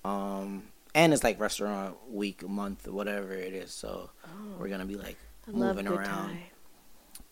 Um, 0.03 0.69
and 0.95 1.13
it's 1.13 1.23
like 1.23 1.39
restaurant 1.39 1.97
week, 2.09 2.47
month, 2.47 2.87
whatever 2.87 3.33
it 3.33 3.53
is. 3.53 3.71
So 3.71 4.09
Oh, 4.25 4.57
we're 4.59 4.69
gonna 4.69 4.85
be 4.85 4.95
like 4.95 5.17
I 5.47 5.51
moving 5.51 5.87
around. 5.87 6.29
Thai. 6.29 6.51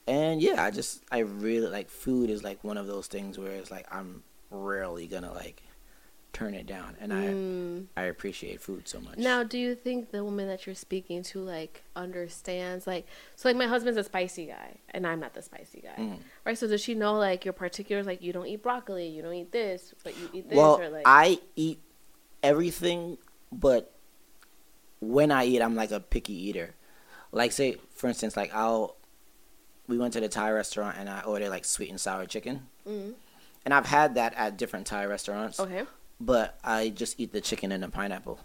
And 0.08 0.42
yeah, 0.42 0.64
I 0.64 0.72
just 0.72 1.04
I 1.12 1.20
really 1.20 1.68
like 1.68 1.90
food 1.90 2.30
is 2.30 2.44
like 2.44 2.64
one 2.64 2.78
of 2.78 2.88
those 2.88 3.08
things 3.08 3.38
where 3.38 3.52
it's 3.52 3.72
like 3.72 3.86
I'm 3.92 4.24
rarely 4.52 5.08
gonna 5.08 5.34
like 5.34 5.62
turn 6.38 6.54
it 6.54 6.68
down, 6.68 6.96
and 7.00 7.12
Mm. 7.12 7.88
I 7.98 8.02
I 8.02 8.06
appreciate 8.06 8.62
food 8.62 8.88
so 8.88 9.00
much. 9.00 9.18
Now, 9.18 9.44
do 9.44 9.58
you 9.58 9.74
think 9.74 10.12
the 10.12 10.24
woman 10.24 10.48
that 10.48 10.66
you're 10.66 10.76
speaking 10.76 11.24
to 11.24 11.40
like 11.40 11.84
understands 11.96 12.86
like 12.86 13.08
so 13.36 13.50
like 13.50 13.56
my 13.56 13.66
husband's 13.68 13.98
a 13.98 14.04
spicy 14.04 14.46
guy 14.46 14.78
and 14.92 15.08
I'm 15.08 15.20
not 15.20 15.34
the 15.34 15.42
spicy 15.42 15.82
guy. 15.82 15.96
Mm. 16.02 16.18
Right? 16.46 16.58
So 16.58 16.68
does 16.68 16.82
she 16.82 16.94
know 16.94 17.14
like 17.18 17.44
your 17.46 17.54
particulars 17.54 18.06
like 18.06 18.22
you 18.22 18.32
don't 18.34 18.46
eat 18.48 18.62
broccoli, 18.62 19.08
you 19.08 19.22
don't 19.24 19.34
eat 19.34 19.52
this, 19.52 19.94
but 20.04 20.14
you 20.20 20.30
eat 20.34 20.48
this 20.50 20.58
well, 20.58 20.80
or 20.80 20.90
like 20.90 21.04
I 21.08 21.40
eat 21.56 21.80
everything, 22.44 23.18
but 23.52 23.94
when 25.00 25.32
I 25.32 25.46
eat, 25.46 25.62
I'm 25.62 25.76
like 25.76 25.92
a 25.92 26.00
picky 26.00 26.34
eater. 26.50 26.76
Like 27.32 27.52
say, 27.52 27.78
for 27.96 28.08
instance, 28.08 28.38
like 28.38 28.54
I'll 28.54 28.96
we 29.88 29.98
went 29.98 30.14
to 30.14 30.20
the 30.20 30.30
Thai 30.30 30.52
restaurant 30.52 30.98
and 31.00 31.10
I 31.10 31.22
ordered 31.22 31.50
like 31.50 31.66
sweet 31.66 31.90
and 31.90 32.00
sour 32.00 32.26
chicken, 32.26 32.68
Mm. 32.88 33.14
and 33.66 33.74
I've 33.74 33.86
had 33.88 34.16
that 34.16 34.34
at 34.36 34.58
different 34.58 34.86
Thai 34.88 35.06
restaurants. 35.06 35.60
Okay. 35.60 35.84
But 36.20 36.58
I 36.64 36.90
just 36.90 37.20
eat 37.20 37.32
the 37.34 37.42
chicken 37.42 37.72
and 37.72 37.84
the 37.84 37.90
pineapple, 37.90 38.40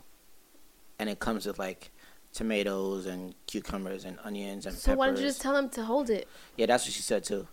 and 0.99 1.09
it 1.09 1.19
comes 1.19 1.47
with 1.47 1.59
like 1.59 1.91
tomatoes 2.33 3.05
and 3.07 3.35
cucumbers 3.47 4.05
and 4.05 4.19
onions 4.25 4.65
and 4.67 4.75
So 4.77 4.87
peppers. 4.93 4.99
why 4.99 5.07
don't 5.07 5.17
you 5.19 5.23
just 5.25 5.43
tell 5.43 5.53
them 5.53 5.69
to 5.71 5.85
hold 5.85 6.09
it? 6.11 6.27
yeah, 6.57 6.67
that's 6.67 6.85
what 6.87 6.93
she 6.93 7.03
said 7.03 7.25
too. 7.25 7.47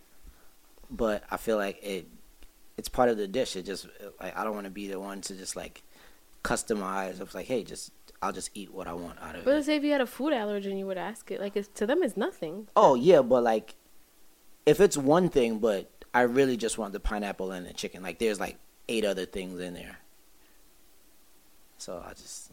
But 0.92 1.24
I 1.30 1.38
feel 1.38 1.58
like 1.58 1.78
it, 1.84 2.08
it's 2.78 2.90
part 2.90 3.10
of 3.10 3.18
the 3.18 3.28
dish. 3.28 3.56
It 3.56 3.66
just 3.66 3.88
like 4.22 4.36
I 4.38 4.44
don't 4.44 4.54
want 4.56 4.66
to 4.66 4.72
be 4.72 4.88
the 4.88 5.00
one 5.00 5.22
to 5.22 5.36
just 5.36 5.56
like 5.56 5.84
customize. 6.44 7.20
It's 7.22 7.36
like, 7.36 7.46
hey, 7.48 7.64
just 7.64 7.92
I'll 8.22 8.32
just 8.32 8.50
eat 8.54 8.74
what 8.74 8.88
I 8.88 8.94
want 8.94 9.20
out 9.22 9.36
of 9.36 9.44
But 9.46 9.52
it. 9.52 9.54
let's 9.56 9.66
say 9.68 9.76
if 9.76 9.84
you 9.84 9.92
had 9.92 10.02
a 10.02 10.06
food 10.08 10.34
allergen, 10.34 10.78
you 10.78 10.86
would 10.88 10.98
ask 10.98 11.30
it. 11.32 11.40
Like 11.40 11.56
it's, 11.56 11.68
to 11.76 11.86
them, 11.86 12.02
it's 12.04 12.18
nothing. 12.18 12.68
Oh 12.76 12.96
yeah, 12.96 13.22
but 13.22 13.44
like 13.44 13.76
if 14.66 14.80
it's 14.80 14.98
one 14.98 15.30
thing, 15.30 15.60
but 15.60 15.90
I 16.14 16.22
really 16.22 16.58
just 16.58 16.78
want 16.78 16.94
the 16.94 17.00
pineapple 17.00 17.52
and 17.52 17.66
the 17.68 17.74
chicken. 17.74 18.02
Like 18.02 18.20
there's 18.20 18.40
like 18.40 18.58
eight 18.88 19.06
other 19.06 19.26
things 19.26 19.60
in 19.60 19.74
there. 19.74 20.00
So 21.80 22.04
I 22.06 22.12
just 22.14 22.52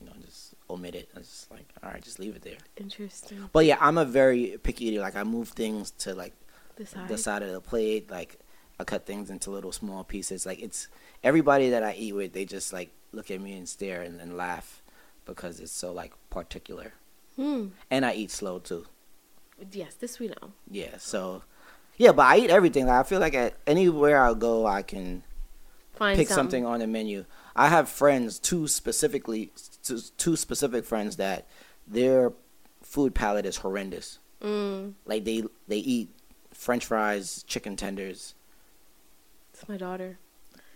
you 0.00 0.06
know, 0.06 0.12
just 0.24 0.54
omit 0.70 0.94
it. 0.94 1.08
I 1.16 1.20
just 1.20 1.50
like, 1.50 1.66
all 1.82 1.90
right, 1.90 2.02
just 2.02 2.18
leave 2.18 2.36
it 2.36 2.42
there. 2.42 2.58
Interesting. 2.76 3.48
But 3.52 3.66
yeah, 3.66 3.78
I'm 3.80 3.98
a 3.98 4.04
very 4.04 4.56
picky 4.62 4.86
eater. 4.86 5.00
Like 5.00 5.16
I 5.16 5.24
move 5.24 5.48
things 5.50 5.90
to 5.98 6.14
like 6.14 6.34
The 6.76 6.86
side. 6.86 7.08
the 7.08 7.18
side 7.18 7.42
of 7.42 7.52
the 7.52 7.60
plate. 7.60 8.10
Like 8.10 8.38
I 8.78 8.84
cut 8.84 9.06
things 9.06 9.30
into 9.30 9.50
little 9.50 9.72
small 9.72 10.04
pieces. 10.04 10.46
Like 10.46 10.60
it's 10.60 10.88
everybody 11.24 11.70
that 11.70 11.82
I 11.82 11.94
eat 11.94 12.12
with, 12.14 12.32
they 12.32 12.44
just 12.44 12.72
like 12.72 12.90
look 13.12 13.30
at 13.30 13.40
me 13.40 13.56
and 13.56 13.68
stare 13.68 14.02
and, 14.02 14.20
and 14.20 14.36
laugh 14.36 14.82
because 15.24 15.60
it's 15.60 15.72
so 15.72 15.92
like 15.92 16.12
particular. 16.30 16.92
Hmm. 17.36 17.68
And 17.90 18.04
I 18.06 18.14
eat 18.14 18.30
slow 18.30 18.58
too. 18.58 18.86
Yes, 19.72 19.94
this 19.94 20.18
we 20.20 20.28
know. 20.28 20.52
Yeah, 20.70 20.98
so 20.98 21.42
yeah, 21.96 22.12
but 22.12 22.26
I 22.26 22.38
eat 22.38 22.50
everything. 22.50 22.86
Like, 22.86 23.00
I 23.00 23.02
feel 23.08 23.18
like 23.18 23.34
at 23.34 23.54
anywhere 23.66 24.22
I 24.22 24.32
go, 24.34 24.64
I 24.66 24.82
can 24.82 25.24
Find 25.98 26.16
pick 26.16 26.28
some. 26.28 26.36
something 26.36 26.64
on 26.64 26.78
the 26.80 26.86
menu. 26.86 27.24
I 27.56 27.68
have 27.68 27.88
friends, 27.88 28.38
two 28.38 28.68
specifically, 28.68 29.52
two, 29.82 29.98
two 30.16 30.36
specific 30.36 30.84
friends 30.84 31.16
that 31.16 31.46
their 31.86 32.32
food 32.82 33.14
palate 33.14 33.44
is 33.46 33.56
horrendous. 33.58 34.18
Mm. 34.40 34.94
Like 35.04 35.24
they 35.24 35.42
they 35.66 35.78
eat 35.78 36.08
French 36.54 36.84
fries, 36.86 37.42
chicken 37.46 37.76
tenders, 37.76 38.34
It's 39.52 39.68
my 39.68 39.76
daughter. 39.76 40.18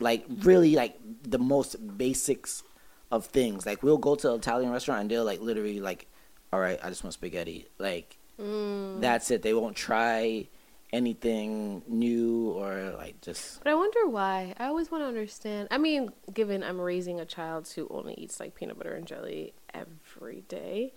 like 0.00 0.24
really 0.42 0.74
like 0.74 0.96
the 1.22 1.38
most 1.38 1.76
basics 1.96 2.62
of 3.10 3.26
things. 3.26 3.64
Like 3.66 3.82
we'll 3.82 3.98
go 3.98 4.14
to 4.16 4.32
an 4.32 4.38
Italian 4.40 4.70
restaurant 4.72 5.02
and 5.02 5.10
they'll 5.10 5.24
like 5.24 5.40
literally 5.40 5.80
like, 5.80 6.06
all 6.52 6.60
right, 6.60 6.78
I 6.82 6.88
just 6.88 7.04
want 7.04 7.14
spaghetti. 7.14 7.68
Like 7.78 8.16
Mm. 8.40 9.00
that's 9.00 9.30
it. 9.30 9.42
They 9.42 9.52
won't 9.54 9.76
try 9.76 10.48
anything 10.92 11.82
new 11.88 12.50
or 12.50 12.94
like 12.98 13.20
just 13.20 13.62
But 13.64 13.70
I 13.70 13.74
wonder 13.74 14.06
why. 14.06 14.54
I 14.58 14.66
always 14.66 14.90
want 14.90 15.02
to 15.02 15.08
understand. 15.08 15.68
I 15.70 15.78
mean, 15.78 16.10
given 16.32 16.62
I'm 16.62 16.80
raising 16.80 17.18
a 17.20 17.24
child 17.24 17.68
who 17.68 17.88
only 17.90 18.14
eats 18.14 18.38
like 18.40 18.54
peanut 18.54 18.76
butter 18.76 18.94
and 18.94 19.06
jelly 19.06 19.54
every 19.72 20.42
day, 20.48 20.92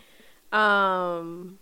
um, 0.51 1.59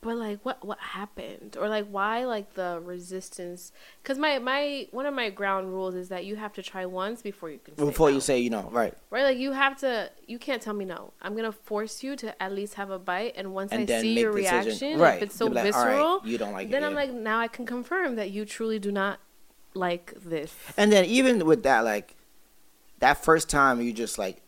but 0.00 0.16
like, 0.16 0.40
what 0.44 0.64
what 0.64 0.78
happened, 0.78 1.56
or 1.58 1.68
like, 1.68 1.86
why 1.88 2.24
like 2.24 2.54
the 2.54 2.80
resistance? 2.84 3.72
Because 4.02 4.18
my 4.18 4.38
my 4.38 4.86
one 4.90 5.06
of 5.06 5.14
my 5.14 5.30
ground 5.30 5.72
rules 5.72 5.94
is 5.94 6.08
that 6.10 6.24
you 6.24 6.36
have 6.36 6.52
to 6.54 6.62
try 6.62 6.86
once 6.86 7.22
before 7.22 7.50
you 7.50 7.58
can. 7.58 7.76
Say 7.76 7.84
before 7.84 8.08
no. 8.10 8.14
you 8.14 8.20
say 8.20 8.38
you 8.38 8.50
know 8.50 8.68
right. 8.72 8.94
right, 9.10 9.24
like 9.24 9.38
you 9.38 9.52
have 9.52 9.78
to. 9.80 10.10
You 10.26 10.38
can't 10.38 10.60
tell 10.62 10.74
me 10.74 10.84
no. 10.84 11.12
I'm 11.22 11.34
gonna 11.34 11.52
force 11.52 12.02
you 12.02 12.16
to 12.16 12.42
at 12.42 12.52
least 12.52 12.74
have 12.74 12.90
a 12.90 12.98
bite, 12.98 13.34
and 13.36 13.54
once 13.54 13.72
And 13.72 13.90
I 13.90 14.00
see 14.00 14.18
your 14.20 14.32
decision. 14.34 14.64
reaction, 14.64 14.98
Right. 15.00 15.16
if 15.16 15.22
it's 15.24 15.36
so 15.36 15.46
like, 15.46 15.74
"All 15.74 15.84
right, 15.84 15.90
visceral, 15.90 16.20
you 16.24 16.38
don't 16.38 16.52
like 16.52 16.68
it, 16.68 16.70
then 16.72 16.84
I'm 16.84 16.92
yeah." 16.92 16.96
like, 16.96 17.12
now 17.12 17.38
I 17.40 17.48
can 17.48 17.66
confirm 17.66 18.16
that 18.16 18.30
you 18.30 18.44
truly 18.44 18.78
do 18.78 18.92
not 18.92 19.18
like 19.74 20.14
this. 20.22 20.54
And 20.76 20.92
then 20.92 21.04
even 21.04 21.44
with 21.46 21.62
that, 21.64 21.80
like 21.84 22.16
that 22.98 23.22
first 23.24 23.48
time, 23.48 23.80
you 23.80 23.92
just 23.92 24.18
like 24.18 24.42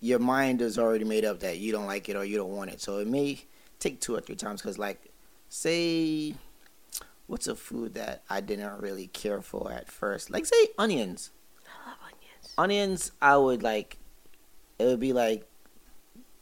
your 0.00 0.18
mind 0.18 0.60
is 0.60 0.78
already 0.78 1.04
made 1.04 1.24
up 1.24 1.40
that 1.40 1.58
you 1.58 1.72
don't 1.72 1.86
like 1.86 2.08
it 2.08 2.16
or 2.16 2.24
you 2.24 2.36
don't 2.36 2.54
want 2.54 2.70
it. 2.70 2.80
So 2.80 2.98
it 2.98 3.06
may 3.06 3.42
take 3.78 4.00
two 4.00 4.14
or 4.14 4.20
three 4.20 4.36
times 4.36 4.60
because, 4.62 4.78
like, 4.78 5.10
say, 5.48 6.34
what's 7.26 7.46
a 7.46 7.56
food 7.56 7.94
that 7.94 8.22
I 8.28 8.40
didn't 8.40 8.80
really 8.80 9.06
care 9.08 9.42
for 9.42 9.72
at 9.72 9.90
first? 9.90 10.30
Like, 10.30 10.46
say, 10.46 10.68
onions. 10.78 11.30
I 11.66 11.88
love 11.90 11.98
onions. 12.06 12.54
Onions, 12.58 13.12
I 13.20 13.36
would 13.36 13.62
like. 13.62 13.98
It 14.78 14.84
would 14.84 15.00
be 15.00 15.12
like 15.12 15.46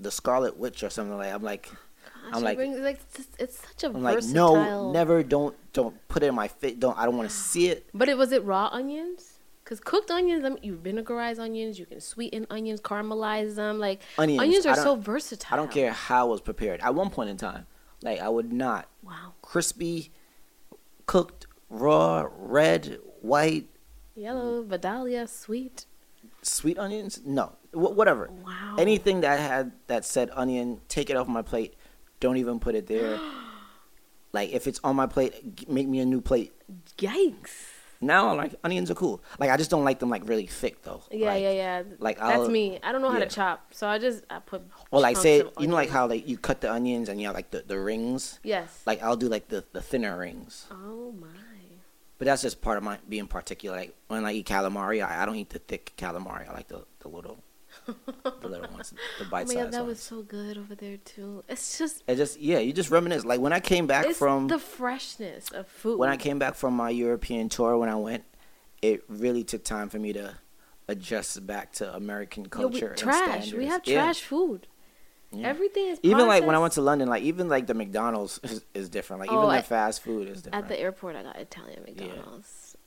the 0.01 0.11
Scarlet 0.11 0.57
Witch 0.57 0.83
or 0.83 0.91
something 0.91 1.17
like. 1.17 1.33
I'm 1.33 1.43
like, 1.43 1.69
Gosh, 1.69 2.35
I'm 2.35 2.43
like- 2.43 2.57
bring- 2.57 2.83
like 2.83 3.01
it's, 3.39 3.59
such 3.59 3.85
a 3.85 3.87
I'm 3.89 4.03
like, 4.03 4.23
no, 4.25 4.93
never, 4.93 5.23
don't, 5.23 5.57
don't 5.73 5.97
put 6.09 6.23
it 6.23 6.27
in 6.27 6.35
my 6.35 6.49
face. 6.49 6.77
Don't, 6.79 6.97
I 6.97 7.05
don't 7.05 7.17
want 7.17 7.29
to 7.29 7.35
see 7.35 7.69
it. 7.69 7.87
But 7.93 8.09
it 8.09 8.17
was 8.17 8.33
it 8.33 8.45
raw 8.45 8.69
onions? 8.73 9.32
Because 9.73 9.85
cooked 9.85 10.11
onions, 10.11 10.45
I 10.45 10.51
mean, 10.51 10.59
you 10.63 10.77
vinegarize 10.77 11.39
onions, 11.39 11.79
you 11.79 11.87
can 11.87 11.99
sweeten 11.99 12.47
onions, 12.51 12.79
caramelize 12.83 13.55
them. 13.55 13.79
Like 13.79 14.03
Onions, 14.19 14.43
onions, 14.43 14.67
are 14.67 14.75
so 14.77 14.97
versatile. 14.97 15.55
I 15.55 15.57
don't 15.57 15.71
care 15.71 15.93
how 15.93 16.27
it 16.27 16.31
was 16.33 16.41
prepared. 16.43 16.83
At 16.83 16.95
one 16.95 17.09
point 17.09 17.31
in 17.31 17.39
time, 17.39 17.65
like 18.03 18.21
I 18.21 18.29
would 18.29 18.53
not 18.53 18.87
Wow, 19.03 19.33
crispy, 19.41 20.13
cooked, 21.07 21.47
raw, 21.71 22.29
red, 22.37 22.99
white, 23.23 23.67
yellow, 24.15 24.63
Vidalia, 24.63 25.27
sweet. 25.27 25.87
sweet 26.43 26.79
onions. 26.79 27.23
No, 27.25 27.55
Wh- 27.71 27.97
whatever. 27.97 28.29
Wow. 28.45 28.77
Anything 28.79 29.23
that 29.23 29.41
had 29.41 29.73
that 29.87 30.05
said 30.05 30.29
onion, 30.35 30.83
take 30.89 31.09
it 31.09 31.17
off 31.17 31.29
my 31.29 31.41
plate. 31.41 31.77
Don't 32.21 32.37
even 32.37 32.61
put 32.61 32.75
it 32.75 32.89
there. 32.89 33.19
like 34.35 34.51
if 34.51 34.67
it's 34.67 34.81
on 34.85 34.97
my 34.97 35.07
plate, 35.07 35.67
make 35.67 35.89
me 35.89 36.01
a 36.01 36.05
new 36.05 36.21
plate. 36.21 36.53
Yikes. 36.99 37.72
Now 38.03 38.29
I'm 38.31 38.37
like 38.37 38.55
onions 38.65 38.91
are 38.91 38.95
cool. 38.95 39.23
Like 39.39 39.51
I 39.51 39.57
just 39.57 39.71
don't 39.71 39.85
like 39.85 40.01
them 40.01 40.11
like 40.11 40.29
really 40.29 40.47
thick 40.47 40.83
though. 40.83 41.03
Yeah, 41.11 41.29
Like- 41.29 41.43
yeah, 41.43 41.51
yeah. 41.53 41.83
like, 42.01 42.19
that's 42.19 42.33
I'll- 42.33 42.49
me. 42.51 42.79
I 42.83 42.93
don't 42.93 43.01
know 43.01 43.11
how 43.11 43.19
yeah. 43.19 43.25
to 43.27 43.35
chop, 43.35 43.73
so 43.73 43.87
I 43.89 43.99
just 43.99 44.25
I 44.29 44.41
put. 44.41 44.63
Or 44.91 45.01
like 45.01 45.17
say 45.17 45.45
you 45.59 45.67
know 45.69 45.75
like 45.75 45.89
how 45.89 46.07
like 46.09 46.29
you 46.29 46.37
cut 46.37 46.61
the 46.61 46.71
onions 46.73 47.09
and 47.09 47.21
you 47.21 47.27
have 47.29 47.35
like 47.37 47.51
the, 47.53 47.63
the 47.67 47.79
rings. 47.79 48.41
Yes. 48.43 48.83
Like 48.85 49.03
I'll 49.03 49.17
do 49.17 49.29
like 49.29 49.49
the, 49.49 49.65
the 49.73 49.81
thinner 49.81 50.19
rings. 50.19 50.67
oh 50.71 51.13
my. 51.13 51.29
But 52.19 52.27
that's 52.27 52.43
just 52.43 52.61
part 52.61 52.79
of 52.79 52.85
my 52.85 52.99
being 53.09 53.27
particular. 53.27 53.77
Like 53.77 53.95
when 54.09 54.25
I 54.25 54.33
eat 54.33 54.47
calamari, 54.47 55.05
I, 55.05 55.23
I 55.23 55.27
don't 55.27 55.35
eat 55.37 55.51
the 55.51 55.59
thick 55.59 55.93
calamari. 55.97 56.49
I 56.49 56.53
like 56.53 56.69
the, 56.69 56.85
the 57.01 57.09
little 57.09 57.39
the 57.87 58.49
little 58.49 58.71
ones, 58.73 58.93
the 59.19 59.25
Oh 59.25 59.29
my 59.31 59.45
god, 59.45 59.73
that 59.73 59.81
ones. 59.85 59.87
was 59.87 60.01
so 60.01 60.23
good 60.23 60.57
over 60.59 60.75
there 60.75 60.97
too. 60.99 61.43
It's 61.49 61.79
just 61.79 62.03
It 62.07 62.17
just 62.17 62.41
yeah, 62.41 62.59
you 62.59 62.73
just 62.73 62.91
reminisce. 62.91 63.25
Like 63.25 63.41
when 63.41 63.53
I 63.53 63.61
came 63.61 63.87
back 63.87 64.07
it's 64.07 64.19
from 64.19 64.49
the 64.49 64.59
freshness 64.59 65.51
of 65.51 65.67
food. 65.67 65.99
when 65.99 66.09
I 66.09 66.17
came 66.17 66.39
back 66.39 66.55
from 66.55 66.75
my 66.75 66.91
European 66.91 67.49
tour 67.49 67.77
when 67.79 67.89
I 67.89 67.97
went, 67.97 68.25
it 68.81 69.05
really 69.09 69.45
took 69.45 69.65
time 69.65 69.89
for 69.89 69.99
me 69.99 70.13
to 70.13 70.37
adjust 70.89 71.47
back 71.47 71.73
to 71.73 71.95
American 71.95 72.45
Yo, 72.45 72.49
culture. 72.51 72.87
we, 72.87 72.89
and 72.89 72.97
trash. 72.99 73.53
We 73.53 73.67
standards. 73.67 73.67
have 73.73 73.83
Yeah, 73.87 74.03
trash 74.03 74.21
food. 74.23 74.67
yeah. 75.33 75.49
Everything 75.49 75.87
is 75.87 75.99
Even 76.03 76.27
like 76.27 76.45
when 76.45 76.55
I 76.55 76.59
went 76.59 76.75
to 76.75 76.83
London, 76.83 77.09
like 77.09 77.23
even 77.23 77.49
like 77.49 77.67
the 77.67 77.75
McDonald's 77.75 78.39
is, 78.45 78.65
is 78.75 78.89
different. 78.89 79.21
Like 79.21 79.31
Oh, 79.31 79.37
even 79.45 79.57
the 79.57 79.63
fast 79.63 80.03
food 80.03 80.29
is 80.29 80.43
different. 80.43 80.65
At 80.65 80.69
the 80.69 80.79
airport, 80.79 81.17
I 81.17 81.23
got 81.23 81.37
Italian 81.37 81.85
Yeah. 81.97 82.05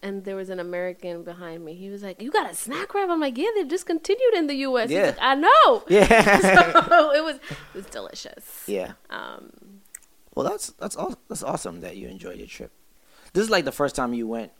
And 0.05 0.23
there 0.23 0.35
was 0.35 0.49
an 0.49 0.59
American 0.59 1.23
behind 1.23 1.65
me. 1.65 1.73
He 1.73 1.89
was 1.89 2.03
like, 2.03 2.21
"You 2.21 2.29
got 2.31 2.47
a 2.49 2.53
snack 2.55 2.93
wrap?" 2.93 3.09
I'm 3.09 3.19
like, 3.19 3.37
"Yeah, 3.37 3.49
they 3.55 3.63
discontinued 3.63 4.33
in 4.35 4.45
the 4.47 4.55
U.S." 4.69 4.89
He's 4.89 4.97
Yeah. 4.97 5.05
like, 5.07 5.17
I 5.19 5.35
know. 5.35 5.83
yeah, 5.89 6.39
so 6.93 7.11
it 7.19 7.23
was 7.23 7.37
it 7.37 7.75
was 7.79 7.85
delicious. 7.87 8.63
yeah. 8.67 8.91
Um, 9.09 9.49
Well, 10.35 10.45
that's 10.49 10.67
that's 10.81 10.95
aw- 10.95 11.15
that's 11.29 11.43
awesome 11.43 11.81
that 11.81 11.97
you 11.97 12.07
enjoyed 12.07 12.37
your 12.37 12.47
trip. 12.57 12.71
This 13.33 13.43
is 13.45 13.49
like 13.49 13.65
the 13.65 13.71
first 13.81 13.95
time 13.95 14.13
you 14.13 14.27
went, 14.27 14.51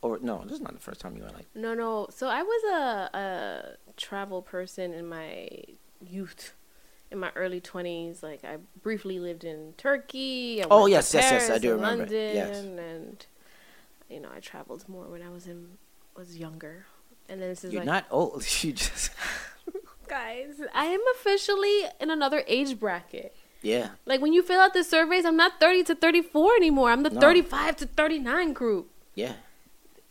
or 0.00 0.18
no, 0.22 0.42
this 0.44 0.52
is 0.52 0.60
not 0.60 0.74
the 0.74 0.84
first 0.88 1.00
time 1.00 1.16
you 1.16 1.22
went. 1.22 1.34
Like, 1.34 1.48
no, 1.54 1.74
no. 1.74 2.06
So 2.10 2.28
I 2.28 2.42
was 2.52 2.62
a 2.78 3.18
a 3.24 3.92
travel 3.96 4.40
person 4.42 4.92
in 4.94 5.06
my 5.08 5.48
youth. 6.00 6.54
In 7.10 7.18
my 7.18 7.32
early 7.42 7.60
twenties, 7.60 8.22
like 8.22 8.44
I 8.44 8.58
briefly 8.82 9.18
lived 9.18 9.42
in 9.42 9.72
Turkey. 9.78 10.62
Oh, 10.70 10.84
yes, 10.86 11.12
yes, 11.14 11.24
yes, 11.32 11.50
I 11.50 11.58
do 11.58 11.72
remember. 11.72 12.04
London, 12.04 12.36
Yes. 12.36 12.58
and 12.58 13.26
you 14.08 14.20
know 14.20 14.28
I 14.34 14.40
traveled 14.40 14.88
more 14.88 15.06
when 15.08 15.22
I 15.22 15.28
was 15.30 15.46
in 15.46 15.78
was 16.16 16.36
younger. 16.36 16.86
And 17.28 17.40
then 17.42 17.48
this 17.50 17.64
is 17.64 17.72
you're 17.72 17.82
like 17.82 17.86
not 17.86 18.06
old. 18.10 18.44
You 18.62 18.72
just 18.72 19.10
guys, 20.08 20.54
I 20.74 20.86
am 20.86 21.00
officially 21.16 21.82
in 22.00 22.10
another 22.10 22.42
age 22.46 22.78
bracket. 22.80 23.34
yeah. 23.62 23.90
Like 24.06 24.20
when 24.20 24.32
you 24.32 24.42
fill 24.42 24.60
out 24.60 24.72
the 24.74 24.82
surveys, 24.84 25.24
I'm 25.24 25.36
not 25.36 25.60
30 25.60 25.84
to 25.84 25.94
34 25.94 26.56
anymore. 26.56 26.90
I'm 26.90 27.02
the 27.02 27.10
No. 27.10 27.20
35 27.20 27.76
to 27.76 27.86
39 27.86 28.52
group. 28.54 28.90
Yeah. 29.14 29.34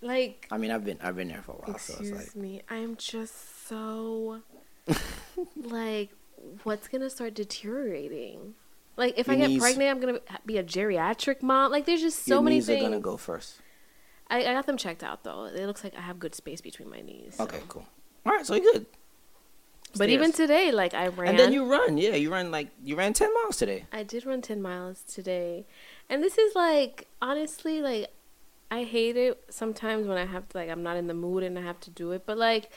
Like, 0.02 0.48
I 0.52 0.58
mean, 0.60 0.70
I've 0.70 0.86
been 0.86 1.00
I've 1.02 1.16
been 1.16 1.28
there 1.30 1.42
for 1.42 1.54
a 1.54 1.56
while, 1.56 1.80
so 1.80 1.94
excuse 1.94 2.12
it's 2.12 2.36
like 2.36 2.36
me, 2.36 2.62
I 2.70 2.76
am 2.76 2.98
just 2.98 3.68
so 3.68 4.42
like, 5.56 6.12
what's 6.64 6.88
gonna 6.88 7.10
start 7.10 7.34
deteriorating? 7.34 8.54
Like, 8.96 9.16
if 9.18 9.28
I 9.30 9.36
get 9.36 9.48
knees- 9.50 9.62
pregnant, 9.62 9.90
I'm 9.90 10.00
gonna 10.00 10.20
be 10.46 10.58
a 10.60 10.64
geriatric 10.64 11.42
mom. 11.42 11.72
Like, 11.72 11.86
there's 11.86 12.02
just 12.02 12.26
so 12.26 12.36
your 12.36 12.44
many 12.44 12.58
knees 12.58 12.68
things. 12.68 12.82
are 12.82 12.90
gonna 12.90 13.00
go 13.00 13.18
first. 13.18 13.56
I, 14.30 14.40
I 14.40 14.54
got 14.54 14.66
them 14.66 14.78
checked 14.78 15.04
out 15.04 15.24
though. 15.24 15.46
It 15.46 15.66
looks 15.66 15.84
like 15.84 15.96
I 15.96 16.02
have 16.02 16.20
good 16.20 16.36
space 16.36 16.62
between 16.62 16.90
my 16.90 17.02
knees. 17.02 17.36
so. 17.38 17.44
Okay, 17.46 17.62
cool. 17.70 17.86
All 18.26 18.34
right, 18.34 18.46
so 18.46 18.56
you're 18.56 18.74
good. 18.74 18.86
But 19.96 20.10
even 20.10 20.32
today, 20.34 20.72
like 20.72 20.94
I 20.94 21.08
ran. 21.08 21.30
and 21.30 21.40
then 21.40 21.54
you 21.54 21.66
run, 21.66 21.98
yeah, 21.98 22.16
you 22.16 22.32
ran 22.32 22.52
like 22.52 22.68
you 22.84 22.96
ran 22.96 23.14
ten 23.14 23.34
miles 23.34 23.58
today. 23.58 23.86
I 23.92 24.04
did 24.04 24.26
run 24.26 24.42
10 24.42 24.62
miles 24.62 25.02
today. 25.02 25.66
And 26.10 26.22
this 26.22 26.38
is 26.38 26.56
like, 26.56 27.08
honestly, 27.22 27.82
like, 27.82 28.10
I 28.70 28.84
hate 28.84 29.16
it 29.18 29.44
sometimes 29.50 30.08
when 30.08 30.18
I 30.18 30.26
have 30.26 30.48
to, 30.50 30.58
like, 30.58 30.70
I'm 30.70 30.84
not 30.84 30.98
in 30.98 31.08
the 31.08 31.14
mood 31.14 31.44
and 31.44 31.58
I 31.58 31.62
have 31.62 31.80
to 31.82 31.90
do 31.90 32.12
it. 32.12 32.24
But, 32.26 32.38
like, 32.38 32.70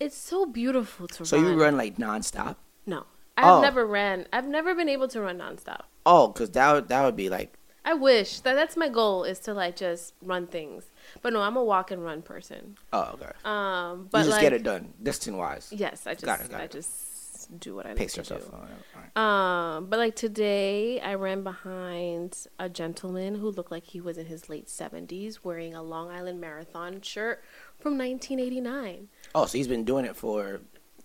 it's 0.00 0.16
so 0.16 0.46
beautiful 0.46 1.06
to 1.08 1.24
So 1.26 1.36
run. 1.36 1.46
you 1.46 1.60
run 1.60 1.76
like 1.76 1.96
nonstop. 1.96 2.56
No. 2.86 3.04
I've 3.36 3.44
Oh. 3.46 3.60
never 3.60 3.86
ran. 3.86 4.26
I've 4.32 4.46
never 4.48 4.74
been 4.74 4.88
able 4.88 5.06
to 5.08 5.20
run 5.20 5.38
nonstop. 5.38 5.82
Oh, 6.06 6.28
cause 6.28 6.50
that 6.52 6.72
would, 6.72 6.88
that 6.88 7.04
would 7.04 7.16
be 7.16 7.28
like 7.28 7.57
I 7.88 7.94
wish 7.94 8.40
that 8.40 8.54
that's 8.54 8.76
my 8.76 8.88
goal 8.90 9.24
is 9.24 9.38
to 9.40 9.54
like 9.54 9.76
just 9.76 10.12
run 10.22 10.46
things. 10.46 10.84
But 11.22 11.32
no, 11.32 11.40
I'm 11.40 11.56
a 11.56 11.64
walk 11.64 11.90
and 11.90 12.04
run 12.04 12.20
person. 12.20 12.76
oh 12.92 13.12
okay. 13.14 13.32
Um, 13.46 14.08
but 14.10 14.18
you 14.18 14.24
just 14.24 14.30
like, 14.32 14.42
get 14.42 14.52
it 14.52 14.62
done, 14.62 14.92
distance 15.02 15.36
wise. 15.36 15.72
Yes, 15.74 16.06
I 16.06 16.12
just 16.12 16.26
Got 16.26 16.40
it, 16.42 16.50
got 16.50 16.60
I 16.60 16.64
it. 16.64 16.70
just 16.70 17.58
do 17.58 17.74
what 17.76 17.86
I 17.86 17.94
Pace 17.94 18.14
need 18.18 18.24
to 18.26 18.34
yourself. 18.34 18.50
do. 18.50 18.56
All 18.56 18.60
right, 18.62 18.70
all 18.94 19.02
right. 19.16 19.76
Um, 19.76 19.86
but 19.86 19.98
like 19.98 20.14
today, 20.16 21.00
I 21.00 21.14
ran 21.14 21.42
behind 21.42 22.46
a 22.58 22.68
gentleman 22.68 23.36
who 23.36 23.50
looked 23.50 23.70
like 23.70 23.84
he 23.84 24.02
was 24.02 24.18
in 24.18 24.26
his 24.26 24.50
late 24.50 24.68
seventies, 24.68 25.42
wearing 25.42 25.74
a 25.74 25.82
Long 25.82 26.10
Island 26.10 26.42
Marathon 26.42 27.00
shirt 27.00 27.42
from 27.80 27.96
1989. 27.96 29.08
Oh, 29.34 29.46
so 29.46 29.56
he's 29.56 29.66
been 29.66 29.84
doing 29.84 30.04
it 30.04 30.14
for 30.14 30.60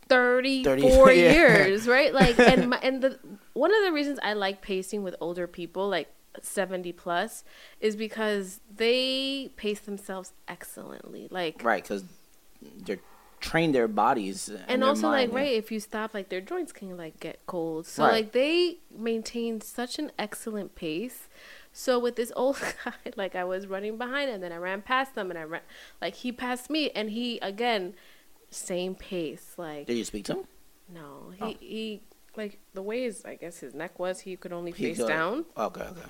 34 0.10 1.06
30 1.08 1.16
yeah. 1.22 1.32
years, 1.34 1.88
right? 1.88 2.14
Like, 2.14 2.38
and 2.40 2.70
my, 2.72 2.78
and 2.84 3.02
the 3.02 3.18
one 3.54 3.74
of 3.74 3.86
the 3.86 3.94
reasons 3.94 4.20
I 4.22 4.34
like 4.34 4.62
pacing 4.62 5.02
with 5.04 5.16
older 5.22 5.48
people, 5.48 5.88
like 5.88 6.10
70 6.42 6.92
plus, 6.94 7.44
is 7.80 7.96
because 7.96 8.60
they 8.76 9.52
pace 9.56 9.80
themselves 9.82 10.34
excellently. 10.48 11.28
Like, 11.30 11.64
right, 11.64 11.84
cause 11.84 12.04
they're 12.86 13.00
trained 13.40 13.76
their 13.76 13.90
bodies 13.90 14.48
and, 14.48 14.64
and 14.70 14.82
their 14.82 14.88
also 14.90 15.10
mind, 15.10 15.34
like 15.34 15.36
right 15.38 15.52
if 15.52 15.70
you 15.70 15.78
stop 15.78 16.14
like 16.14 16.30
their 16.30 16.40
joints 16.40 16.72
can 16.72 16.96
like 16.96 17.20
get 17.20 17.46
cold 17.46 17.86
so 17.86 18.02
Right. 18.04 18.12
like 18.14 18.32
they 18.32 18.78
maintain 18.98 19.60
such 19.60 20.00
an 20.00 20.14
excellent 20.18 20.76
pace 20.76 21.28
so 21.74 22.00
with 22.00 22.16
this 22.16 22.32
old 22.38 22.56
guy 22.86 22.94
like 23.18 23.36
i 23.36 23.44
was 23.44 23.68
running 23.68 23.98
behind 23.98 24.30
him 24.30 24.36
and 24.36 24.44
then 24.44 24.54
i 24.54 24.56
ran 24.56 24.82
past 24.82 25.14
them 25.16 25.30
and 25.30 25.38
i 25.38 25.44
ran 25.44 25.60
like 26.02 26.16
he 26.16 26.32
passed 26.32 26.70
me 26.70 26.90
and 26.92 27.10
he 27.10 27.38
again 27.40 27.96
same 28.50 28.96
pace 28.96 29.56
like 29.58 29.88
Did 29.88 29.98
you 29.98 30.06
speak 30.06 30.24
to 30.28 30.36
him? 30.36 30.44
no 30.94 31.02
oh. 31.42 31.46
he 31.48 31.54
Oh. 31.54 31.58
he 31.60 32.02
like 32.38 32.60
the 32.74 32.82
way 32.82 33.04
his 33.04 33.26
i 33.26 33.36
guess 33.36 33.60
his 33.60 33.74
neck 33.74 34.00
was 34.00 34.22
he 34.22 34.38
could 34.38 34.54
only 34.54 34.72
He 34.72 34.86
face 34.86 35.00
could- 35.00 35.10
down 35.10 35.44
Okay, 35.58 35.82
okay. 35.82 36.02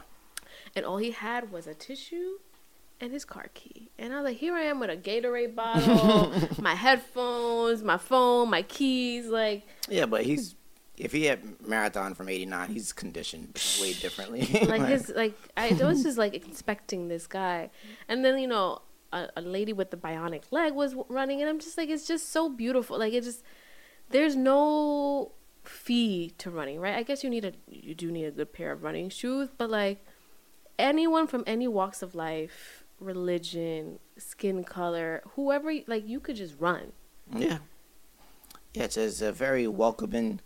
And 0.76 0.86
all 0.86 0.98
he 0.98 1.12
had 1.12 1.52
was 1.52 1.68
a 1.68 1.74
tissue 1.74 2.40
and 3.00 3.12
his 3.12 3.26
car 3.26 3.48
key. 3.54 3.90
And 3.98 4.14
I 4.14 4.18
was 4.18 4.26
like, 4.26 4.38
here 4.38 4.56
I 4.56 4.64
am 4.64 4.80
with 4.80 4.90
a 4.90 4.98
Gatorade 4.98 5.56
bottle, 5.64 6.32
my 6.62 6.76
headphones, 6.76 7.84
my 7.84 7.98
phone, 7.98 8.50
my 8.50 8.62
keys. 8.62 9.28
Like, 9.28 9.68
Yeah, 9.90 10.06
but 10.06 10.24
he's 10.24 10.56
if 10.98 11.12
he 11.12 11.26
had 11.26 11.60
marathon 11.68 12.14
from 12.14 12.30
'89, 12.30 12.70
he's 12.70 12.94
conditioned 12.94 13.60
way 13.82 13.94
differently. 13.94 14.42
like 14.68 14.86
his, 14.86 15.10
like 15.10 15.36
I 15.58 15.74
was 15.74 16.04
just 16.04 16.18
like 16.18 16.34
expecting 16.48 17.08
this 17.08 17.26
guy, 17.26 17.72
and 18.08 18.24
then 18.24 18.38
you 18.38 18.48
know 18.48 18.82
a, 19.12 19.28
a 19.38 19.42
lady 19.42 19.74
with 19.74 19.92
the 19.92 19.98
bionic 19.98 20.44
leg 20.52 20.74
was 20.74 20.92
w- 20.92 21.06
running, 21.10 21.42
and 21.42 21.50
I'm 21.50 21.60
just 21.60 21.78
like, 21.78 21.90
it's 21.90 22.08
just 22.08 22.32
so 22.32 22.48
beautiful. 22.50 23.00
Like 23.00 23.14
it 23.14 23.24
just, 23.24 23.44
there's 24.12 24.36
no 24.36 25.32
fee 25.64 26.34
to 26.38 26.52
running, 26.52 26.80
right? 26.80 26.96
I 26.96 27.04
guess 27.04 27.24
you 27.24 27.30
need 27.30 27.46
a, 27.46 27.54
you 27.68 27.96
do 27.96 28.12
need 28.12 28.26
a 28.26 28.32
good 28.32 28.54
pair 28.54 28.72
of 28.72 28.84
running 28.84 29.10
shoes, 29.10 29.50
but 29.58 29.70
like 29.72 30.06
anyone 30.80 31.28
from 31.28 31.44
any 31.48 31.68
walks 31.68 32.02
of 32.02 32.16
life, 32.16 32.84
religion, 33.00 34.00
skin 34.18 34.64
color, 34.64 35.22
whoever, 35.36 35.74
like 35.88 36.08
you 36.08 36.20
could 36.20 36.36
just 36.36 36.56
run. 36.60 36.94
yeah, 37.36 37.60
yeah, 38.74 38.84
it's, 38.84 38.98
it's 38.98 39.22
a 39.22 39.32
very 39.32 39.68
welcoming 39.68 40.40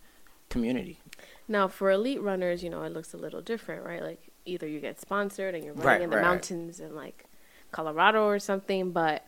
community. 0.50 0.98
Now, 1.46 1.66
for 1.68 1.90
elite 1.90 2.20
runners, 2.22 2.62
you 2.62 2.70
know, 2.70 2.82
it 2.82 2.92
looks 2.92 3.14
a 3.14 3.16
little 3.16 3.40
different, 3.40 3.84
right? 3.84 4.02
Like 4.02 4.30
either 4.44 4.66
you 4.66 4.80
get 4.80 5.00
sponsored 5.00 5.54
and 5.54 5.64
you're 5.64 5.74
running 5.74 5.86
Right, 5.86 6.00
in 6.02 6.10
the 6.10 6.16
right, 6.16 6.22
right. 6.22 6.30
mountains 6.30 6.80
in 6.80 6.94
like 6.94 7.24
Colorado 7.72 8.24
or 8.24 8.38
something, 8.38 8.92
but 8.92 9.26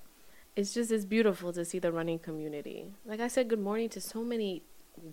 it's 0.57 0.75
just 0.75 0.91
it's 0.91 1.05
beautiful 1.07 1.53
to 1.55 1.65
see 1.65 1.79
the 1.79 1.93
running 1.93 2.19
community. 2.19 2.87
Like 3.07 3.21
I 3.21 3.29
said, 3.29 3.49
good 3.49 3.61
morning 3.61 3.89
to 3.91 4.01
so 4.01 4.23
many 4.23 4.63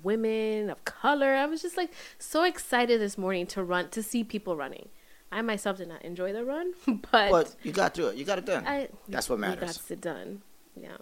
women 0.04 0.70
of 0.70 0.84
color. 0.84 1.34
I 1.34 1.46
was 1.46 1.62
just 1.62 1.78
like 1.78 1.92
so 2.20 2.44
excited 2.44 3.00
this 3.00 3.18
morning 3.18 3.46
to 3.48 3.64
run 3.64 3.90
to 3.92 4.04
see 4.04 4.24
people 4.24 4.58
running. 4.58 4.90
I 5.32 5.41
myself 5.41 5.78
did 5.78 5.89
not 5.89 6.03
enjoy 6.03 6.32
the 6.34 6.45
run, 6.45 6.73
but 7.11 7.32
But 7.32 7.55
you 7.63 7.71
got 7.71 7.93
through 7.93 8.07
it. 8.07 8.15
You 8.17 8.25
got 8.25 8.38
it 8.38 8.45
done. 8.45 8.65
I 8.67 8.89
That's 9.09 9.30
what 9.30 9.39
matters. 9.39 9.78
got 9.78 9.91
it 9.91 10.01
done. 10.01 10.41
Yeah. 10.75 10.97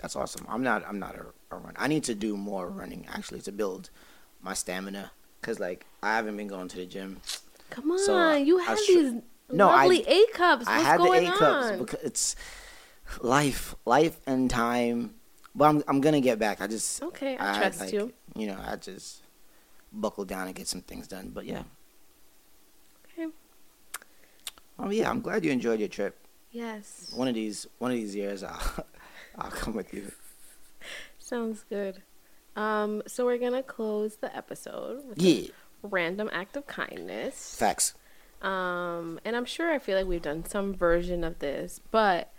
That's 0.00 0.16
awesome. 0.16 0.46
I'm 0.48 0.62
not. 0.62 0.84
I'm 0.86 0.98
not 0.98 1.16
a, 1.16 1.26
a 1.54 1.58
run. 1.58 1.74
I 1.76 1.86
need 1.88 2.04
to 2.04 2.14
do 2.14 2.36
more 2.36 2.68
running 2.68 3.06
actually 3.12 3.40
to 3.42 3.52
build 3.52 3.90
my 4.42 4.54
stamina. 4.54 5.10
Cause 5.42 5.60
like 5.60 5.86
I 6.02 6.16
haven't 6.16 6.36
been 6.36 6.48
going 6.48 6.68
to 6.68 6.76
the 6.76 6.86
gym. 6.86 7.20
Come 7.70 7.90
on, 7.92 7.98
So, 7.98 8.16
I- 8.16 8.36
you 8.38 8.58
I 8.60 8.64
have 8.64 8.78
these 8.78 9.14
No, 9.50 9.68
I- 9.68 9.82
lovely 9.82 10.04
A 10.06 10.26
cups. 10.32 10.66
What's 10.66 10.68
I 10.68 10.78
had 10.80 11.00
the 11.00 11.10
A 11.12 11.26
cups 11.26 11.66
on? 11.72 11.78
because 11.78 12.00
it's 12.02 12.36
life, 13.20 13.74
life 13.84 14.18
and 14.26 14.48
time. 14.50 15.14
But 15.54 15.64
I'm 15.66 15.82
I'm 15.88 16.00
gonna 16.00 16.20
get 16.20 16.38
back. 16.38 16.60
I 16.60 16.66
just 16.66 17.02
Okay, 17.02 17.36
I 17.38 17.58
trust 17.58 17.80
like, 17.80 17.92
you. 17.92 18.12
You 18.34 18.48
know, 18.48 18.58
I 18.66 18.76
just 18.76 19.22
buckle 19.92 20.24
down 20.24 20.46
and 20.46 20.54
get 20.54 20.68
some 20.68 20.80
things 20.82 21.06
done. 21.08 21.30
But 21.32 21.44
yeah. 21.46 21.62
Okay. 23.18 23.28
Oh 24.78 24.90
yeah, 24.90 25.08
I'm 25.10 25.20
glad 25.20 25.44
you 25.44 25.50
enjoyed 25.52 25.80
your 25.80 25.88
trip. 25.88 26.18
Yes. 26.50 27.12
One 27.14 27.28
of 27.28 27.34
these 27.34 27.66
one 27.78 27.90
of 27.90 27.96
these 27.96 28.14
years, 28.14 28.42
I'll 28.42 28.86
I'll 29.38 29.50
come 29.50 29.74
with 29.74 29.92
you. 29.94 30.10
Sounds 31.18 31.64
good. 31.68 32.02
Um, 32.54 33.02
so 33.06 33.24
we're 33.24 33.38
gonna 33.38 33.62
close 33.62 34.16
the 34.16 34.34
episode 34.36 35.06
with 35.08 35.20
Yeah, 35.20 35.48
a 35.84 35.88
random 35.88 36.30
act 36.32 36.56
of 36.56 36.66
kindness. 36.66 37.56
facts. 37.58 37.94
Um, 38.42 39.18
and 39.24 39.34
I'm 39.34 39.44
sure 39.46 39.72
I 39.72 39.78
feel 39.78 39.96
like 39.96 40.06
we've 40.06 40.22
done 40.22 40.44
some 40.44 40.74
version 40.74 41.24
of 41.24 41.38
this, 41.38 41.80
but 41.90 42.32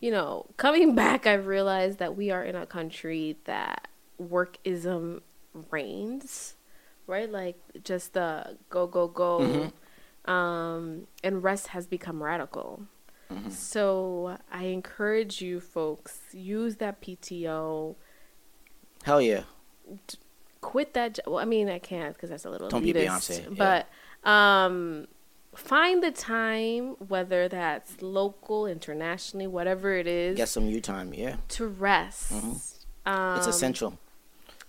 you 0.00 0.10
know, 0.10 0.46
coming 0.56 0.94
back, 0.96 1.26
I've 1.26 1.46
realized 1.46 1.98
that 1.98 2.16
we 2.16 2.30
are 2.30 2.42
in 2.44 2.56
a 2.56 2.66
country 2.66 3.36
that 3.44 3.88
workism 4.20 5.20
reigns, 5.70 6.56
right? 7.06 7.30
Like 7.30 7.56
just 7.84 8.14
the 8.14 8.58
go 8.70 8.86
go 8.86 9.06
go, 9.08 9.72
um, 10.26 11.06
and 11.24 11.42
rest 11.42 11.68
has 11.68 11.86
become 11.86 12.22
radical. 12.22 12.84
So 13.48 14.36
I 14.52 14.64
encourage 14.64 15.40
you 15.40 15.58
folks 15.58 16.20
use 16.32 16.76
that 16.76 17.00
PTO, 17.00 17.96
Hell 19.04 19.22
yeah. 19.22 19.44
quit 20.60 20.92
that. 20.92 21.14
jo- 21.14 21.22
Well, 21.26 21.38
I 21.38 21.46
mean, 21.46 21.70
I 21.70 21.78
can't 21.78 22.12
because 22.14 22.28
that's 22.28 22.44
a 22.44 22.50
little 22.50 22.68
Don't 22.68 22.82
be 22.82 22.92
elitist, 22.92 23.46
Beyonce, 23.46 23.56
yeah. 23.58 23.86
But 24.24 24.28
um, 24.30 25.08
find 25.54 26.02
the 26.02 26.10
time, 26.10 26.90
whether 27.08 27.48
that's 27.48 28.02
local, 28.02 28.66
internationally, 28.66 29.46
whatever 29.46 29.94
it 29.96 30.06
is, 30.06 30.36
Get 30.36 30.50
some 30.50 30.66
you 30.68 30.82
time, 30.82 31.14
yeah. 31.14 31.36
to 31.48 31.66
rest. 31.66 32.32
Um, 33.06 33.38
It's 33.38 33.46
essential. 33.46 33.98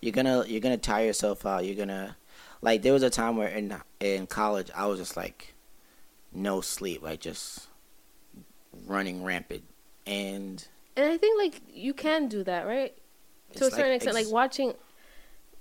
You're 0.01 0.13
gonna 0.13 0.45
you're 0.47 0.61
gonna 0.61 0.77
tire 0.77 1.07
yourself 1.07 1.45
out. 1.45 1.65
You're 1.65 1.75
gonna 1.75 2.15
like 2.63 2.81
there 2.81 2.93
was 2.93 3.03
a 3.03 3.09
time 3.09 3.37
where 3.37 3.49
in 3.49 3.75
in 3.99 4.25
college 4.27 4.71
I 4.75 4.87
was 4.87 4.99
just 4.99 5.15
like 5.17 5.53
no 6.31 6.61
sleep, 6.61 7.03
like 7.03 7.19
just 7.19 7.67
running 8.87 9.23
rampant. 9.23 9.63
And 10.05 10.65
and 10.95 11.05
I 11.11 11.17
think 11.17 11.37
like 11.41 11.61
you 11.71 11.93
can 11.93 12.27
do 12.27 12.43
that, 12.43 12.65
right? 12.65 12.95
To 13.55 13.65
a 13.67 13.69
certain 13.71 13.91
like 13.91 13.95
extent, 13.97 14.15
like 14.15 14.29
watching, 14.31 14.73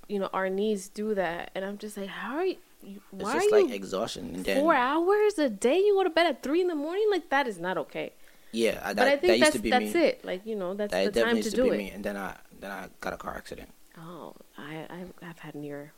you 0.09 0.18
know, 0.18 0.30
our 0.32 0.48
knees 0.48 0.88
do 0.88 1.14
that, 1.14 1.50
and 1.55 1.64
I'm 1.64 1.76
just 1.78 1.96
like, 1.96 2.09
how 2.09 2.36
are 2.36 2.44
you? 2.46 2.57
you- 2.82 3.00
it's 3.12 3.22
Why 3.22 3.34
just 3.34 3.53
are 3.53 3.57
like 3.61 3.68
you 3.68 3.74
exhaustion. 3.74 4.34
And 4.34 4.44
then 4.44 4.61
four 4.61 4.74
hours 4.74 5.38
a 5.38 5.48
day? 5.50 5.78
You 5.78 5.94
go 5.94 6.05
to 6.05 6.11
bed 6.11 6.26
at 6.26 6.42
three 6.42 6.61
in 6.61 6.68
the 6.68 6.74
morning? 6.74 7.07
Like 7.11 7.28
that 7.30 7.46
is 7.46 7.59
not 7.59 7.76
okay. 7.78 8.12
yeah, 8.53 8.80
I, 8.82 8.92
that, 8.94 8.96
but 8.96 9.07
I 9.09 9.11
that 9.16 9.20
think 9.20 9.30
used 9.38 9.42
that's 9.42 9.57
to 9.57 9.62
be 9.62 9.70
that's 9.70 9.94
me. 9.94 10.00
it. 10.00 10.24
Like 10.24 10.46
you 10.46 10.57
know, 10.57 10.74
that's 10.74 10.90
That 10.92 11.12
the 11.12 11.22
time 11.22 11.36
used 11.36 11.50
to 11.50 11.57
do 11.57 11.64
be 11.64 11.68
it. 11.70 11.78
me. 11.78 11.90
And 11.90 12.03
then 12.03 12.16
I 12.16 12.36
then 12.61 12.70
I 12.70 12.88
got 13.00 13.12
a 13.12 13.16
car 13.16 13.34
accident. 13.36 13.68
Oh, 13.98 14.34
I 14.57 14.86
I've, 14.90 15.12
I've 15.22 15.38
had 15.38 15.55
near 15.55 15.92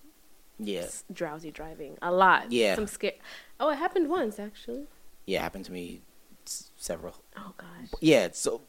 Yeah, 0.59 0.87
drowsy 1.13 1.51
driving 1.51 1.97
a 2.03 2.13
lot. 2.13 2.53
Yeah. 2.53 2.75
some 2.77 2.87
scare. 2.87 3.13
Oh, 3.59 3.71
it 3.71 3.77
happened 3.77 4.09
once 4.09 4.39
actually. 4.39 4.85
yeah, 5.27 5.43
happened 5.43 5.65
to 5.67 5.73
me 5.73 6.01
s- 6.47 6.71
several. 6.77 7.15
Oh 7.37 7.53
gosh. 7.57 7.89
Yeah, 8.01 8.29
so 8.33 8.63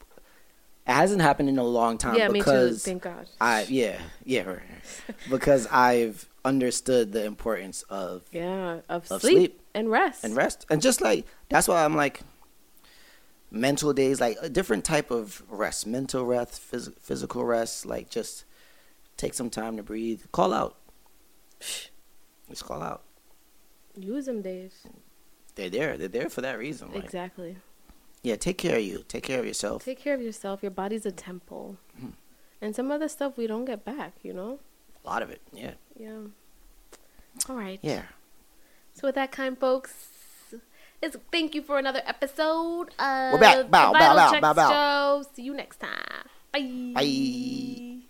it 0.88 0.91
hasn't 0.93 1.21
happened 1.21 1.49
in 1.49 1.57
a 1.57 1.63
long 1.63 1.97
time 1.97 2.15
yeah, 2.15 2.27
me 2.27 2.39
too. 2.39 2.45
because 2.45 2.83
Thank 2.83 3.03
God. 3.03 3.27
I 3.41 3.65
yeah 3.69 3.99
yeah 4.23 4.41
right, 4.43 4.57
right. 4.57 5.17
because 5.29 5.67
I've 5.67 6.27
understood 6.43 7.11
the 7.11 7.25
importance 7.25 7.81
of 7.83 8.23
yeah, 8.31 8.79
of, 8.89 9.09
of 9.11 9.21
sleep, 9.21 9.33
sleep 9.36 9.61
and 9.73 9.89
rest. 9.89 10.23
and 10.23 10.36
rest 10.36 10.65
and 10.69 10.81
just 10.81 11.01
like 11.01 11.25
that's 11.49 11.67
why 11.67 11.83
I'm 11.83 11.95
like 11.95 12.21
mental 13.51 13.93
days 13.93 14.19
like 14.19 14.38
a 14.41 14.49
different 14.49 14.83
type 14.86 15.11
of 15.11 15.41
rest 15.49 15.88
mental 15.88 16.25
rest 16.25 16.61
phys- 16.71 16.93
physical 16.99 17.43
rest 17.45 17.86
like 17.86 18.09
just 18.09 18.43
take 19.17 19.33
some 19.33 19.49
time 19.49 19.77
to 19.77 19.83
breathe 19.83 20.21
call 20.31 20.53
out 20.53 20.75
just 22.49 22.63
call 22.65 22.81
out 22.81 23.03
Use 23.97 24.25
them 24.25 24.41
days. 24.41 24.85
they're 25.55 25.69
there 25.69 25.97
they're 25.97 26.07
there 26.09 26.29
for 26.29 26.41
that 26.41 26.57
reason 26.59 26.91
like, 26.93 27.03
Exactly. 27.03 27.57
yeah 28.23 28.35
take 28.35 28.57
care 28.57 28.77
of 28.77 28.83
you 28.83 29.03
take 29.07 29.23
care 29.23 29.39
of 29.39 29.45
yourself 29.45 29.83
Take 29.85 29.99
care 29.99 30.13
of 30.13 30.21
yourself. 30.21 30.61
Your 30.61 30.71
body's 30.71 31.05
a 31.05 31.11
temple. 31.11 31.77
Mm-hmm. 31.97 32.09
And 32.61 32.75
some 32.75 32.91
other 32.91 33.07
stuff 33.07 33.37
we 33.37 33.47
don't 33.47 33.65
get 33.65 33.85
back, 33.85 34.13
you 34.23 34.33
know? 34.33 34.59
a 35.03 35.07
lot 35.07 35.21
of 35.23 35.29
it 35.29 35.41
yeah 35.53 35.73
Yeah. 35.97 36.19
All 37.49 37.55
right. 37.55 37.79
yeah 37.81 38.03
So 38.93 39.07
with 39.07 39.15
that 39.15 39.31
kind 39.31 39.57
folks, 39.57 39.93
it's 41.01 41.15
thank 41.31 41.53
you 41.55 41.61
for 41.61 41.77
another 41.77 42.01
episode 42.05 42.87
of 42.99 43.33
We're 43.33 43.39
back. 43.39 43.55
Bow, 43.55 43.63
the 43.63 43.69
bow, 43.69 43.91
Vital 43.93 44.15
bow, 44.15 44.31
Check 44.31 44.41
bow, 44.41 44.53
bow. 44.53 44.69
Show. 45.23 45.29
See 45.35 45.43
you 45.43 45.53
next 45.53 45.77
time. 45.79 46.27
Bye. 46.53 46.91
bye 46.95 48.04